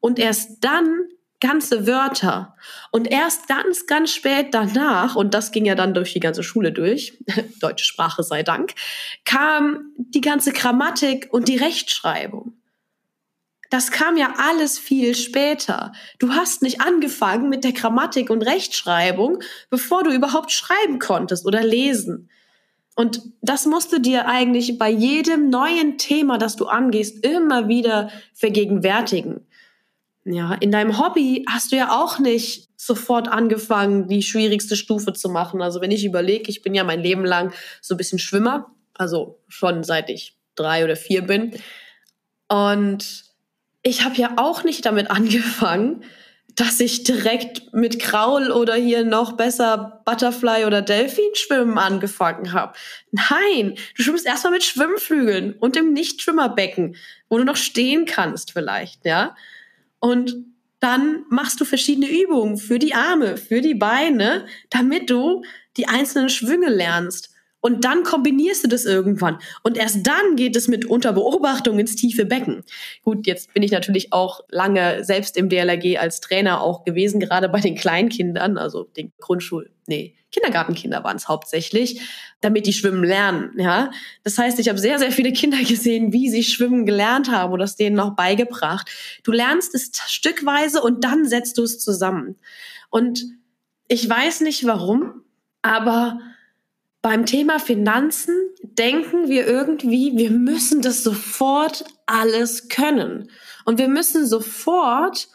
Und 0.00 0.18
erst 0.18 0.64
dann 0.64 1.08
ganze 1.42 1.88
Wörter. 1.88 2.54
Und 2.92 3.10
erst 3.10 3.48
ganz, 3.48 3.86
ganz 3.86 4.14
spät 4.14 4.54
danach, 4.54 5.16
und 5.16 5.34
das 5.34 5.50
ging 5.50 5.66
ja 5.66 5.74
dann 5.74 5.92
durch 5.92 6.12
die 6.12 6.20
ganze 6.20 6.44
Schule 6.44 6.72
durch, 6.72 7.18
deutsche 7.60 7.84
Sprache 7.84 8.22
sei 8.22 8.44
Dank, 8.44 8.74
kam 9.24 9.92
die 9.96 10.20
ganze 10.20 10.52
Grammatik 10.52 11.28
und 11.32 11.48
die 11.48 11.56
Rechtschreibung. 11.56 12.54
Das 13.72 13.90
kam 13.90 14.18
ja 14.18 14.34
alles 14.36 14.78
viel 14.78 15.14
später. 15.14 15.92
Du 16.18 16.32
hast 16.32 16.60
nicht 16.60 16.82
angefangen 16.82 17.48
mit 17.48 17.64
der 17.64 17.72
Grammatik 17.72 18.28
und 18.28 18.42
Rechtschreibung, 18.42 19.38
bevor 19.70 20.02
du 20.02 20.10
überhaupt 20.10 20.52
schreiben 20.52 20.98
konntest 20.98 21.46
oder 21.46 21.62
lesen. 21.62 22.28
Und 22.96 23.22
das 23.40 23.64
musst 23.64 23.90
du 23.90 23.98
dir 23.98 24.28
eigentlich 24.28 24.76
bei 24.76 24.90
jedem 24.90 25.48
neuen 25.48 25.96
Thema, 25.96 26.36
das 26.36 26.56
du 26.56 26.66
angehst, 26.66 27.24
immer 27.24 27.66
wieder 27.66 28.10
vergegenwärtigen. 28.34 29.46
Ja, 30.26 30.52
in 30.52 30.70
deinem 30.70 30.98
Hobby 30.98 31.46
hast 31.48 31.72
du 31.72 31.76
ja 31.76 31.98
auch 31.98 32.18
nicht 32.18 32.68
sofort 32.76 33.28
angefangen, 33.28 34.06
die 34.06 34.22
schwierigste 34.22 34.76
Stufe 34.76 35.14
zu 35.14 35.30
machen. 35.30 35.62
Also 35.62 35.80
wenn 35.80 35.92
ich 35.92 36.04
überlege, 36.04 36.50
ich 36.50 36.60
bin 36.60 36.74
ja 36.74 36.84
mein 36.84 37.00
Leben 37.00 37.24
lang 37.24 37.54
so 37.80 37.94
ein 37.94 37.96
bisschen 37.96 38.18
Schwimmer, 38.18 38.70
also 38.92 39.38
schon 39.48 39.82
seit 39.82 40.10
ich 40.10 40.36
drei 40.56 40.84
oder 40.84 40.94
vier 40.94 41.22
bin. 41.22 41.52
Und 42.48 43.31
ich 43.82 44.04
habe 44.04 44.16
ja 44.16 44.34
auch 44.36 44.64
nicht 44.64 44.86
damit 44.86 45.10
angefangen, 45.10 46.04
dass 46.54 46.80
ich 46.80 47.04
direkt 47.04 47.72
mit 47.72 47.98
Kraul 47.98 48.50
oder 48.50 48.74
hier 48.74 49.04
noch 49.04 49.32
besser 49.32 50.02
Butterfly 50.04 50.66
oder 50.66 50.82
Delfinschwimmen 50.82 51.78
angefangen 51.78 52.52
habe. 52.52 52.74
Nein, 53.10 53.76
du 53.96 54.02
schwimmst 54.02 54.26
erstmal 54.26 54.52
mit 54.52 54.64
Schwimmflügeln 54.64 55.54
und 55.54 55.76
im 55.76 55.92
Nichtschwimmerbecken, 55.94 56.96
wo 57.30 57.38
du 57.38 57.44
noch 57.44 57.56
stehen 57.56 58.04
kannst 58.04 58.52
vielleicht, 58.52 59.06
ja? 59.06 59.34
Und 59.98 60.34
dann 60.80 61.24
machst 61.30 61.60
du 61.60 61.64
verschiedene 61.64 62.08
Übungen 62.08 62.58
für 62.58 62.78
die 62.78 62.94
Arme, 62.94 63.36
für 63.36 63.60
die 63.60 63.74
Beine, 63.74 64.46
damit 64.68 65.08
du 65.08 65.42
die 65.76 65.88
einzelnen 65.88 66.28
Schwünge 66.28 66.68
lernst. 66.68 67.31
Und 67.62 67.84
dann 67.84 68.02
kombinierst 68.02 68.64
du 68.64 68.68
das 68.68 68.84
irgendwann. 68.84 69.38
Und 69.62 69.78
erst 69.78 70.04
dann 70.04 70.34
geht 70.34 70.56
es 70.56 70.66
mit 70.66 70.84
Unterbeobachtung 70.84 71.78
ins 71.78 71.94
tiefe 71.94 72.26
Becken. 72.26 72.64
Gut, 73.04 73.26
jetzt 73.26 73.54
bin 73.54 73.62
ich 73.62 73.70
natürlich 73.70 74.12
auch 74.12 74.40
lange 74.50 75.04
selbst 75.04 75.36
im 75.36 75.48
DLRG 75.48 75.98
als 75.98 76.20
Trainer 76.20 76.60
auch 76.60 76.84
gewesen, 76.84 77.20
gerade 77.20 77.48
bei 77.48 77.60
den 77.60 77.76
Kleinkindern, 77.76 78.58
also 78.58 78.82
den 78.82 79.12
Grundschul, 79.20 79.70
nee, 79.86 80.16
Kindergartenkinder 80.32 81.04
waren 81.04 81.16
es 81.16 81.28
hauptsächlich, 81.28 82.00
damit 82.40 82.66
die 82.66 82.72
schwimmen 82.72 83.04
lernen, 83.04 83.52
ja. 83.58 83.90
Das 84.24 84.38
heißt, 84.38 84.58
ich 84.58 84.68
habe 84.68 84.78
sehr, 84.78 84.98
sehr 84.98 85.12
viele 85.12 85.32
Kinder 85.32 85.58
gesehen, 85.62 86.12
wie 86.12 86.30
sie 86.30 86.42
schwimmen 86.42 86.84
gelernt 86.84 87.30
haben 87.30 87.52
oder 87.52 87.64
es 87.64 87.76
denen 87.76 87.94
noch 87.94 88.16
beigebracht. 88.16 88.90
Du 89.22 89.30
lernst 89.30 89.74
es 89.74 89.92
stückweise 90.08 90.82
und 90.82 91.04
dann 91.04 91.28
setzt 91.28 91.58
du 91.58 91.62
es 91.62 91.78
zusammen. 91.78 92.36
Und 92.90 93.24
ich 93.86 94.08
weiß 94.08 94.40
nicht 94.40 94.66
warum, 94.66 95.22
aber 95.60 96.18
beim 97.02 97.26
Thema 97.26 97.58
Finanzen 97.58 98.34
denken 98.62 99.28
wir 99.28 99.46
irgendwie, 99.46 100.16
wir 100.16 100.30
müssen 100.30 100.82
das 100.82 101.02
sofort 101.02 101.84
alles 102.06 102.68
können. 102.68 103.28
Und 103.64 103.78
wir 103.78 103.88
müssen 103.88 104.24
sofort 104.26 105.28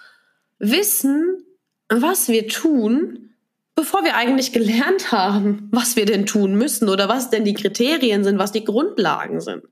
wissen, 0.59 1.43
was 1.89 2.29
wir 2.29 2.47
tun, 2.47 3.31
bevor 3.75 4.03
wir 4.03 4.15
eigentlich 4.15 4.53
gelernt 4.53 5.11
haben, 5.11 5.67
was 5.71 5.97
wir 5.97 6.05
denn 6.05 6.25
tun 6.25 6.55
müssen 6.55 6.87
oder 6.87 7.09
was 7.09 7.29
denn 7.29 7.43
die 7.43 7.53
Kriterien 7.53 8.23
sind, 8.23 8.39
was 8.39 8.53
die 8.53 8.63
Grundlagen 8.63 9.41
sind. 9.41 9.63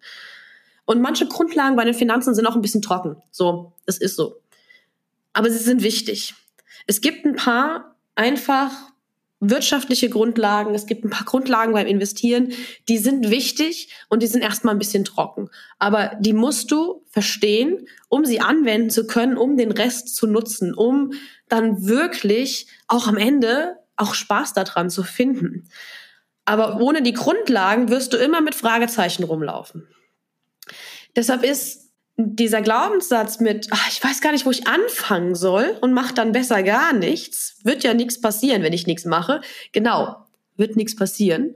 Und 0.86 1.01
manche 1.01 1.27
Grundlagen 1.27 1.77
bei 1.77 1.86
den 1.86 1.93
Finanzen 1.93 2.36
sind 2.36 2.45
auch 2.45 2.55
ein 2.55 2.62
bisschen 2.62 2.81
trocken. 2.81 3.15
So, 3.31 3.73
es 3.86 3.97
ist 3.97 4.17
so. 4.17 4.41
Aber 5.34 5.49
sie 5.49 5.58
sind 5.58 5.81
wichtig. 5.81 6.36
Es 6.88 7.01
gibt 7.01 7.25
ein 7.25 7.36
paar 7.36 7.95
einfach 8.15 8.71
wirtschaftliche 9.39 10.10
Grundlagen, 10.10 10.74
es 10.76 10.86
gibt 10.86 11.04
ein 11.04 11.10
paar 11.10 11.26
Grundlagen 11.26 11.74
beim 11.74 11.88
Investieren, 11.88 12.54
die 12.88 12.98
sind 12.98 13.30
wichtig 13.30 13.93
und 14.10 14.24
die 14.24 14.28
sind 14.28 14.41
erstmal 14.41 14.74
ein 14.76 14.80
bisschen 14.80 15.04
trocken. 15.04 15.50
Aber 15.78 16.12
die 16.19 16.34
musst 16.34 16.71
du 16.71 17.04
verstehen, 17.10 17.88
um 18.08 18.26
sie 18.26 18.39
anwenden 18.39 18.89
zu 18.89 19.08
können, 19.08 19.38
um 19.38 19.58
den 19.58 19.71
Rest 19.71 20.15
zu 20.15 20.28
nutzen, 20.28 20.74
um 20.74 21.13
dann 21.50 21.86
wirklich 21.86 22.67
auch 22.88 23.08
am 23.08 23.17
Ende 23.17 23.78
auch 23.98 24.13
Spaß 24.13 24.54
daran 24.54 24.89
zu 24.89 25.04
finden. 25.04 25.69
Aber 26.45 26.80
ohne 26.80 27.02
die 27.02 27.13
Grundlagen 27.13 27.89
wirst 27.89 28.13
du 28.13 28.17
immer 28.17 28.41
mit 28.41 28.56
Fragezeichen 28.56 29.24
rumlaufen. 29.24 29.88
Deshalb 31.15 31.43
ist 31.43 31.85
dieser 32.17 32.62
Glaubenssatz 32.62 33.39
mit, 33.39 33.67
ach, 33.71 33.89
ich 33.89 34.01
weiß 34.04 34.21
gar 34.21 34.32
nicht, 34.32 34.45
wo 34.45 34.51
ich 34.51 34.67
anfangen 34.67 35.36
soll 35.36 35.78
und 35.82 35.93
mach 35.93 36.12
dann 36.12 36.32
besser 36.32 36.63
gar 36.63 36.93
nichts, 36.93 37.60
wird 37.63 37.84
ja 37.84 37.93
nichts 37.93 38.21
passieren, 38.21 38.63
wenn 38.63 38.73
ich 38.73 38.88
nichts 38.88 39.06
mache. 39.06 39.41
Genau, 39.73 40.25
wird 40.56 40.78
nichts 40.78 40.95
passieren. 40.95 41.56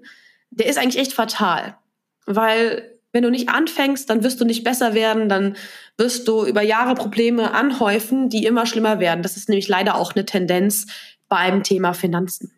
Der 0.52 0.68
ist 0.68 0.78
eigentlich 0.78 1.00
echt 1.00 1.14
fatal, 1.14 1.78
weil 2.26 3.00
wenn 3.12 3.24
du 3.24 3.32
nicht 3.32 3.50
anfängst, 3.50 4.10
dann 4.10 4.24
wirst 4.24 4.40
du 4.40 4.46
nicht 4.46 4.64
besser 4.64 4.94
werden, 4.94 5.30
dann 5.30 5.56
wirst 5.98 6.28
du 6.28 6.46
über 6.46 6.62
Jahre 6.62 6.94
Probleme 6.94 7.54
anhäufen, 7.54 8.30
die 8.30 8.46
immer 8.46 8.66
schlimmer 8.66 9.00
werden. 9.00 9.24
Das 9.24 9.38
ist 9.38 9.50
nämlich 9.50 9.68
leider 9.68 9.96
auch 9.96 10.14
eine 10.14 10.26
Tendenz 10.26 10.86
beim 11.28 11.64
Thema 11.64 11.94
Finanzen. 11.94 12.52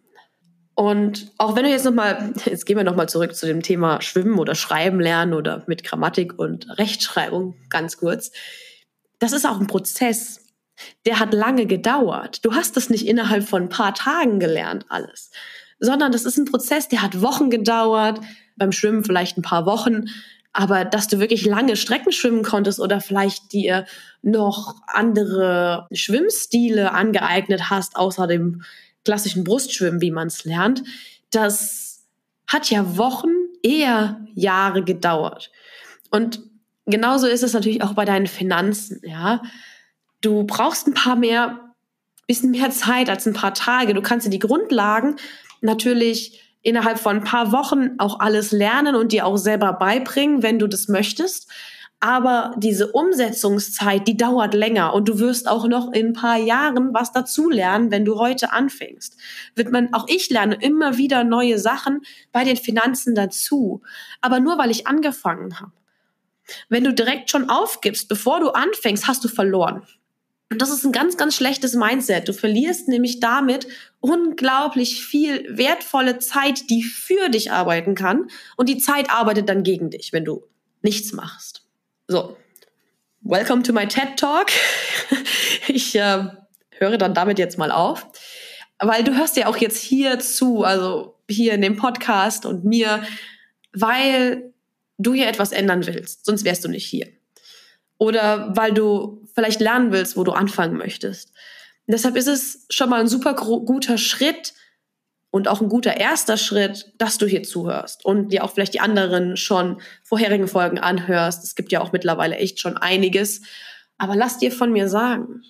Und 0.76 1.32
auch 1.38 1.56
wenn 1.56 1.64
du 1.64 1.70
jetzt 1.70 1.86
nochmal, 1.86 2.34
jetzt 2.46 2.66
gehen 2.66 2.78
wir 2.78 2.84
nochmal 2.84 3.10
zurück 3.10 3.36
zu 3.36 3.46
dem 3.46 3.62
Thema 3.62 4.02
Schwimmen 4.02 4.40
oder 4.40 4.56
Schreiben 4.56 5.00
lernen 5.00 5.34
oder 5.34 5.64
mit 5.68 5.84
Grammatik 5.84 6.38
und 6.40 6.68
Rechtschreibung 6.78 7.56
ganz 7.70 7.98
kurz. 7.98 8.32
Das 9.20 9.34
ist 9.34 9.46
auch 9.46 9.60
ein 9.60 9.68
Prozess. 9.68 10.48
Der 11.06 11.20
hat 11.20 11.34
lange 11.34 11.68
gedauert. 11.68 12.44
Du 12.44 12.54
hast 12.54 12.76
das 12.76 12.90
nicht 12.90 13.08
innerhalb 13.08 13.48
von 13.48 13.64
ein 13.64 13.70
paar 13.70 13.94
Tagen 13.94 14.40
gelernt, 14.40 14.86
alles. 14.90 15.30
Sondern 15.80 16.12
das 16.12 16.26
ist 16.26 16.38
ein 16.38 16.46
Prozess, 16.46 16.88
der 16.88 17.02
hat 17.02 17.22
Wochen 17.22 17.50
gedauert. 17.50 18.20
Beim 18.56 18.72
Schwimmen 18.72 19.04
vielleicht 19.04 19.38
ein 19.38 19.44
paar 19.44 19.66
Wochen. 19.66 20.06
Aber 20.54 20.84
dass 20.84 21.08
du 21.08 21.20
wirklich 21.20 21.46
lange 21.46 21.76
Strecken 21.76 22.12
schwimmen 22.12 22.44
konntest 22.44 22.80
oder 22.80 23.00
vielleicht 23.00 23.54
dir 23.54 23.86
noch 24.22 24.76
andere 24.88 25.88
Schwimmstile 25.92 26.92
angeeignet 26.92 27.70
hast, 27.70 27.96
außer 27.96 28.28
dem 28.28 28.64
klassischen 29.06 29.44
Brustschwimmen, 29.44 30.02
wie 30.02 30.12
man 30.12 30.28
es 30.28 30.46
lernt, 30.46 30.84
das 31.32 32.04
hat 32.48 32.70
ja 32.70 32.98
Wochen, 32.98 33.30
eher 33.64 34.26
Jahre 34.34 34.84
gedauert. 34.84 35.52
Und 36.10 36.42
genauso 36.86 37.28
ist 37.28 37.44
es 37.44 37.54
natürlich 37.54 37.84
auch 37.84 37.94
bei 37.94 38.06
deinen 38.06 38.28
Finanzen, 38.28 39.02
ja. 39.04 39.42
Du 40.22 40.44
brauchst 40.44 40.88
ein 40.88 40.94
paar 40.94 41.16
mehr, 41.16 41.74
bisschen 42.28 42.52
mehr 42.52 42.70
Zeit 42.70 43.10
als 43.10 43.26
ein 43.26 43.34
paar 43.34 43.56
Tage. 43.56 43.96
Du 43.96 44.04
kannst 44.04 44.28
dir 44.28 44.30
die 44.30 44.40
Grundlagen 44.40 45.16
natürlich 45.62 46.42
innerhalb 46.62 47.00
von 47.00 47.18
ein 47.18 47.24
paar 47.24 47.52
Wochen 47.52 47.96
auch 47.98 48.20
alles 48.20 48.52
lernen 48.52 48.96
und 48.96 49.12
dir 49.12 49.26
auch 49.26 49.38
selber 49.38 49.74
beibringen, 49.74 50.44
wenn 50.44 50.60
du 50.60 50.68
das 50.68 50.88
möchtest. 50.88 51.50
Aber 52.04 52.56
diese 52.58 52.92
Umsetzungszeit, 52.92 54.08
die 54.08 54.18
dauert 54.18 54.56
länger 54.56 54.96
und 54.96 55.08
du 55.08 55.20
wirst 55.20 55.48
auch 55.48 55.68
noch 55.68 55.94
in 55.94 56.08
ein 56.08 56.14
paar 56.14 56.38
Jahren 56.38 56.96
was 56.96 57.12
dazulernen, 57.12 57.92
wenn 57.92 58.06
du 58.06 58.18
heute 58.18 58.52
anfängst. 58.52 59.18
Wird 59.54 59.72
man, 59.72 59.94
auch 59.94 60.08
ich 60.10 60.32
lerne 60.32 60.56
immer 60.56 60.98
wieder 60.98 61.24
neue 61.24 61.60
Sachen 61.60 62.02
bei 62.32 62.44
den 62.44 62.58
Finanzen 62.58 63.14
dazu. 63.14 63.84
Aber 64.20 64.40
nur 64.40 64.58
weil 64.58 64.72
ich 64.72 64.88
angefangen 64.88 65.60
habe. 65.60 65.74
Wenn 66.70 66.84
du 66.84 66.92
direkt 66.92 67.30
schon 67.30 67.52
aufgibst, 67.52 68.10
bevor 68.10 68.40
du 68.40 68.50
anfängst, 68.50 69.08
hast 69.08 69.24
du 69.24 69.28
verloren. 69.28 69.84
Und 70.52 70.60
das 70.60 70.72
ist 70.72 70.84
ein 70.84 70.92
ganz, 70.92 71.18
ganz 71.18 71.36
schlechtes 71.36 71.76
Mindset. 71.76 72.28
Du 72.28 72.34
verlierst 72.34 72.88
nämlich 72.88 73.20
damit 73.20 73.68
unglaublich 74.00 75.06
viel 75.06 75.46
wertvolle 75.56 76.18
Zeit, 76.18 76.70
die 76.72 76.82
für 76.82 77.30
dich 77.30 77.52
arbeiten 77.52 77.94
kann. 77.94 78.28
Und 78.58 78.70
die 78.70 78.80
Zeit 78.80 79.12
arbeitet 79.12 79.48
dann 79.48 79.62
gegen 79.62 79.92
dich, 79.92 80.12
wenn 80.14 80.26
du 80.26 80.44
nichts 80.82 81.14
machst. 81.14 81.61
So, 82.12 82.36
welcome 83.22 83.64
to 83.64 83.72
my 83.72 83.88
TED 83.88 84.18
Talk. 84.18 84.52
Ich 85.70 85.96
äh, 85.96 86.26
höre 86.72 86.98
dann 86.98 87.14
damit 87.14 87.40
jetzt 87.40 87.58
mal 87.58 87.72
auf, 87.72 88.06
weil 88.80 89.06
du 89.06 89.16
hörst 89.16 89.38
ja 89.38 89.48
auch 89.48 89.56
jetzt 89.56 89.82
hier 89.82 90.20
zu, 90.20 90.66
also 90.66 91.16
hier 91.30 91.54
in 91.54 91.62
dem 91.62 91.78
Podcast 91.78 92.46
und 92.46 92.66
mir, 92.66 93.02
weil 93.72 94.52
du 94.98 95.14
hier 95.14 95.30
etwas 95.30 95.54
ändern 95.54 95.88
willst, 95.88 96.26
sonst 96.26 96.44
wärst 96.44 96.66
du 96.66 96.68
nicht 96.68 96.86
hier. 96.86 97.08
Oder 97.98 98.58
weil 98.58 98.74
du 98.74 99.26
vielleicht 99.34 99.62
lernen 99.62 99.94
willst, 99.94 100.18
wo 100.18 100.26
du 100.26 100.34
anfangen 100.34 100.76
möchtest. 100.76 101.32
Deshalb 101.88 102.18
ist 102.18 102.28
es 102.28 102.66
schon 102.70 102.90
mal 102.90 103.00
ein 103.00 103.08
super 103.08 103.36
guter 103.36 103.98
Schritt, 103.98 104.54
und 105.32 105.48
auch 105.48 105.62
ein 105.62 105.70
guter 105.70 105.98
erster 105.98 106.38
Schritt, 106.38 106.94
dass 106.98 107.18
du 107.18 107.26
hier 107.26 107.42
zuhörst 107.44 108.06
und 108.06 108.32
dir 108.32 108.44
auch 108.44 108.52
vielleicht 108.52 108.74
die 108.74 108.82
anderen 108.82 109.38
schon 109.38 109.82
vorherigen 110.04 110.48
Folgen 110.48 110.78
anhörst. 110.78 111.44
Es 111.44 111.56
gibt 111.56 111.72
ja 111.72 111.82
auch 111.82 111.94
mittlerweile 111.94 112.36
echt 112.36 112.60
schon 112.60 112.78
einiges. 112.78 113.42
Aber 113.98 114.16
lass 114.16 114.38
dir 114.38 114.52
von 114.52 114.72
mir 114.72 114.90
sagen, 114.90 115.42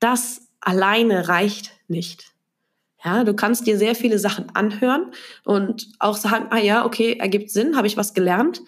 das 0.00 0.48
alleine 0.60 1.28
reicht 1.28 1.70
nicht. 1.86 2.32
Ja, 3.04 3.24
du 3.24 3.34
kannst 3.34 3.66
dir 3.66 3.78
sehr 3.78 3.94
viele 3.94 4.18
Sachen 4.18 4.50
anhören 4.54 5.12
und 5.44 5.88
auch 5.98 6.16
sagen, 6.16 6.46
ah 6.50 6.58
ja, 6.58 6.84
okay, 6.84 7.16
ergibt 7.18 7.50
Sinn, 7.50 7.76
habe 7.76 7.86
ich 7.86 7.96
was 7.96 8.14
gelernt. 8.14 8.60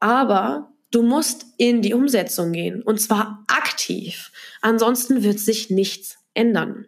Aber 0.00 0.72
du 0.90 1.02
musst 1.02 1.46
in 1.58 1.82
die 1.82 1.94
Umsetzung 1.94 2.52
gehen 2.52 2.82
und 2.82 3.00
zwar 3.00 3.44
aktiv. 3.48 4.32
Ansonsten 4.62 5.22
wird 5.22 5.38
sich 5.40 5.70
nichts 5.70 6.18
ändern. 6.34 6.86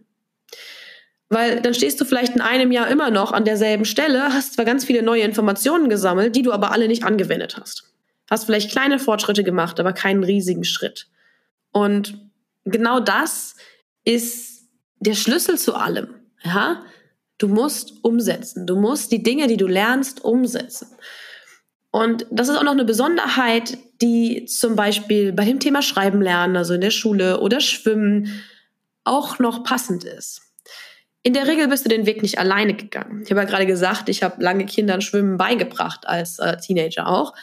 Weil 1.31 1.61
dann 1.61 1.75
stehst 1.75 2.01
du 2.01 2.05
vielleicht 2.05 2.35
in 2.35 2.41
einem 2.41 2.73
Jahr 2.73 2.89
immer 2.89 3.11
noch 3.11 3.31
an 3.31 3.45
derselben 3.45 3.85
Stelle, 3.85 4.33
hast 4.33 4.55
zwar 4.55 4.65
ganz 4.65 4.85
viele 4.85 5.03
neue 5.03 5.23
Informationen 5.23 5.89
gesammelt, 5.89 6.35
die 6.35 6.43
du 6.43 6.53
aber 6.53 6.73
alle 6.73 6.89
nicht 6.89 7.05
angewendet 7.05 7.57
hast. 7.57 7.85
Hast 8.29 8.45
vielleicht 8.45 8.73
kleine 8.73 8.99
Fortschritte 8.99 9.45
gemacht, 9.45 9.79
aber 9.79 9.93
keinen 9.93 10.25
riesigen 10.25 10.65
Schritt. 10.65 11.07
Und 11.71 12.19
genau 12.65 12.99
das 12.99 13.55
ist 14.05 14.69
der 14.99 15.15
Schlüssel 15.15 15.57
zu 15.57 15.75
allem. 15.75 16.09
Ja? 16.43 16.83
Du 17.39 17.47
musst 17.47 18.05
umsetzen. 18.05 18.67
Du 18.67 18.77
musst 18.77 19.13
die 19.13 19.23
Dinge, 19.23 19.47
die 19.47 19.57
du 19.57 19.69
lernst, 19.69 20.25
umsetzen. 20.25 20.89
Und 21.93 22.27
das 22.31 22.49
ist 22.49 22.57
auch 22.57 22.65
noch 22.65 22.73
eine 22.73 22.85
Besonderheit, 22.85 23.79
die 24.03 24.47
zum 24.47 24.75
Beispiel 24.75 25.33
bei 25.33 25.45
dem 25.45 25.61
Thema 25.61 25.83
Schreiben 25.83 26.23
lernen, 26.23 26.57
also 26.57 26.75
in 26.75 26.81
der 26.81 26.91
Schule 26.91 27.41
oder 27.41 27.61
Schwimmen, 27.61 28.43
auch 29.05 29.39
noch 29.39 29.63
passend 29.63 30.05
ist. 30.05 30.50
In 31.23 31.35
der 31.35 31.47
Regel 31.47 31.69
bist 31.69 31.85
du 31.85 31.89
den 31.89 32.07
Weg 32.07 32.23
nicht 32.23 32.39
alleine 32.39 32.75
gegangen. 32.75 33.23
Ich 33.23 33.31
habe 33.31 33.41
ja 33.41 33.47
gerade 33.47 33.67
gesagt, 33.67 34.09
ich 34.09 34.23
habe 34.23 34.43
lange 34.43 34.65
Kindern 34.65 35.03
Schwimmen 35.03 35.37
beigebracht, 35.37 36.07
als 36.07 36.39
äh, 36.39 36.57
Teenager 36.57 37.07
auch. 37.07 37.35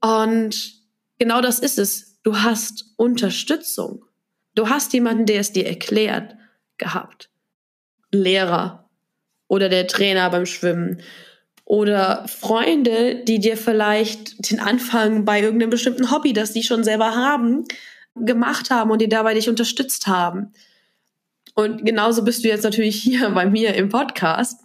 Und 0.00 0.74
genau 1.18 1.40
das 1.40 1.58
ist 1.58 1.78
es. 1.78 2.20
Du 2.22 2.38
hast 2.38 2.86
Unterstützung. 2.96 4.04
Du 4.54 4.68
hast 4.68 4.92
jemanden, 4.92 5.26
der 5.26 5.40
es 5.40 5.52
dir 5.52 5.66
erklärt. 5.66 6.36
gehabt? 6.78 7.28
Lehrer 8.10 8.88
oder 9.46 9.68
der 9.68 9.86
Trainer 9.86 10.28
beim 10.30 10.46
Schwimmen 10.46 11.02
oder 11.64 12.26
Freunde, 12.26 13.22
die 13.24 13.38
dir 13.38 13.56
vielleicht 13.56 14.50
den 14.50 14.60
Anfang 14.60 15.24
bei 15.24 15.40
irgendeinem 15.40 15.70
bestimmten 15.70 16.10
Hobby, 16.10 16.32
das 16.32 16.52
die 16.52 16.62
schon 16.62 16.84
selber 16.84 17.14
haben, 17.14 17.64
gemacht 18.14 18.70
haben 18.70 18.90
und 18.90 19.00
die 19.00 19.08
dabei 19.08 19.34
dich 19.34 19.48
unterstützt 19.48 20.06
haben. 20.06 20.52
Und 21.54 21.84
genauso 21.84 22.24
bist 22.24 22.44
du 22.44 22.48
jetzt 22.48 22.64
natürlich 22.64 22.96
hier 22.96 23.30
bei 23.34 23.46
mir 23.46 23.74
im 23.74 23.88
Podcast 23.88 24.60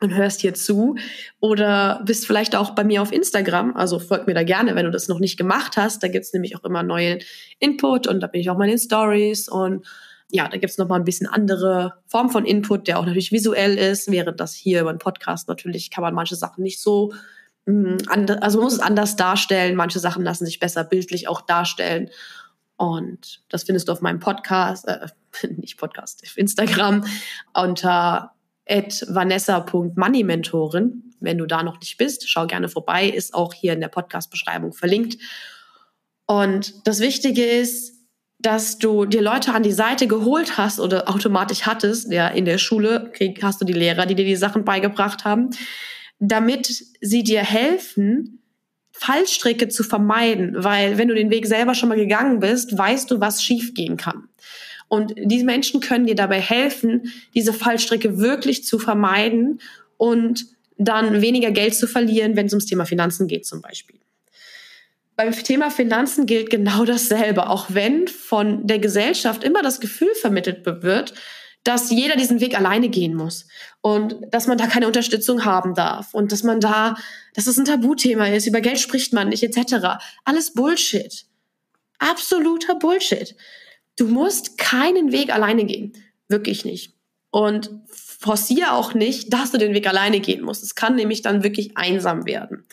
und 0.00 0.14
hörst 0.14 0.40
hier 0.40 0.54
zu 0.54 0.96
oder 1.40 2.02
bist 2.04 2.26
vielleicht 2.26 2.54
auch 2.54 2.70
bei 2.70 2.84
mir 2.84 3.02
auf 3.02 3.12
Instagram. 3.12 3.76
Also 3.76 3.98
folg 3.98 4.26
mir 4.26 4.34
da 4.34 4.44
gerne, 4.44 4.74
wenn 4.74 4.84
du 4.84 4.92
das 4.92 5.08
noch 5.08 5.18
nicht 5.18 5.36
gemacht 5.36 5.76
hast. 5.76 6.02
Da 6.02 6.08
gibt's 6.08 6.32
nämlich 6.32 6.56
auch 6.56 6.64
immer 6.64 6.82
neuen 6.82 7.18
Input 7.58 8.06
und 8.06 8.20
da 8.20 8.28
bin 8.28 8.40
ich 8.40 8.50
auch 8.50 8.56
mal 8.56 8.64
in 8.64 8.70
den 8.70 8.78
Stories 8.78 9.48
und 9.48 9.86
ja, 10.30 10.46
da 10.46 10.58
gibt's 10.58 10.78
noch 10.78 10.88
mal 10.88 10.96
ein 10.96 11.04
bisschen 11.04 11.26
andere 11.26 11.94
Form 12.06 12.28
von 12.28 12.44
Input, 12.44 12.86
der 12.86 12.98
auch 12.98 13.06
natürlich 13.06 13.32
visuell 13.32 13.78
ist, 13.78 14.10
während 14.10 14.38
das 14.40 14.54
hier 14.54 14.82
über 14.82 14.90
einen 14.90 14.98
Podcast 14.98 15.48
natürlich 15.48 15.90
kann 15.90 16.02
man 16.02 16.14
manche 16.14 16.36
Sachen 16.36 16.62
nicht 16.62 16.80
so 16.80 17.12
mm, 17.66 17.96
also 18.40 18.58
man 18.58 18.64
muss 18.64 18.74
es 18.74 18.80
anders 18.80 19.16
darstellen. 19.16 19.74
Manche 19.74 19.98
Sachen 19.98 20.22
lassen 20.22 20.44
sich 20.44 20.60
besser 20.60 20.84
bildlich 20.84 21.26
auch 21.28 21.40
darstellen. 21.40 22.10
Und 22.76 23.42
das 23.48 23.64
findest 23.64 23.88
du 23.88 23.92
auf 23.92 24.02
meinem 24.02 24.20
Podcast, 24.20 24.86
äh, 24.86 25.08
nicht 25.56 25.78
Podcast, 25.78 26.22
auf 26.24 26.36
Instagram 26.36 27.06
unter 27.54 28.34
vanessa.moneymentorin. 28.66 31.14
Wenn 31.20 31.38
du 31.38 31.46
da 31.46 31.62
noch 31.62 31.80
nicht 31.80 31.96
bist, 31.96 32.28
schau 32.28 32.46
gerne 32.46 32.68
vorbei, 32.68 33.08
ist 33.08 33.32
auch 33.34 33.54
hier 33.54 33.72
in 33.72 33.80
der 33.80 33.88
Podcast-Beschreibung 33.88 34.72
verlinkt. 34.72 35.20
Und 36.26 36.86
das 36.86 37.00
Wichtige 37.00 37.44
ist, 37.44 37.94
dass 38.38 38.78
du 38.78 39.04
dir 39.04 39.22
Leute 39.22 39.52
an 39.52 39.64
die 39.64 39.72
Seite 39.72 40.06
geholt 40.06 40.58
hast 40.58 40.78
oder 40.78 41.08
automatisch 41.08 41.62
hattest, 41.62 42.12
ja, 42.12 42.28
in 42.28 42.44
der 42.44 42.58
Schule 42.58 43.10
hast 43.42 43.60
du 43.60 43.64
die 43.64 43.72
Lehrer, 43.72 44.06
die 44.06 44.14
dir 44.14 44.24
die 44.24 44.36
Sachen 44.36 44.64
beigebracht 44.64 45.24
haben, 45.24 45.50
damit 46.20 46.84
sie 47.00 47.24
dir 47.24 47.42
helfen, 47.42 48.38
Fallstricke 48.92 49.68
zu 49.68 49.84
vermeiden, 49.84 50.54
weil 50.56 50.98
wenn 50.98 51.08
du 51.08 51.14
den 51.14 51.30
Weg 51.30 51.46
selber 51.46 51.74
schon 51.74 51.88
mal 51.88 51.98
gegangen 51.98 52.40
bist, 52.40 52.76
weißt 52.76 53.10
du, 53.10 53.20
was 53.20 53.42
schiefgehen 53.42 53.96
kann. 53.96 54.28
Und 54.88 55.14
diese 55.16 55.44
Menschen 55.44 55.80
können 55.80 56.06
dir 56.06 56.14
dabei 56.14 56.40
helfen, 56.40 57.12
diese 57.34 57.52
Fallstricke 57.52 58.18
wirklich 58.18 58.64
zu 58.64 58.78
vermeiden 58.78 59.60
und 59.96 60.46
dann 60.78 61.20
weniger 61.20 61.50
Geld 61.50 61.74
zu 61.74 61.86
verlieren, 61.86 62.36
wenn 62.36 62.46
es 62.46 62.52
ums 62.52 62.66
Thema 62.66 62.86
Finanzen 62.86 63.26
geht 63.26 63.46
zum 63.46 63.60
Beispiel. 63.60 63.98
Beim 65.16 65.32
Thema 65.32 65.70
Finanzen 65.70 66.26
gilt 66.26 66.48
genau 66.48 66.84
dasselbe, 66.84 67.50
auch 67.50 67.66
wenn 67.70 68.06
von 68.06 68.66
der 68.66 68.78
Gesellschaft 68.78 69.42
immer 69.42 69.62
das 69.62 69.80
Gefühl 69.80 70.14
vermittelt 70.14 70.64
wird, 70.64 71.12
dass 71.64 71.90
jeder 71.90 72.16
diesen 72.16 72.40
Weg 72.40 72.56
alleine 72.56 72.88
gehen 72.88 73.14
muss 73.14 73.46
und 73.80 74.16
dass 74.30 74.46
man 74.46 74.58
da 74.58 74.68
keine 74.68 74.86
Unterstützung 74.86 75.44
haben 75.44 75.74
darf 75.74 76.14
und 76.14 76.30
dass 76.30 76.44
man 76.44 76.60
da, 76.60 76.96
dass 77.34 77.48
es 77.48 77.58
ein 77.58 77.64
Tabuthema 77.64 78.28
ist, 78.28 78.46
über 78.46 78.60
Geld 78.60 78.78
spricht 78.78 79.12
man 79.12 79.28
nicht 79.28 79.42
etc. 79.42 79.98
Alles 80.24 80.54
Bullshit. 80.54 81.26
Absoluter 81.98 82.76
Bullshit. 82.76 83.34
Du 83.98 84.06
musst 84.06 84.56
keinen 84.56 85.12
Weg 85.12 85.32
alleine 85.32 85.64
gehen. 85.66 85.92
Wirklich 86.28 86.64
nicht. 86.64 86.94
Und 87.30 87.70
forciere 87.86 88.72
auch 88.72 88.94
nicht, 88.94 89.32
dass 89.32 89.50
du 89.50 89.58
den 89.58 89.74
Weg 89.74 89.86
alleine 89.86 90.20
gehen 90.20 90.42
musst. 90.42 90.62
Es 90.62 90.74
kann 90.74 90.94
nämlich 90.94 91.22
dann 91.22 91.42
wirklich 91.42 91.76
einsam 91.76 92.26
werden. 92.26 92.64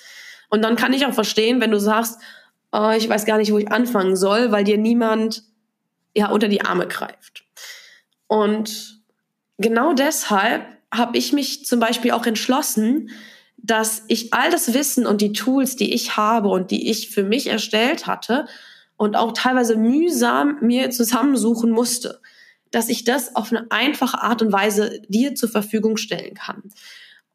Und 0.49 0.61
dann 0.61 0.75
kann 0.75 0.93
ich 0.93 1.05
auch 1.05 1.13
verstehen, 1.13 1.59
wenn 1.59 1.71
du 1.71 1.79
sagst, 1.79 2.19
oh, 2.71 2.91
ich 2.95 3.09
weiß 3.09 3.25
gar 3.25 3.37
nicht, 3.37 3.51
wo 3.51 3.57
ich 3.57 3.71
anfangen 3.71 4.15
soll, 4.15 4.51
weil 4.51 4.63
dir 4.63 4.77
niemand 4.77 5.43
ja 6.15 6.29
unter 6.29 6.47
die 6.47 6.61
Arme 6.61 6.87
greift. 6.87 7.43
Und 8.27 9.01
genau 9.57 9.93
deshalb 9.93 10.65
habe 10.93 11.17
ich 11.17 11.33
mich 11.33 11.65
zum 11.65 11.79
Beispiel 11.79 12.11
auch 12.11 12.25
entschlossen, 12.25 13.09
dass 13.57 14.03
ich 14.07 14.33
all 14.33 14.49
das 14.51 14.73
Wissen 14.73 15.05
und 15.05 15.21
die 15.21 15.33
Tools, 15.33 15.75
die 15.75 15.93
ich 15.93 16.17
habe 16.17 16.49
und 16.49 16.71
die 16.71 16.89
ich 16.89 17.09
für 17.09 17.23
mich 17.23 17.47
erstellt 17.47 18.07
hatte 18.07 18.47
und 18.97 19.15
auch 19.15 19.33
teilweise 19.33 19.75
mühsam 19.75 20.57
mir 20.61 20.89
zusammensuchen 20.89 21.71
musste, 21.71 22.21
dass 22.71 22.89
ich 22.89 23.03
das 23.03 23.35
auf 23.35 23.51
eine 23.51 23.67
einfache 23.69 24.21
Art 24.21 24.41
und 24.41 24.51
Weise 24.51 25.01
dir 25.07 25.35
zur 25.35 25.49
Verfügung 25.49 25.97
stellen 25.97 26.33
kann. 26.33 26.63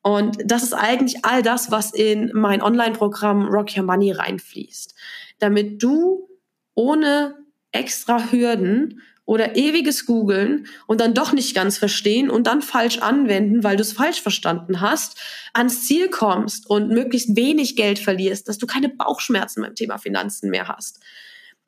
Und 0.03 0.39
das 0.45 0.63
ist 0.63 0.73
eigentlich 0.73 1.25
all 1.25 1.43
das, 1.43 1.71
was 1.71 1.93
in 1.93 2.31
mein 2.35 2.63
Online-Programm 2.63 3.49
Rock 3.49 3.77
Your 3.77 3.85
Money 3.85 4.13
reinfließt. 4.13 4.95
Damit 5.39 5.83
du 5.83 6.29
ohne 6.75 7.37
extra 7.73 8.31
Hürden 8.31 9.03
oder 9.27 9.57
ewiges 9.57 10.07
Googeln 10.07 10.67
und 10.87 11.01
dann 11.01 11.15
doch 11.15 11.33
nicht 11.33 11.55
ganz 11.55 11.79
verstehen 11.79 12.31
und 12.31 12.47
dann 12.47 12.63
falsch 12.63 12.99
anwenden, 12.99 13.63
weil 13.63 13.77
du 13.77 13.83
es 13.83 13.93
falsch 13.93 14.21
verstanden 14.21 14.81
hast, 14.81 15.21
ans 15.53 15.87
Ziel 15.87 16.09
kommst 16.09 16.69
und 16.69 16.89
möglichst 16.89 17.37
wenig 17.37 17.77
Geld 17.77 17.99
verlierst, 17.99 18.49
dass 18.49 18.59
du 18.59 18.67
keine 18.67 18.89
Bauchschmerzen 18.89 19.63
beim 19.63 19.75
Thema 19.75 19.99
Finanzen 19.99 20.51
mehr 20.51 20.69
hast 20.69 21.01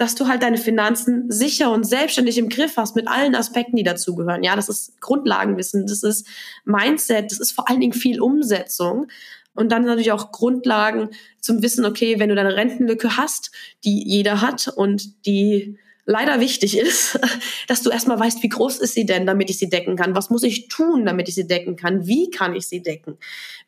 dass 0.03 0.17
du 0.17 0.27
halt 0.27 0.43
deine 0.43 0.57
Finanzen 0.57 1.31
sicher 1.31 1.71
und 1.71 1.85
selbstständig 1.85 2.37
im 2.37 2.49
Griff 2.49 2.77
hast 2.77 2.97
mit 2.97 3.07
allen 3.07 3.37
Aspekten, 3.37 3.77
die 3.77 3.85
dazugehören. 3.85 4.43
Ja, 4.43 4.57
das 4.57 4.69
ist 4.69 5.01
Grundlagenwissen, 5.01 5.87
das 5.87 6.03
ist 6.03 6.27
Mindset, 6.65 7.31
das 7.31 7.39
ist 7.39 7.53
vor 7.53 7.71
allen 7.71 7.79
Dingen 7.79 7.93
viel 7.93 8.21
Umsetzung. 8.21 9.07
Und 9.55 9.71
dann 9.71 9.85
natürlich 9.85 10.11
auch 10.11 10.33
Grundlagen 10.33 11.11
zum 11.39 11.63
Wissen, 11.63 11.85
okay, 11.85 12.19
wenn 12.19 12.31
du 12.31 12.35
deine 12.35 12.57
Rentenlücke 12.57 13.17
hast, 13.17 13.53
die 13.85 14.03
jeder 14.03 14.41
hat 14.41 14.67
und 14.67 15.25
die 15.25 15.79
leider 16.05 16.41
wichtig 16.41 16.77
ist, 16.77 17.19
dass 17.69 17.83
du 17.83 17.91
erstmal 17.91 18.19
weißt, 18.19 18.43
wie 18.43 18.49
groß 18.49 18.79
ist 18.79 18.95
sie 18.95 19.07
denn, 19.07 19.27
damit 19.27 19.51
ich 19.51 19.59
sie 19.59 19.69
decken 19.69 19.97
kann? 19.97 20.17
Was 20.17 20.31
muss 20.31 20.43
ich 20.43 20.69
tun, 20.69 21.07
damit 21.07 21.29
ich 21.29 21.35
sie 21.35 21.47
decken 21.47 21.77
kann? 21.77 22.07
Wie 22.07 22.31
kann 22.31 22.55
ich 22.55 22.67
sie 22.67 22.83
decken? 22.83 23.19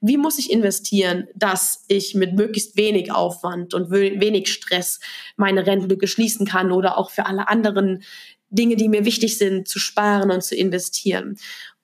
Wie 0.01 0.17
muss 0.17 0.39
ich 0.39 0.51
investieren, 0.51 1.29
dass 1.35 1.85
ich 1.89 2.15
mit 2.15 2.35
möglichst 2.35 2.77
wenig 2.77 3.13
Aufwand 3.13 3.75
und 3.75 3.91
wenig 3.91 4.53
Stress 4.53 5.01
meine 5.37 5.67
Rentenlücke 5.67 6.07
schließen 6.07 6.47
kann 6.47 6.73
oder 6.73 6.99
auch 6.99 7.11
für 7.11 7.27
alle 7.27 7.49
anderen 7.49 8.03
Dinge, 8.51 8.77
die 8.77 8.89
mir 8.89 9.05
wichtig 9.05 9.39
sind, 9.39 9.69
zu 9.69 9.79
sparen 9.79 10.31
und 10.31 10.43
zu 10.43 10.57
investieren? 10.57 11.37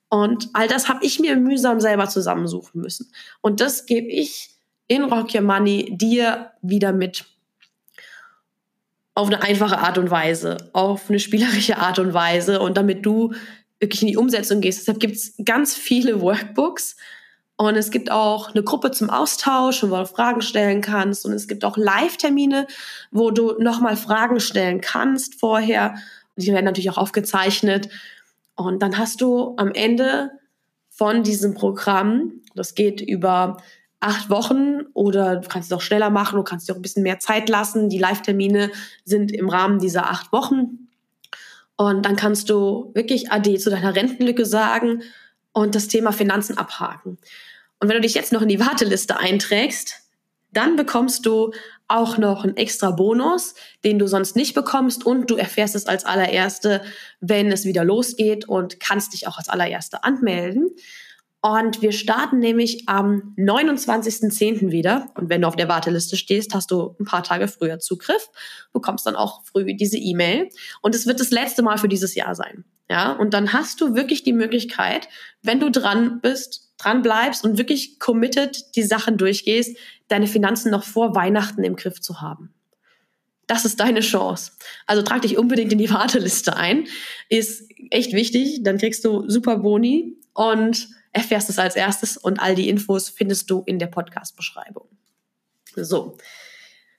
Und 0.08 0.48
all 0.54 0.66
das 0.66 0.88
habe 0.88 1.04
ich 1.04 1.20
mir 1.20 1.36
mühsam 1.36 1.80
selber 1.80 2.08
zusammensuchen 2.08 2.80
müssen. 2.80 3.12
Und 3.40 3.60
das 3.60 3.86
gebe 3.86 4.08
ich 4.08 4.50
in 4.88 5.04
Rock 5.04 5.32
Your 5.32 5.42
Money 5.42 5.96
dir 5.96 6.50
wieder 6.62 6.92
mit 6.92 7.24
auf 9.20 9.28
eine 9.28 9.42
einfache 9.42 9.78
Art 9.78 9.98
und 9.98 10.10
Weise, 10.10 10.56
auf 10.72 11.10
eine 11.10 11.20
spielerische 11.20 11.76
Art 11.76 11.98
und 11.98 12.14
Weise 12.14 12.60
und 12.60 12.76
damit 12.76 13.04
du 13.04 13.34
wirklich 13.78 14.00
in 14.02 14.08
die 14.08 14.16
Umsetzung 14.16 14.60
gehst. 14.60 14.80
Deshalb 14.80 14.98
gibt 14.98 15.16
es 15.16 15.34
ganz 15.44 15.74
viele 15.74 16.20
Workbooks 16.20 16.96
und 17.56 17.76
es 17.76 17.90
gibt 17.90 18.10
auch 18.10 18.50
eine 18.50 18.62
Gruppe 18.62 18.90
zum 18.90 19.10
Austausch, 19.10 19.82
wo 19.82 19.88
du 19.88 20.06
Fragen 20.06 20.40
stellen 20.40 20.80
kannst 20.80 21.26
und 21.26 21.32
es 21.32 21.48
gibt 21.48 21.64
auch 21.66 21.76
Live-Termine, 21.76 22.66
wo 23.10 23.30
du 23.30 23.54
nochmal 23.58 23.96
Fragen 23.96 24.40
stellen 24.40 24.80
kannst 24.80 25.38
vorher. 25.38 25.96
Die 26.36 26.52
werden 26.52 26.64
natürlich 26.64 26.90
auch 26.90 26.98
aufgezeichnet 26.98 27.90
und 28.54 28.80
dann 28.80 28.96
hast 28.96 29.20
du 29.20 29.54
am 29.58 29.72
Ende 29.72 30.30
von 30.88 31.22
diesem 31.22 31.52
Programm, 31.52 32.40
das 32.54 32.74
geht 32.74 33.02
über 33.02 33.58
acht 34.00 34.30
Wochen 34.30 34.80
oder 34.94 35.36
du 35.36 35.48
kannst 35.48 35.70
es 35.70 35.76
auch 35.76 35.82
schneller 35.82 36.10
machen, 36.10 36.36
du 36.36 36.42
kannst 36.42 36.68
dir 36.68 36.72
auch 36.72 36.78
ein 36.78 36.82
bisschen 36.82 37.02
mehr 37.02 37.18
Zeit 37.18 37.48
lassen. 37.48 37.90
Die 37.90 37.98
Live-Termine 37.98 38.70
sind 39.04 39.30
im 39.30 39.48
Rahmen 39.48 39.78
dieser 39.78 40.10
acht 40.10 40.32
Wochen. 40.32 40.88
Und 41.76 42.04
dann 42.04 42.16
kannst 42.16 42.50
du 42.50 42.90
wirklich 42.94 43.30
AD 43.30 43.58
zu 43.58 43.70
deiner 43.70 43.94
Rentenlücke 43.94 44.44
sagen 44.44 45.02
und 45.52 45.74
das 45.74 45.88
Thema 45.88 46.12
Finanzen 46.12 46.58
abhaken. 46.58 47.18
Und 47.78 47.88
wenn 47.88 47.96
du 47.96 48.02
dich 48.02 48.14
jetzt 48.14 48.32
noch 48.32 48.42
in 48.42 48.48
die 48.48 48.60
Warteliste 48.60 49.18
einträgst, 49.18 49.94
dann 50.52 50.76
bekommst 50.76 51.26
du 51.26 51.52
auch 51.88 52.18
noch 52.18 52.44
einen 52.44 52.56
extra 52.56 52.90
Bonus, 52.90 53.54
den 53.84 53.98
du 53.98 54.06
sonst 54.06 54.36
nicht 54.36 54.54
bekommst 54.54 55.04
und 55.04 55.30
du 55.30 55.36
erfährst 55.36 55.74
es 55.74 55.86
als 55.86 56.04
allererste, 56.04 56.82
wenn 57.20 57.50
es 57.50 57.64
wieder 57.64 57.84
losgeht 57.84 58.48
und 58.48 58.80
kannst 58.80 59.12
dich 59.12 59.26
auch 59.26 59.38
als 59.38 59.48
allererste 59.48 60.04
anmelden. 60.04 60.70
Und 61.42 61.80
wir 61.80 61.92
starten 61.92 62.38
nämlich 62.38 62.86
am 62.86 63.34
29.10. 63.38 64.70
wieder. 64.70 65.10
Und 65.14 65.30
wenn 65.30 65.40
du 65.40 65.48
auf 65.48 65.56
der 65.56 65.68
Warteliste 65.68 66.16
stehst, 66.16 66.54
hast 66.54 66.70
du 66.70 66.94
ein 67.00 67.06
paar 67.06 67.22
Tage 67.22 67.48
früher 67.48 67.78
Zugriff, 67.78 68.28
bekommst 68.72 69.06
dann 69.06 69.16
auch 69.16 69.42
früh 69.44 69.74
diese 69.74 69.96
E-Mail. 69.96 70.50
Und 70.82 70.94
es 70.94 71.06
wird 71.06 71.18
das 71.18 71.30
letzte 71.30 71.62
Mal 71.62 71.78
für 71.78 71.88
dieses 71.88 72.14
Jahr 72.14 72.34
sein. 72.34 72.64
Ja, 72.90 73.12
und 73.12 73.32
dann 73.34 73.52
hast 73.52 73.80
du 73.80 73.94
wirklich 73.94 74.24
die 74.24 74.32
Möglichkeit, 74.32 75.08
wenn 75.42 75.60
du 75.60 75.70
dran 75.70 76.20
bist, 76.20 76.72
dran 76.76 77.02
bleibst 77.02 77.44
und 77.44 77.56
wirklich 77.56 78.00
committed 78.00 78.74
die 78.74 78.82
Sachen 78.82 79.16
durchgehst, 79.16 79.76
deine 80.08 80.26
Finanzen 80.26 80.70
noch 80.70 80.82
vor 80.82 81.14
Weihnachten 81.14 81.62
im 81.62 81.76
Griff 81.76 82.00
zu 82.00 82.20
haben. 82.20 82.52
Das 83.46 83.64
ist 83.64 83.80
deine 83.80 84.00
Chance. 84.00 84.52
Also 84.86 85.02
trag 85.02 85.22
dich 85.22 85.38
unbedingt 85.38 85.72
in 85.72 85.78
die 85.78 85.90
Warteliste 85.90 86.56
ein. 86.56 86.86
Ist 87.28 87.70
echt 87.90 88.12
wichtig. 88.12 88.62
Dann 88.62 88.78
kriegst 88.78 89.04
du 89.04 89.28
super 89.28 89.58
Boni 89.58 90.16
und 90.34 90.88
erfährst 91.12 91.50
es 91.50 91.58
als 91.58 91.76
erstes 91.76 92.16
und 92.16 92.40
all 92.40 92.54
die 92.54 92.68
Infos 92.68 93.08
findest 93.08 93.50
du 93.50 93.62
in 93.66 93.78
der 93.78 93.88
Podcast-Beschreibung. 93.88 94.88
So. 95.74 96.16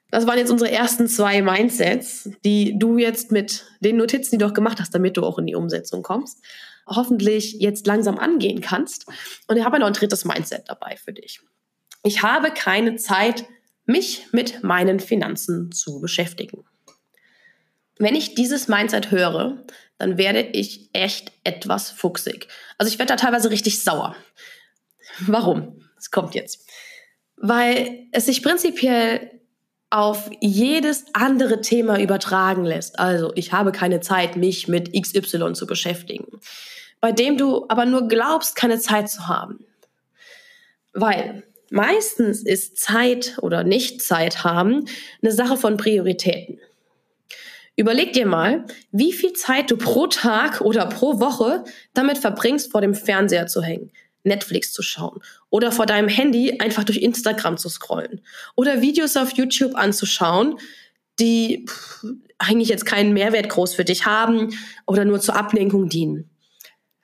Das 0.10 0.28
waren 0.28 0.38
jetzt 0.38 0.52
unsere 0.52 0.70
ersten 0.70 1.08
zwei 1.08 1.42
Mindsets, 1.42 2.30
die 2.44 2.78
du 2.78 2.98
jetzt 2.98 3.32
mit 3.32 3.66
den 3.80 3.96
Notizen, 3.96 4.32
die 4.32 4.38
du 4.40 4.46
auch 4.46 4.54
gemacht 4.54 4.80
hast, 4.82 4.94
damit 4.94 5.16
du 5.16 5.24
auch 5.24 5.40
in 5.40 5.48
die 5.48 5.56
Umsetzung 5.56 6.04
kommst, 6.04 6.44
hoffentlich 6.86 7.54
jetzt 7.60 7.88
langsam 7.88 8.18
angehen 8.18 8.60
kannst. 8.60 9.06
Und 9.48 9.56
ich 9.56 9.64
habe 9.64 9.80
noch 9.80 9.88
ein 9.88 9.94
drittes 9.94 10.26
Mindset 10.26 10.64
dabei 10.68 10.98
für 10.98 11.14
dich. 11.14 11.40
Ich 12.04 12.24
habe 12.24 12.52
keine 12.52 12.98
Zeit, 12.98 13.46
mich 13.86 14.28
mit 14.34 14.64
meinen 14.64 15.00
Finanzen 15.00 15.72
zu 15.72 16.02
beschäftigen. 16.02 16.66
Wenn 17.98 18.16
ich 18.16 18.36
dieses 18.36 18.68
Mindset 18.68 19.12
höre, 19.12 19.64
dann 20.02 20.18
werde 20.18 20.42
ich 20.42 20.90
echt 20.94 21.32
etwas 21.44 21.92
fuchsig. 21.92 22.48
Also 22.80 22.92
ich 22.92 22.98
werde 22.98 23.12
da 23.12 23.18
teilweise 23.18 23.52
richtig 23.52 23.84
sauer. 23.84 24.16
Warum? 25.20 25.80
Es 25.96 26.10
kommt 26.10 26.34
jetzt. 26.34 26.68
Weil 27.36 28.08
es 28.12 28.26
sich 28.26 28.42
prinzipiell 28.42 29.30
auf 29.92 30.32
jedes 30.40 31.06
andere 31.14 31.62
Thema 31.62 32.00
übertragen 32.00 32.66
lässt. 32.66 32.98
Also 32.98 33.32
ich 33.36 33.54
habe 33.54 33.72
keine 33.72 34.00
Zeit, 34.00 34.38
mich 34.38 34.68
mit 34.68 34.92
XY 35.00 35.54
zu 35.54 35.68
beschäftigen. 35.68 36.26
Bei 37.00 37.12
dem 37.12 37.38
du 37.38 37.68
aber 37.70 37.86
nur 37.86 38.08
glaubst, 38.08 38.56
keine 38.56 38.80
Zeit 38.80 39.08
zu 39.08 39.28
haben. 39.28 39.64
Weil 40.94 41.44
meistens 41.70 42.42
ist 42.42 42.80
Zeit 42.80 43.38
oder 43.40 43.64
nicht 43.64 44.02
Zeit 44.02 44.44
haben 44.44 44.86
eine 45.22 45.32
Sache 45.32 45.58
von 45.58 45.78
Prioritäten. 45.78 46.60
Überleg 47.82 48.14
dir 48.14 48.28
mal, 48.28 48.64
wie 48.92 49.12
viel 49.12 49.34
Zeit 49.34 49.72
du 49.72 49.76
pro 49.76 50.06
Tag 50.06 50.62
oder 50.62 50.86
pro 50.86 51.20
Woche 51.20 51.64
damit 51.96 52.20
verbringst, 52.20 52.72
vor 52.72 52.80
dem 52.80 52.94
Fernseher 52.94 53.48
zu 53.48 53.64
hängen, 53.64 53.90
Netflix 54.24 54.72
zu 54.72 54.84
schauen 54.84 55.20
oder 55.50 55.72
vor 55.72 55.88
deinem 55.88 56.08
Handy 56.08 56.60
einfach 56.60 56.84
durch 56.84 57.00
Instagram 57.00 57.58
zu 57.58 57.70
scrollen 57.70 58.22
oder 58.56 58.84
Videos 58.84 59.18
auf 59.18 59.32
YouTube 59.32 59.74
anzuschauen, 59.74 60.60
die 61.20 61.66
pff, 61.68 62.06
eigentlich 62.38 62.70
jetzt 62.70 62.86
keinen 62.86 63.14
Mehrwert 63.14 63.50
groß 63.50 63.74
für 63.74 63.84
dich 63.84 64.06
haben 64.06 64.56
oder 64.86 65.04
nur 65.04 65.20
zur 65.20 65.36
Ablenkung 65.36 65.90
dienen. 65.90 66.30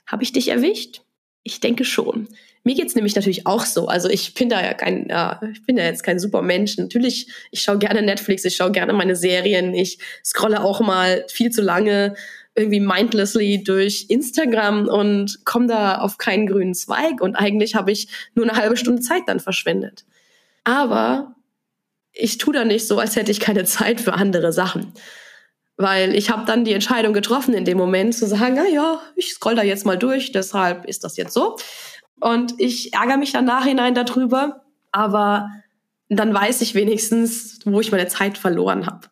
Habe 0.05 0.21
ich 0.21 0.31
dich 0.31 0.49
erwischt? 0.49 1.01
Ich 1.41 1.59
denke 1.59 1.85
schon. 1.85 2.27
Mir 2.67 2.75
geht's 2.75 2.95
nämlich 2.95 3.15
natürlich 3.15 3.47
auch 3.47 3.65
so. 3.65 3.87
Also 3.87 4.09
ich 4.09 4.33
bin 4.33 4.49
da 4.49 4.61
ja 4.61 4.73
kein, 4.73 5.07
ja, 5.07 5.39
ich 5.53 5.65
bin 5.65 5.77
ja 5.77 5.85
jetzt 5.85 6.03
kein 6.03 6.19
Supermensch. 6.19 6.77
Natürlich, 6.77 7.29
ich 7.49 7.61
schaue 7.61 7.77
gerne 7.77 8.01
Netflix, 8.01 8.43
ich 8.43 8.57
schaue 8.57 8.73
gerne 8.73 8.91
meine 8.91 9.15
Serien, 9.15 9.73
ich 9.73 9.99
scrolle 10.21 10.61
auch 10.61 10.81
mal 10.81 11.23
viel 11.29 11.49
zu 11.49 11.61
lange 11.61 12.13
irgendwie 12.55 12.81
mindlessly 12.81 13.63
durch 13.63 14.07
Instagram 14.09 14.89
und 14.89 15.45
komme 15.45 15.67
da 15.67 15.99
auf 15.99 16.17
keinen 16.17 16.45
grünen 16.45 16.73
Zweig 16.73 17.21
und 17.21 17.37
eigentlich 17.37 17.75
habe 17.75 17.93
ich 17.93 18.09
nur 18.35 18.43
eine 18.43 18.59
halbe 18.59 18.75
Stunde 18.75 19.01
Zeit 19.01 19.23
dann 19.27 19.39
verschwendet. 19.39 20.03
Aber 20.65 21.35
ich 22.11 22.37
tue 22.37 22.53
da 22.53 22.65
nicht 22.65 22.85
so, 22.85 22.99
als 22.99 23.15
hätte 23.15 23.31
ich 23.31 23.39
keine 23.39 23.63
Zeit 23.63 24.01
für 24.01 24.11
andere 24.11 24.51
Sachen. 24.51 24.91
Weil 25.77 26.15
ich 26.15 26.31
habe 26.31 26.43
dann 26.45 26.65
die 26.65 26.73
Entscheidung 26.73 27.13
getroffen 27.13 27.53
in 27.53 27.63
dem 27.63 27.77
Moment 27.77 28.13
zu 28.15 28.27
sagen, 28.27 28.55
na 28.57 28.67
ja, 28.67 28.99
ich 29.15 29.35
scroll 29.35 29.55
da 29.55 29.63
jetzt 29.63 29.85
mal 29.85 29.97
durch, 29.97 30.33
deshalb 30.33 30.85
ist 30.85 31.05
das 31.05 31.15
jetzt 31.15 31.33
so. 31.33 31.55
Und 32.19 32.55
ich 32.57 32.93
ärgere 32.93 33.17
mich 33.17 33.31
dann 33.31 33.45
nachhinein 33.45 33.93
darüber, 33.93 34.65
aber 34.91 35.49
dann 36.09 36.33
weiß 36.33 36.61
ich 36.61 36.73
wenigstens, 36.73 37.59
wo 37.65 37.79
ich 37.79 37.91
meine 37.91 38.07
Zeit 38.07 38.37
verloren 38.37 38.85
habe. 38.87 39.07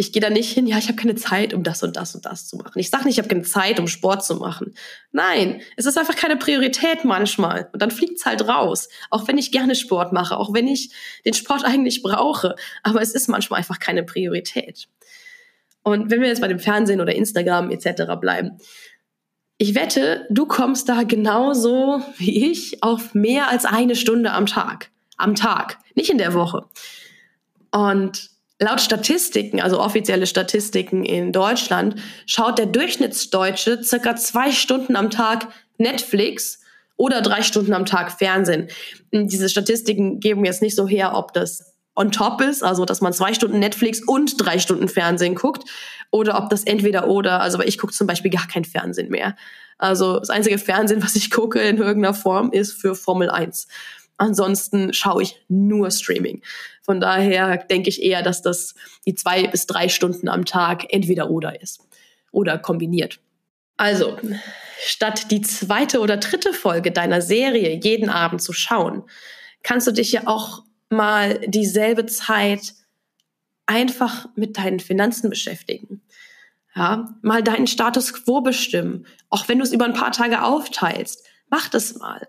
Ich 0.00 0.12
gehe 0.12 0.22
da 0.22 0.30
nicht 0.30 0.52
hin, 0.52 0.68
ja, 0.68 0.78
ich 0.78 0.86
habe 0.86 0.94
keine 0.94 1.16
Zeit, 1.16 1.52
um 1.52 1.64
das 1.64 1.82
und 1.82 1.96
das 1.96 2.14
und 2.14 2.24
das 2.24 2.46
zu 2.46 2.56
machen. 2.56 2.78
Ich 2.78 2.88
sage 2.88 3.04
nicht, 3.04 3.14
ich 3.14 3.18
habe 3.18 3.28
keine 3.28 3.42
Zeit, 3.42 3.80
um 3.80 3.88
Sport 3.88 4.24
zu 4.24 4.36
machen. 4.36 4.74
Nein, 5.10 5.60
es 5.76 5.86
ist 5.86 5.98
einfach 5.98 6.14
keine 6.14 6.36
Priorität 6.36 7.04
manchmal. 7.04 7.68
Und 7.72 7.82
dann 7.82 7.90
fliegt's 7.90 8.24
halt 8.24 8.46
raus. 8.46 8.88
Auch 9.10 9.26
wenn 9.26 9.38
ich 9.38 9.50
gerne 9.50 9.74
Sport 9.74 10.12
mache, 10.12 10.36
auch 10.36 10.54
wenn 10.54 10.68
ich 10.68 10.92
den 11.24 11.34
Sport 11.34 11.64
eigentlich 11.64 12.02
brauche. 12.02 12.54
Aber 12.84 13.02
es 13.02 13.12
ist 13.12 13.28
manchmal 13.28 13.58
einfach 13.58 13.80
keine 13.80 14.04
Priorität. 14.04 14.86
Und 15.82 16.10
wenn 16.10 16.20
wir 16.20 16.28
jetzt 16.28 16.42
bei 16.42 16.48
dem 16.48 16.58
Fernsehen 16.60 17.00
oder 17.00 17.14
Instagram 17.14 17.70
etc. 17.70 18.02
bleiben, 18.20 18.58
ich 19.58 19.74
wette, 19.74 20.26
du 20.30 20.46
kommst 20.46 20.88
da 20.88 21.02
genauso 21.02 22.00
wie 22.16 22.50
ich 22.50 22.82
auf 22.82 23.14
mehr 23.14 23.48
als 23.48 23.64
eine 23.64 23.96
Stunde 23.96 24.32
am 24.32 24.46
Tag. 24.46 24.90
Am 25.16 25.34
Tag, 25.34 25.78
nicht 25.96 26.10
in 26.10 26.18
der 26.18 26.32
Woche. 26.32 26.64
Und 27.72 28.30
laut 28.60 28.80
Statistiken, 28.80 29.60
also 29.60 29.80
offizielle 29.80 30.28
Statistiken 30.28 31.04
in 31.04 31.32
Deutschland, 31.32 31.96
schaut 32.26 32.58
der 32.58 32.66
Durchschnittsdeutsche 32.66 33.82
circa 33.82 34.14
zwei 34.14 34.52
Stunden 34.52 34.94
am 34.94 35.10
Tag 35.10 35.48
Netflix 35.76 36.60
oder 36.96 37.20
drei 37.20 37.42
Stunden 37.42 37.74
am 37.74 37.84
Tag 37.84 38.12
Fernsehen. 38.12 38.68
Diese 39.12 39.48
Statistiken 39.48 40.20
geben 40.20 40.44
jetzt 40.44 40.62
nicht 40.62 40.76
so 40.76 40.86
her, 40.86 41.16
ob 41.16 41.32
das 41.32 41.67
on 41.98 42.12
top 42.12 42.40
ist, 42.40 42.62
also 42.62 42.84
dass 42.84 43.00
man 43.00 43.12
zwei 43.12 43.34
Stunden 43.34 43.58
Netflix 43.58 44.00
und 44.00 44.36
drei 44.38 44.58
Stunden 44.58 44.88
Fernsehen 44.88 45.34
guckt, 45.34 45.68
oder 46.10 46.38
ob 46.38 46.48
das 46.48 46.64
entweder 46.64 47.08
oder, 47.08 47.40
also 47.40 47.60
ich 47.60 47.76
gucke 47.76 47.92
zum 47.92 48.06
Beispiel 48.06 48.30
gar 48.30 48.46
kein 48.46 48.64
Fernsehen 48.64 49.10
mehr. 49.10 49.36
Also 49.76 50.18
das 50.18 50.30
einzige 50.30 50.58
Fernsehen, 50.58 51.02
was 51.04 51.16
ich 51.16 51.30
gucke 51.30 51.60
in 51.60 51.78
irgendeiner 51.78 52.14
Form, 52.14 52.52
ist 52.52 52.72
für 52.72 52.94
Formel 52.94 53.28
1. 53.28 53.66
Ansonsten 54.16 54.92
schaue 54.92 55.22
ich 55.22 55.44
nur 55.48 55.90
Streaming. 55.90 56.42
Von 56.82 57.00
daher 57.00 57.58
denke 57.58 57.88
ich 57.88 58.02
eher, 58.02 58.22
dass 58.22 58.42
das 58.42 58.74
die 59.04 59.14
zwei 59.14 59.46
bis 59.46 59.66
drei 59.66 59.88
Stunden 59.88 60.28
am 60.28 60.44
Tag 60.44 60.92
entweder 60.92 61.30
oder 61.30 61.60
ist 61.60 61.80
oder 62.32 62.58
kombiniert. 62.58 63.20
Also, 63.76 64.16
statt 64.80 65.30
die 65.30 65.40
zweite 65.42 66.00
oder 66.00 66.16
dritte 66.16 66.52
Folge 66.52 66.90
deiner 66.90 67.22
Serie 67.22 67.78
jeden 67.82 68.08
Abend 68.08 68.42
zu 68.42 68.52
schauen, 68.52 69.04
kannst 69.62 69.86
du 69.86 69.92
dich 69.92 70.10
ja 70.10 70.22
auch 70.26 70.64
mal 70.90 71.40
dieselbe 71.46 72.06
Zeit 72.06 72.74
einfach 73.66 74.28
mit 74.34 74.56
deinen 74.56 74.80
Finanzen 74.80 75.30
beschäftigen. 75.30 76.02
Ja, 76.74 77.14
mal 77.22 77.42
deinen 77.42 77.66
Status 77.66 78.12
quo 78.12 78.40
bestimmen. 78.40 79.06
Auch 79.30 79.48
wenn 79.48 79.58
du 79.58 79.64
es 79.64 79.72
über 79.72 79.84
ein 79.84 79.94
paar 79.94 80.12
Tage 80.12 80.42
aufteilst, 80.42 81.26
mach 81.50 81.68
das 81.68 81.96
mal. 81.96 82.26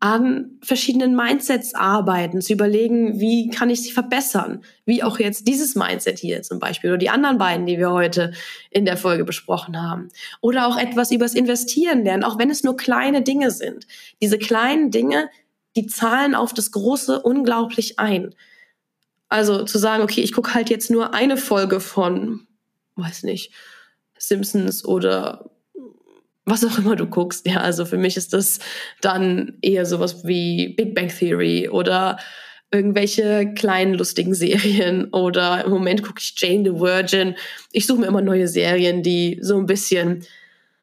An 0.00 0.58
verschiedenen 0.60 1.14
Mindsets 1.14 1.76
arbeiten, 1.76 2.40
zu 2.40 2.52
überlegen, 2.52 3.20
wie 3.20 3.50
kann 3.50 3.70
ich 3.70 3.82
sie 3.82 3.92
verbessern? 3.92 4.64
Wie 4.84 5.04
auch 5.04 5.20
jetzt 5.20 5.46
dieses 5.46 5.76
Mindset 5.76 6.18
hier 6.18 6.42
zum 6.42 6.58
Beispiel 6.58 6.90
oder 6.90 6.98
die 6.98 7.10
anderen 7.10 7.38
beiden, 7.38 7.66
die 7.66 7.78
wir 7.78 7.92
heute 7.92 8.32
in 8.70 8.84
der 8.84 8.96
Folge 8.96 9.24
besprochen 9.24 9.80
haben. 9.80 10.08
Oder 10.40 10.66
auch 10.66 10.76
etwas 10.76 11.12
übers 11.12 11.34
Investieren 11.34 12.04
lernen, 12.04 12.24
auch 12.24 12.36
wenn 12.36 12.50
es 12.50 12.64
nur 12.64 12.76
kleine 12.76 13.22
Dinge 13.22 13.52
sind. 13.52 13.86
Diese 14.20 14.38
kleinen 14.38 14.90
Dinge, 14.90 15.30
die 15.76 15.86
zahlen 15.86 16.34
auf 16.34 16.52
das 16.52 16.70
Große 16.70 17.20
unglaublich 17.22 17.98
ein. 17.98 18.34
Also 19.28 19.64
zu 19.64 19.78
sagen, 19.78 20.02
okay, 20.02 20.20
ich 20.20 20.32
gucke 20.32 20.54
halt 20.54 20.68
jetzt 20.68 20.90
nur 20.90 21.14
eine 21.14 21.36
Folge 21.36 21.80
von, 21.80 22.46
weiß 22.96 23.22
nicht, 23.22 23.52
Simpsons 24.18 24.84
oder 24.84 25.50
was 26.44 26.64
auch 26.64 26.78
immer 26.78 26.96
du 26.96 27.06
guckst. 27.06 27.46
Ja, 27.46 27.58
also 27.58 27.84
für 27.84 27.96
mich 27.96 28.16
ist 28.16 28.32
das 28.32 28.58
dann 29.00 29.58
eher 29.62 29.86
sowas 29.86 30.26
wie 30.26 30.74
Big 30.74 30.94
Bang 30.94 31.08
Theory 31.08 31.68
oder 31.68 32.18
irgendwelche 32.72 33.52
kleinen 33.54 33.94
lustigen 33.94 34.34
Serien 34.34 35.08
oder 35.12 35.64
im 35.64 35.70
Moment 35.70 36.02
gucke 36.02 36.20
ich 36.20 36.34
Jane 36.36 36.64
the 36.64 36.80
Virgin. 36.80 37.36
Ich 37.70 37.86
suche 37.86 38.00
mir 38.00 38.06
immer 38.06 38.22
neue 38.22 38.48
Serien, 38.48 39.02
die 39.02 39.38
so 39.40 39.58
ein 39.58 39.66
bisschen 39.66 40.26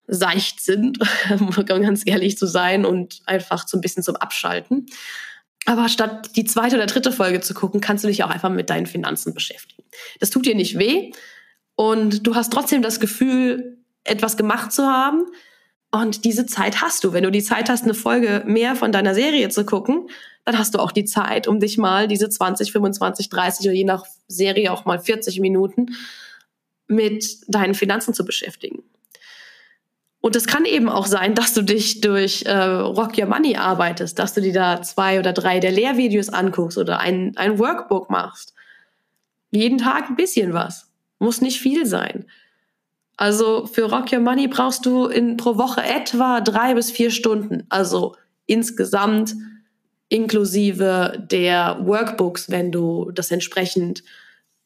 seicht 0.09 0.61
sind, 0.61 0.99
um 1.39 1.49
ganz 1.65 2.03
ehrlich 2.05 2.37
zu 2.37 2.45
sein 2.45 2.85
und 2.85 3.21
einfach 3.25 3.67
so 3.67 3.77
ein 3.77 3.81
bisschen 3.81 4.03
zum 4.03 4.15
Abschalten. 4.15 4.87
Aber 5.65 5.89
statt 5.89 6.31
die 6.35 6.45
zweite 6.45 6.75
oder 6.75 6.85
dritte 6.85 7.11
Folge 7.11 7.41
zu 7.41 7.53
gucken, 7.53 7.81
kannst 7.81 8.03
du 8.03 8.07
dich 8.07 8.23
auch 8.23 8.29
einfach 8.29 8.49
mit 8.49 8.69
deinen 8.69 8.87
Finanzen 8.87 9.33
beschäftigen. 9.33 9.83
Das 10.19 10.29
tut 10.29 10.45
dir 10.45 10.55
nicht 10.55 10.79
weh 10.79 11.11
und 11.75 12.25
du 12.25 12.35
hast 12.35 12.51
trotzdem 12.51 12.81
das 12.81 12.99
Gefühl, 12.99 13.77
etwas 14.03 14.37
gemacht 14.37 14.71
zu 14.71 14.85
haben. 14.85 15.25
Und 15.91 16.23
diese 16.23 16.45
Zeit 16.45 16.81
hast 16.81 17.03
du. 17.03 17.13
Wenn 17.13 17.23
du 17.23 17.31
die 17.31 17.43
Zeit 17.43 17.69
hast, 17.69 17.83
eine 17.83 17.95
Folge 17.95 18.43
mehr 18.45 18.75
von 18.75 18.91
deiner 18.91 19.15
Serie 19.15 19.49
zu 19.49 19.65
gucken, 19.65 20.09
dann 20.45 20.57
hast 20.57 20.73
du 20.73 20.79
auch 20.79 20.91
die 20.91 21.05
Zeit, 21.05 21.47
um 21.47 21.59
dich 21.59 21.77
mal 21.77 22.07
diese 22.07 22.29
20, 22.29 22.71
25, 22.71 23.29
30 23.29 23.65
oder 23.65 23.75
je 23.75 23.83
nach 23.83 24.05
Serie 24.27 24.71
auch 24.71 24.85
mal 24.85 24.99
40 24.99 25.39
Minuten 25.39 25.95
mit 26.87 27.37
deinen 27.47 27.75
Finanzen 27.75 28.13
zu 28.13 28.25
beschäftigen. 28.25 28.83
Und 30.21 30.35
es 30.35 30.47
kann 30.47 30.65
eben 30.65 30.89
auch 30.89 31.05
sein, 31.05 31.33
dass 31.33 31.53
du 31.53 31.61
dich 31.61 32.01
durch 32.01 32.43
äh, 32.45 32.53
Rock 32.53 33.17
Your 33.17 33.27
Money 33.27 33.55
arbeitest, 33.55 34.19
dass 34.19 34.33
du 34.33 34.41
dir 34.41 34.53
da 34.53 34.81
zwei 34.81 35.19
oder 35.19 35.31
drei 35.31 35.59
der 35.59 35.71
Lehrvideos 35.71 36.29
anguckst 36.29 36.77
oder 36.77 36.99
ein, 36.99 37.37
ein 37.37 37.57
Workbook 37.57 38.09
machst. 38.09 38.53
Jeden 39.51 39.77
Tag 39.77 40.09
ein 40.09 40.15
bisschen 40.15 40.53
was. 40.53 40.91
Muss 41.19 41.41
nicht 41.41 41.59
viel 41.59 41.85
sein. 41.85 42.25
Also 43.15 43.65
für 43.65 43.89
Rock 43.89 44.11
Your 44.11 44.19
Money 44.19 44.47
brauchst 44.47 44.85
du 44.85 45.05
in, 45.05 45.37
pro 45.37 45.57
Woche 45.57 45.83
etwa 45.83 46.41
drei 46.41 46.73
bis 46.73 46.91
vier 46.91 47.11
Stunden. 47.11 47.65
Also 47.69 48.15
insgesamt 48.45 49.35
inklusive 50.09 51.25
der 51.29 51.79
Workbooks, 51.81 52.49
wenn 52.49 52.71
du 52.71 53.11
das 53.11 53.31
entsprechend 53.31 54.03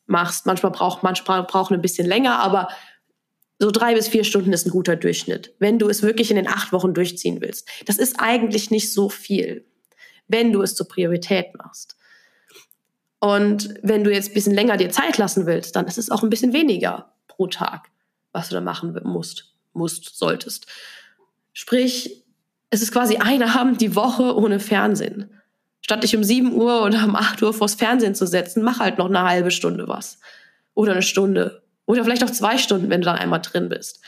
machst. 0.06 0.45
Manchmal 0.45 0.72
braucht 0.72 1.04
manchmal 1.04 1.43
brauchen 1.43 1.76
ein 1.76 1.82
bisschen 1.82 2.08
länger, 2.08 2.39
aber 2.39 2.70
so 3.64 3.72
drei 3.72 3.95
bis 3.95 4.09
vier 4.09 4.26
Stunden 4.26 4.51
ist 4.51 4.68
ein 4.68 4.72
guter 4.72 4.97
Durchschnitt, 4.97 5.53
wenn 5.57 5.80
du 5.80 5.88
es 5.88 6.03
wirklich 6.03 6.30
in 6.30 6.36
den 6.36 6.49
acht 6.49 6.74
Wochen 6.74 6.93
durchziehen 6.93 7.39
willst. 7.39 7.66
Das 7.86 7.97
ist 7.97 8.20
eigentlich 8.20 8.72
nicht 8.72 8.91
so 8.91 9.07
viel, 9.07 9.66
wenn 10.28 10.51
du 10.51 10.61
es 10.61 10.76
zur 10.76 10.86
Priorität 10.86 11.55
machst. 11.57 11.95
Und 13.22 13.74
wenn 13.82 14.03
du 14.03 14.11
jetzt 14.11 14.32
ein 14.32 14.34
bisschen 14.34 14.53
länger 14.53 14.76
dir 14.76 14.89
Zeit 14.89 15.18
lassen 15.18 15.45
willst, 15.45 15.78
dann 15.78 15.88
ist 15.88 15.97
es 15.97 16.11
auch 16.11 16.24
ein 16.24 16.30
bisschen 16.30 16.51
weniger 16.51 17.14
pro 17.30 17.47
Tag, 17.47 17.89
was 18.34 18.49
du 18.49 18.55
da 18.55 18.59
machen 18.59 18.99
musst, 19.03 19.55
musst, 19.72 20.18
solltest. 20.18 20.68
Sprich, 21.53 22.22
es 22.70 22.82
ist 22.82 22.91
quasi 22.91 23.16
ein 23.16 23.43
Abend 23.43 23.80
die 23.80 23.95
Woche 23.95 24.36
ohne 24.36 24.59
Fernsehen. 24.59 25.39
Statt 25.80 26.03
dich 26.03 26.18
um 26.18 26.24
7 26.26 26.51
Uhr 26.51 26.84
oder 26.84 27.05
um 27.05 27.16
8 27.16 27.41
Uhr 27.41 27.53
vors 27.53 27.76
Fernsehen 27.76 28.14
zu 28.14 28.28
setzen, 28.28 28.61
mach 28.61 28.80
halt 28.80 28.97
noch 28.97 29.07
eine 29.07 29.24
halbe 29.24 29.51
Stunde 29.51 29.88
was. 29.88 30.20
Oder 30.74 30.91
eine 30.91 31.01
Stunde. 31.01 31.62
Oder 31.86 32.04
vielleicht 32.04 32.24
auch 32.24 32.32
zwei 32.32 32.58
Stunden, 32.58 32.90
wenn 32.90 33.02
du 33.02 33.06
dann 33.06 33.18
einmal 33.18 33.42
drin 33.42 33.70
bist. 33.70 34.02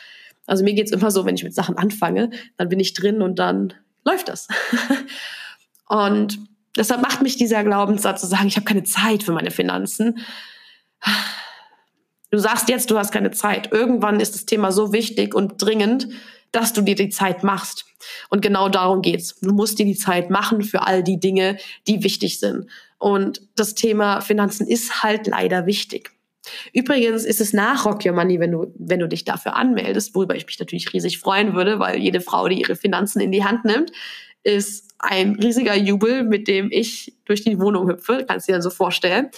Also 0.48 0.64
mir 0.64 0.74
geht's 0.74 0.92
immer 0.92 1.12
so, 1.12 1.26
wenn 1.26 1.36
ich 1.36 1.44
mit 1.44 1.54
Sachen 1.54 1.78
anfange, 1.78 2.30
dann 2.58 2.70
bin 2.70 2.80
ich 2.80 2.94
drin 2.94 3.22
und 3.22 3.40
dann 3.40 3.74
läuft 4.04 4.30
das. 4.30 4.48
und 5.88 6.40
deshalb 6.78 7.02
macht 7.02 7.22
mich 7.22 7.38
dieser 7.38 7.64
Glaubenssatz 7.64 8.22
zu 8.22 8.28
sagen, 8.28 8.48
ich 8.48 8.56
habe 8.56 8.66
keine 8.66 8.84
Zeit 8.84 9.24
für 9.24 9.32
meine 9.32 9.52
Finanzen. 9.52 10.20
Du 12.32 12.38
sagst 12.38 12.70
jetzt, 12.70 12.92
du 12.92 12.98
hast 12.98 13.12
keine 13.12 13.32
Zeit. 13.32 13.72
Irgendwann 13.72 14.20
ist 14.20 14.36
das 14.36 14.46
Thema 14.46 14.72
so 14.72 14.94
wichtig 14.94 15.34
und 15.34 15.62
dringend, 15.62 16.08
dass 16.52 16.74
du 16.74 16.82
dir 16.82 16.96
die 16.96 17.10
Zeit 17.10 17.44
machst. 17.44 17.86
Und 18.30 18.42
genau 18.42 18.70
darum 18.70 19.02
geht's. 19.02 19.40
Du 19.40 19.52
musst 19.52 19.80
dir 19.80 19.86
die 19.86 19.98
Zeit 19.98 20.30
machen 20.30 20.64
für 20.64 20.84
all 20.84 21.04
die 21.04 21.20
Dinge, 21.20 21.58
die 21.88 22.04
wichtig 22.04 22.40
sind. 22.40 22.68
Und 22.98 23.42
das 23.56 23.76
Thema 23.76 24.22
Finanzen 24.22 24.68
ist 24.68 25.04
halt 25.04 25.28
leider 25.28 25.66
wichtig. 25.66 26.15
Übrigens 26.74 27.26
ist 27.26 27.42
es 27.42 27.54
nach 27.54 27.86
Rock 27.86 28.06
Your 28.06 28.14
Money, 28.14 28.40
wenn 28.40 28.52
du, 28.52 28.74
wenn 28.78 29.00
du 29.00 29.08
dich 29.08 29.26
dafür 29.26 29.56
anmeldest, 29.56 30.16
worüber 30.16 30.36
ich 30.36 30.46
mich 30.46 30.60
natürlich 30.60 30.94
riesig 30.94 31.20
freuen 31.20 31.54
würde, 31.56 31.80
weil 31.80 32.00
jede 32.00 32.22
Frau, 32.22 32.48
die 32.48 32.60
ihre 32.60 32.76
Finanzen 32.76 33.20
in 33.20 33.32
die 33.32 33.44
Hand 33.44 33.66
nimmt, 33.66 33.92
ist 34.44 34.94
ein 35.00 35.36
riesiger 35.36 35.76
Jubel, 35.76 36.24
mit 36.24 36.48
dem 36.48 36.70
ich 36.72 37.14
durch 37.26 37.44
die 37.44 37.60
Wohnung 37.60 37.88
hüpfe. 37.90 38.26
Kannst 38.28 38.48
du 38.48 38.52
dir 38.52 38.56
dann 38.56 38.62
so 38.62 38.70
vorstellen. 38.70 39.30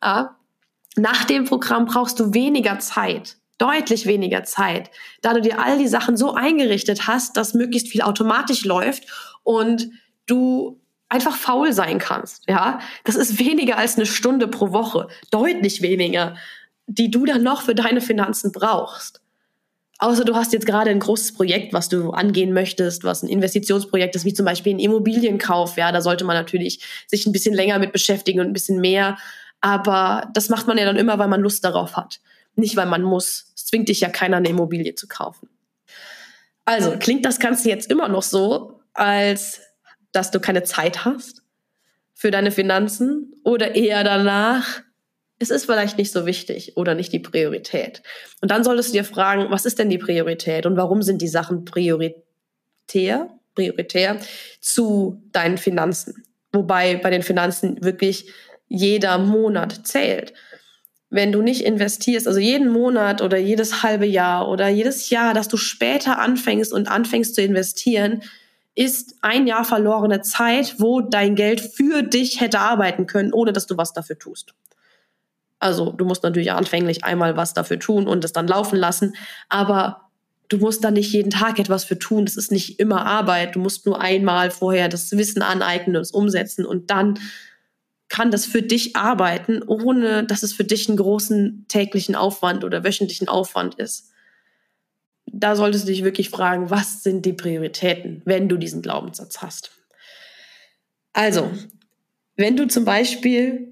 Nach 0.00 1.24
dem 1.24 1.44
Programm 1.44 1.86
brauchst 1.86 2.20
du 2.20 2.34
weniger 2.34 2.78
Zeit, 2.78 3.38
deutlich 3.58 4.06
weniger 4.06 4.44
Zeit, 4.44 4.90
da 5.20 5.32
du 5.32 5.40
dir 5.40 5.58
all 5.58 5.78
die 5.78 5.88
Sachen 5.88 6.16
so 6.16 6.34
eingerichtet 6.34 7.06
hast, 7.06 7.36
dass 7.36 7.54
möglichst 7.54 7.88
viel 7.88 8.02
automatisch 8.02 8.64
läuft 8.64 9.04
und 9.42 9.88
du 10.26 10.81
einfach 11.12 11.36
faul 11.36 11.72
sein 11.72 11.98
kannst, 11.98 12.48
ja. 12.48 12.80
Das 13.04 13.16
ist 13.16 13.38
weniger 13.38 13.76
als 13.76 13.96
eine 13.96 14.06
Stunde 14.06 14.48
pro 14.48 14.72
Woche, 14.72 15.08
deutlich 15.30 15.82
weniger, 15.82 16.36
die 16.86 17.10
du 17.10 17.26
dann 17.26 17.42
noch 17.42 17.62
für 17.62 17.74
deine 17.74 18.00
Finanzen 18.00 18.50
brauchst. 18.50 19.20
Außer 19.98 20.24
du 20.24 20.34
hast 20.34 20.52
jetzt 20.52 20.66
gerade 20.66 20.90
ein 20.90 20.98
großes 20.98 21.34
Projekt, 21.34 21.72
was 21.72 21.88
du 21.88 22.10
angehen 22.10 22.52
möchtest, 22.52 23.04
was 23.04 23.22
ein 23.22 23.28
Investitionsprojekt 23.28 24.16
ist, 24.16 24.24
wie 24.24 24.34
zum 24.34 24.46
Beispiel 24.46 24.74
ein 24.74 24.80
Immobilienkauf. 24.80 25.76
Ja, 25.76 25.92
da 25.92 26.00
sollte 26.00 26.24
man 26.24 26.34
natürlich 26.34 26.82
sich 27.06 27.26
ein 27.26 27.32
bisschen 27.32 27.54
länger 27.54 27.78
mit 27.78 27.92
beschäftigen 27.92 28.40
und 28.40 28.46
ein 28.46 28.52
bisschen 28.52 28.80
mehr. 28.80 29.16
Aber 29.60 30.28
das 30.34 30.48
macht 30.48 30.66
man 30.66 30.78
ja 30.78 30.86
dann 30.86 30.96
immer, 30.96 31.18
weil 31.18 31.28
man 31.28 31.40
Lust 31.40 31.62
darauf 31.62 31.96
hat. 31.96 32.20
Nicht, 32.56 32.74
weil 32.74 32.86
man 32.86 33.02
muss. 33.02 33.52
Es 33.54 33.66
zwingt 33.66 33.88
dich 33.88 34.00
ja 34.00 34.08
keiner, 34.08 34.38
eine 34.38 34.48
Immobilie 34.48 34.94
zu 34.96 35.06
kaufen. 35.06 35.48
Also 36.64 36.96
klingt 36.98 37.24
das 37.24 37.38
Ganze 37.38 37.68
jetzt 37.68 37.88
immer 37.90 38.08
noch 38.08 38.22
so, 38.22 38.80
als 38.94 39.60
dass 40.12 40.30
du 40.30 40.40
keine 40.40 40.62
Zeit 40.62 41.04
hast 41.04 41.42
für 42.14 42.30
deine 42.30 42.50
Finanzen 42.50 43.34
oder 43.44 43.74
eher 43.74 44.04
danach, 44.04 44.82
es 45.38 45.50
ist 45.50 45.64
vielleicht 45.64 45.98
nicht 45.98 46.12
so 46.12 46.24
wichtig 46.24 46.76
oder 46.76 46.94
nicht 46.94 47.12
die 47.12 47.18
Priorität. 47.18 48.02
Und 48.40 48.50
dann 48.50 48.62
solltest 48.62 48.90
du 48.90 48.98
dir 48.98 49.04
fragen, 49.04 49.50
was 49.50 49.64
ist 49.64 49.78
denn 49.78 49.90
die 49.90 49.98
Priorität 49.98 50.66
und 50.66 50.76
warum 50.76 51.02
sind 51.02 51.20
die 51.20 51.28
Sachen 51.28 51.64
prioritär, 51.64 53.28
prioritär 53.54 54.18
zu 54.60 55.20
deinen 55.32 55.58
Finanzen? 55.58 56.22
Wobei 56.52 56.96
bei 56.96 57.10
den 57.10 57.22
Finanzen 57.22 57.82
wirklich 57.82 58.30
jeder 58.68 59.18
Monat 59.18 59.86
zählt. 59.86 60.32
Wenn 61.10 61.32
du 61.32 61.42
nicht 61.42 61.64
investierst, 61.64 62.26
also 62.28 62.38
jeden 62.38 62.70
Monat 62.70 63.20
oder 63.20 63.36
jedes 63.36 63.82
halbe 63.82 64.06
Jahr 64.06 64.48
oder 64.48 64.68
jedes 64.68 65.10
Jahr, 65.10 65.34
dass 65.34 65.48
du 65.48 65.56
später 65.56 66.18
anfängst 66.18 66.72
und 66.72 66.88
anfängst 66.88 67.34
zu 67.34 67.42
investieren, 67.42 68.22
ist 68.74 69.16
ein 69.20 69.46
Jahr 69.46 69.64
verlorene 69.64 70.22
Zeit, 70.22 70.76
wo 70.78 71.00
dein 71.00 71.34
Geld 71.34 71.60
für 71.60 72.02
dich 72.02 72.40
hätte 72.40 72.60
arbeiten 72.60 73.06
können, 73.06 73.32
ohne 73.32 73.52
dass 73.52 73.66
du 73.66 73.76
was 73.76 73.92
dafür 73.92 74.18
tust. 74.18 74.54
Also 75.58 75.92
du 75.92 76.04
musst 76.04 76.22
natürlich 76.22 76.52
anfänglich 76.52 77.04
einmal 77.04 77.36
was 77.36 77.54
dafür 77.54 77.78
tun 77.78 78.08
und 78.08 78.24
es 78.24 78.32
dann 78.32 78.48
laufen 78.48 78.76
lassen, 78.76 79.14
aber 79.48 80.08
du 80.48 80.58
musst 80.58 80.82
da 80.82 80.90
nicht 80.90 81.12
jeden 81.12 81.30
Tag 81.30 81.58
etwas 81.58 81.84
für 81.84 81.98
tun. 81.98 82.24
Das 82.24 82.36
ist 82.36 82.50
nicht 82.50 82.80
immer 82.80 83.06
Arbeit. 83.06 83.54
Du 83.54 83.60
musst 83.60 83.86
nur 83.86 84.00
einmal 84.00 84.50
vorher 84.50 84.88
das 84.88 85.12
Wissen 85.12 85.42
aneignen 85.42 85.96
und 85.96 86.02
es 86.02 86.10
umsetzen 86.10 86.66
und 86.66 86.90
dann 86.90 87.18
kann 88.08 88.30
das 88.30 88.44
für 88.44 88.60
dich 88.60 88.96
arbeiten, 88.96 89.62
ohne 89.62 90.24
dass 90.24 90.42
es 90.42 90.52
für 90.52 90.64
dich 90.64 90.88
einen 90.88 90.98
großen 90.98 91.64
täglichen 91.68 92.14
Aufwand 92.14 92.64
oder 92.64 92.84
wöchentlichen 92.84 93.28
Aufwand 93.28 93.76
ist 93.76 94.11
da 95.32 95.56
solltest 95.56 95.88
du 95.88 95.92
dich 95.92 96.04
wirklich 96.04 96.30
fragen, 96.30 96.70
was 96.70 97.02
sind 97.02 97.24
die 97.24 97.32
Prioritäten, 97.32 98.22
wenn 98.24 98.48
du 98.48 98.56
diesen 98.56 98.82
Glaubenssatz 98.82 99.38
hast. 99.38 99.70
Also, 101.12 101.50
wenn 102.36 102.56
du 102.56 102.66
zum 102.66 102.84
Beispiel 102.84 103.68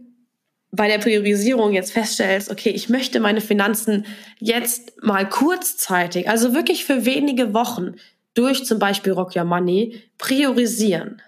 bei 0.72 0.88
der 0.88 0.98
Priorisierung 0.98 1.72
jetzt 1.72 1.92
feststellst, 1.92 2.50
okay, 2.50 2.70
ich 2.70 2.88
möchte 2.88 3.20
meine 3.20 3.40
Finanzen 3.40 4.06
jetzt 4.38 5.02
mal 5.02 5.28
kurzzeitig, 5.28 6.28
also 6.28 6.54
wirklich 6.54 6.84
für 6.84 7.04
wenige 7.04 7.52
Wochen 7.54 7.94
durch 8.34 8.64
zum 8.64 8.78
Beispiel 8.78 9.12
Rock 9.12 9.36
Your 9.36 9.44
Money 9.44 10.02
priorisieren. 10.18 11.20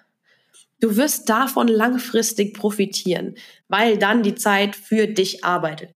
Du 0.81 0.97
wirst 0.97 1.29
davon 1.29 1.69
langfristig 1.69 2.55
profitieren, 2.55 3.37
weil 3.69 3.99
dann 3.99 4.23
die 4.23 4.35
Zeit 4.35 4.77
für 4.77 5.07
dich 5.07 5.45
arbeitet. 5.45 5.91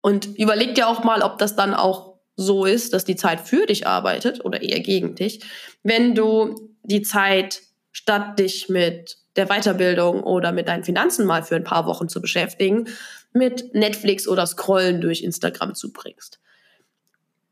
Und 0.00 0.38
überleg 0.38 0.74
dir 0.74 0.88
auch 0.88 1.02
mal, 1.02 1.22
ob 1.22 1.38
das 1.38 1.56
dann 1.56 1.74
auch 1.74 2.13
so 2.36 2.64
ist, 2.64 2.92
dass 2.92 3.04
die 3.04 3.16
Zeit 3.16 3.40
für 3.40 3.66
dich 3.66 3.86
arbeitet 3.86 4.44
oder 4.44 4.62
eher 4.62 4.80
gegen 4.80 5.14
dich, 5.14 5.40
wenn 5.82 6.14
du 6.14 6.70
die 6.82 7.02
Zeit 7.02 7.62
statt 7.92 8.38
dich 8.38 8.68
mit 8.68 9.18
der 9.36 9.46
Weiterbildung 9.46 10.22
oder 10.22 10.52
mit 10.52 10.68
deinen 10.68 10.84
Finanzen 10.84 11.26
mal 11.26 11.42
für 11.42 11.56
ein 11.56 11.64
paar 11.64 11.86
Wochen 11.86 12.08
zu 12.08 12.20
beschäftigen, 12.20 12.88
mit 13.32 13.74
Netflix 13.74 14.28
oder 14.28 14.46
Scrollen 14.46 15.00
durch 15.00 15.22
Instagram 15.22 15.74
zubringst. 15.74 16.40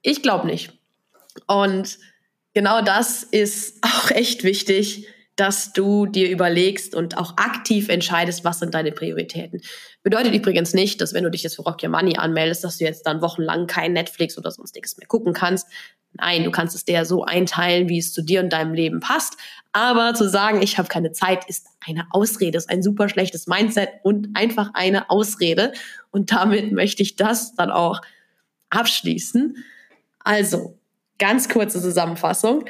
Ich 0.03 0.22
glaube 0.22 0.47
nicht. 0.47 0.72
Und 1.47 1.99
genau 2.55 2.83
das 2.83 3.22
ist 3.22 3.78
auch 3.83 4.11
echt 4.11 4.45
wichtig, 4.45 5.07
dass 5.37 5.72
du 5.72 6.07
dir 6.07 6.30
überlegst 6.30 6.95
und 6.95 7.16
auch 7.16 7.37
aktiv 7.39 7.89
entscheidest, 7.89 8.45
was 8.45 8.59
sind 8.59 8.74
deine 8.74 8.93
Prioritäten. 8.93 9.62
Bedeutet 10.03 10.35
übrigens 10.35 10.74
nicht, 10.74 11.01
dass 11.01 11.14
wenn 11.14 11.24
du 11.24 11.30
dich 11.30 11.43
jetzt 11.43 11.57
für 11.57 11.62
Rock 11.62 11.83
Your 11.83 11.89
Money 11.89 12.16
anmeldest, 12.18 12.64
dass 12.64 12.78
du 12.78 12.85
jetzt 12.85 13.07
dann 13.07 13.22
wochenlang 13.22 13.66
kein 13.66 13.93
Netflix 13.95 14.37
oder 14.37 14.51
sonstiges 14.51 14.97
mehr 14.99 15.07
gucken 15.07 15.33
kannst. 15.33 15.68
Nein, 16.14 16.45
du 16.45 16.51
kannst 16.51 16.74
es 16.76 16.85
dir 16.85 17.07
so 17.07 17.24
einteilen, 17.24 17.89
wie 17.89 17.99
es 17.99 18.12
zu 18.12 18.22
dir 18.22 18.41
und 18.41 18.53
deinem 18.53 18.74
Leben 18.74 19.01
passt. 19.01 19.39
Aber 19.72 20.12
zu 20.12 20.28
sagen, 20.28 20.61
ich 20.61 20.76
habe 20.76 20.89
keine 20.89 21.12
Zeit, 21.12 21.49
ist 21.49 21.66
eine 21.87 22.07
Ausrede, 22.11 22.59
ist 22.59 22.68
ein 22.68 22.83
super 22.83 23.09
schlechtes 23.09 23.47
Mindset 23.47 23.89
und 24.03 24.28
einfach 24.35 24.70
eine 24.74 25.09
Ausrede. 25.09 25.72
Und 26.11 26.30
damit 26.30 26.72
möchte 26.72 27.03
ich 27.03 27.16
das 27.16 27.55
dann 27.55 27.70
auch 27.70 28.03
abschließen. 28.68 29.57
Also, 30.18 30.78
ganz 31.18 31.49
kurze 31.49 31.80
Zusammenfassung. 31.80 32.66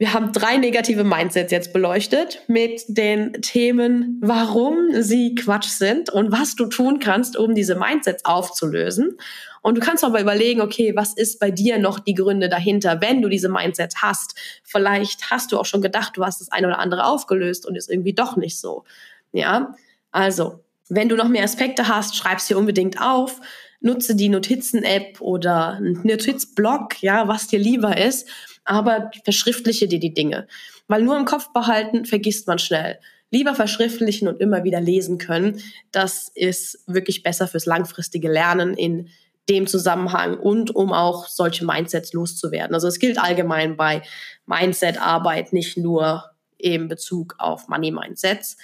Wir 0.00 0.14
haben 0.14 0.32
drei 0.32 0.56
negative 0.56 1.04
Mindsets 1.04 1.52
jetzt 1.52 1.74
beleuchtet 1.74 2.40
mit 2.46 2.84
den 2.88 3.34
Themen, 3.42 4.18
warum 4.22 5.02
sie 5.02 5.34
Quatsch 5.34 5.68
sind 5.68 6.08
und 6.08 6.32
was 6.32 6.56
du 6.56 6.64
tun 6.64 7.00
kannst, 7.00 7.36
um 7.36 7.54
diese 7.54 7.74
Mindsets 7.74 8.24
aufzulösen. 8.24 9.18
Und 9.60 9.76
du 9.76 9.82
kannst 9.82 10.02
aber 10.02 10.18
überlegen, 10.18 10.62
okay, 10.62 10.96
was 10.96 11.12
ist 11.12 11.38
bei 11.38 11.50
dir 11.50 11.78
noch 11.78 11.98
die 11.98 12.14
Gründe 12.14 12.48
dahinter, 12.48 13.02
wenn 13.02 13.20
du 13.20 13.28
diese 13.28 13.50
Mindsets 13.50 13.96
hast? 14.00 14.36
Vielleicht 14.64 15.30
hast 15.30 15.52
du 15.52 15.58
auch 15.58 15.66
schon 15.66 15.82
gedacht, 15.82 16.16
du 16.16 16.24
hast 16.24 16.40
das 16.40 16.50
eine 16.50 16.68
oder 16.68 16.78
andere 16.78 17.04
aufgelöst 17.04 17.66
und 17.66 17.76
ist 17.76 17.90
irgendwie 17.90 18.14
doch 18.14 18.36
nicht 18.36 18.58
so. 18.58 18.84
Ja, 19.32 19.74
also, 20.12 20.64
wenn 20.88 21.10
du 21.10 21.16
noch 21.16 21.28
mehr 21.28 21.44
Aspekte 21.44 21.88
hast, 21.88 22.16
schreib 22.16 22.40
sie 22.40 22.54
unbedingt 22.54 23.02
auf 23.02 23.38
nutze 23.82 24.14
die 24.14 24.28
Notizen-App 24.28 25.20
oder 25.20 25.74
einen 25.74 26.00
Notizblock, 26.04 27.02
ja, 27.02 27.28
was 27.28 27.46
dir 27.46 27.58
lieber 27.58 27.96
ist 27.96 28.28
aber 28.64 29.10
verschriftliche 29.24 29.88
dir 29.88 30.00
die 30.00 30.14
Dinge. 30.14 30.46
Weil 30.88 31.02
nur 31.02 31.16
im 31.16 31.24
Kopf 31.24 31.52
behalten 31.52 32.04
vergisst 32.04 32.46
man 32.46 32.58
schnell. 32.58 32.98
Lieber 33.30 33.54
verschriftlichen 33.54 34.26
und 34.26 34.40
immer 34.40 34.64
wieder 34.64 34.80
lesen 34.80 35.18
können. 35.18 35.62
Das 35.92 36.30
ist 36.34 36.82
wirklich 36.86 37.22
besser 37.22 37.46
fürs 37.46 37.66
langfristige 37.66 38.30
Lernen 38.30 38.74
in 38.74 39.08
dem 39.48 39.66
Zusammenhang 39.66 40.38
und 40.38 40.74
um 40.74 40.92
auch 40.92 41.26
solche 41.26 41.64
Mindsets 41.64 42.12
loszuwerden. 42.12 42.74
Also 42.74 42.88
es 42.88 42.98
gilt 42.98 43.18
allgemein 43.18 43.76
bei 43.76 44.02
Mindset-Arbeit, 44.46 45.52
nicht 45.52 45.76
nur 45.76 46.30
im 46.58 46.88
Bezug 46.88 47.34
auf 47.38 47.68
Money-Mindsets 47.68 48.56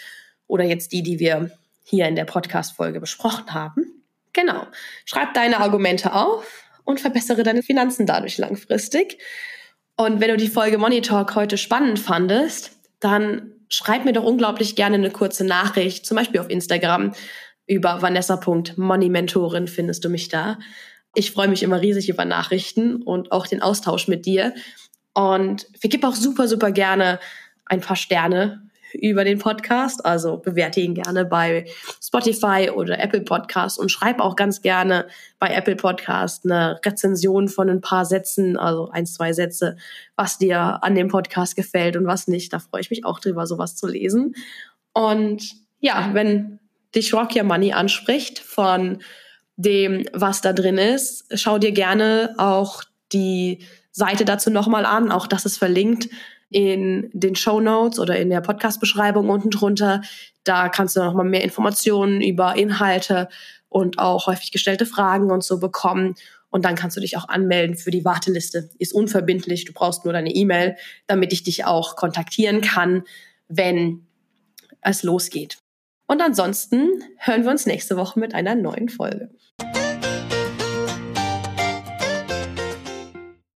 oder 0.46 0.64
jetzt 0.64 0.92
die, 0.92 1.02
die 1.02 1.18
wir 1.18 1.50
hier 1.82 2.06
in 2.06 2.16
der 2.16 2.24
Podcast-Folge 2.24 3.00
besprochen 3.00 3.52
haben. 3.54 4.04
Genau. 4.32 4.66
Schreib 5.04 5.34
deine 5.34 5.60
Argumente 5.60 6.12
auf 6.12 6.64
und 6.84 7.00
verbessere 7.00 7.42
deine 7.42 7.62
Finanzen 7.62 8.06
dadurch 8.06 8.38
langfristig. 8.38 9.18
Und 9.96 10.20
wenn 10.20 10.28
du 10.28 10.36
die 10.36 10.48
Folge 10.48 10.78
Money 10.78 11.00
Talk 11.00 11.34
heute 11.34 11.56
spannend 11.56 11.98
fandest, 11.98 12.72
dann 13.00 13.52
schreib 13.68 14.04
mir 14.04 14.12
doch 14.12 14.24
unglaublich 14.24 14.76
gerne 14.76 14.96
eine 14.96 15.10
kurze 15.10 15.44
Nachricht, 15.44 16.06
zum 16.06 16.16
Beispiel 16.16 16.40
auf 16.40 16.50
Instagram 16.50 17.12
über 17.66 18.00
vanessa.moneymentorin 18.00 19.66
findest 19.66 20.04
du 20.04 20.08
mich 20.08 20.28
da. 20.28 20.58
Ich 21.14 21.32
freue 21.32 21.48
mich 21.48 21.62
immer 21.62 21.80
riesig 21.80 22.08
über 22.08 22.24
Nachrichten 22.24 23.02
und 23.02 23.32
auch 23.32 23.46
den 23.46 23.62
Austausch 23.62 24.06
mit 24.06 24.26
dir. 24.26 24.54
Und 25.14 25.66
vergib 25.80 26.04
auch 26.04 26.14
super, 26.14 26.46
super 26.46 26.70
gerne 26.70 27.18
ein 27.64 27.80
paar 27.80 27.96
Sterne 27.96 28.65
über 28.92 29.24
den 29.24 29.38
Podcast. 29.38 30.04
Also 30.04 30.38
bewerte 30.38 30.80
ihn 30.80 30.94
gerne 30.94 31.24
bei 31.24 31.66
Spotify 32.02 32.70
oder 32.74 32.98
Apple 32.98 33.22
Podcast 33.22 33.78
und 33.78 33.90
schreib 33.90 34.20
auch 34.20 34.36
ganz 34.36 34.62
gerne 34.62 35.06
bei 35.38 35.48
Apple 35.48 35.76
Podcast 35.76 36.44
eine 36.44 36.80
Rezension 36.84 37.48
von 37.48 37.68
ein 37.68 37.80
paar 37.80 38.04
Sätzen, 38.04 38.56
also 38.56 38.90
ein, 38.90 39.06
zwei 39.06 39.32
Sätze, 39.32 39.76
was 40.16 40.38
dir 40.38 40.82
an 40.82 40.94
dem 40.94 41.08
Podcast 41.08 41.56
gefällt 41.56 41.96
und 41.96 42.06
was 42.06 42.28
nicht. 42.28 42.52
Da 42.52 42.58
freue 42.58 42.80
ich 42.80 42.90
mich 42.90 43.04
auch 43.04 43.20
drüber, 43.20 43.46
sowas 43.46 43.76
zu 43.76 43.86
lesen. 43.86 44.34
Und 44.92 45.52
ja, 45.80 46.10
wenn 46.12 46.58
dich 46.94 47.12
Rock 47.12 47.36
Your 47.36 47.44
Money 47.44 47.72
anspricht 47.72 48.38
von 48.38 48.98
dem, 49.56 50.04
was 50.12 50.40
da 50.40 50.52
drin 50.52 50.78
ist, 50.78 51.26
schau 51.38 51.58
dir 51.58 51.72
gerne 51.72 52.34
auch 52.38 52.82
die 53.12 53.60
Seite 53.92 54.24
dazu 54.24 54.50
nochmal 54.50 54.84
an. 54.84 55.10
Auch 55.10 55.26
das 55.26 55.46
ist 55.46 55.56
verlinkt 55.56 56.08
in 56.50 57.10
den 57.12 57.34
Show 57.34 57.60
Notes 57.60 57.98
oder 57.98 58.18
in 58.18 58.30
der 58.30 58.40
Podcast-Beschreibung 58.40 59.28
unten 59.28 59.50
drunter. 59.50 60.02
Da 60.44 60.68
kannst 60.68 60.96
du 60.96 61.00
noch 61.00 61.14
mal 61.14 61.24
mehr 61.24 61.42
Informationen 61.42 62.20
über 62.20 62.56
Inhalte 62.56 63.28
und 63.68 63.98
auch 63.98 64.26
häufig 64.26 64.52
gestellte 64.52 64.86
Fragen 64.86 65.30
und 65.30 65.42
so 65.42 65.58
bekommen. 65.58 66.14
Und 66.50 66.64
dann 66.64 66.76
kannst 66.76 66.96
du 66.96 67.00
dich 67.00 67.16
auch 67.16 67.28
anmelden 67.28 67.76
für 67.76 67.90
die 67.90 68.04
Warteliste. 68.04 68.70
Ist 68.78 68.94
unverbindlich. 68.94 69.64
Du 69.64 69.72
brauchst 69.72 70.04
nur 70.04 70.14
deine 70.14 70.30
E-Mail, 70.30 70.76
damit 71.06 71.32
ich 71.32 71.42
dich 71.42 71.64
auch 71.64 71.96
kontaktieren 71.96 72.60
kann, 72.60 73.02
wenn 73.48 74.06
es 74.80 75.02
losgeht. 75.02 75.58
Und 76.06 76.22
ansonsten 76.22 77.02
hören 77.18 77.42
wir 77.42 77.50
uns 77.50 77.66
nächste 77.66 77.96
Woche 77.96 78.20
mit 78.20 78.34
einer 78.34 78.54
neuen 78.54 78.88
Folge. 78.88 79.30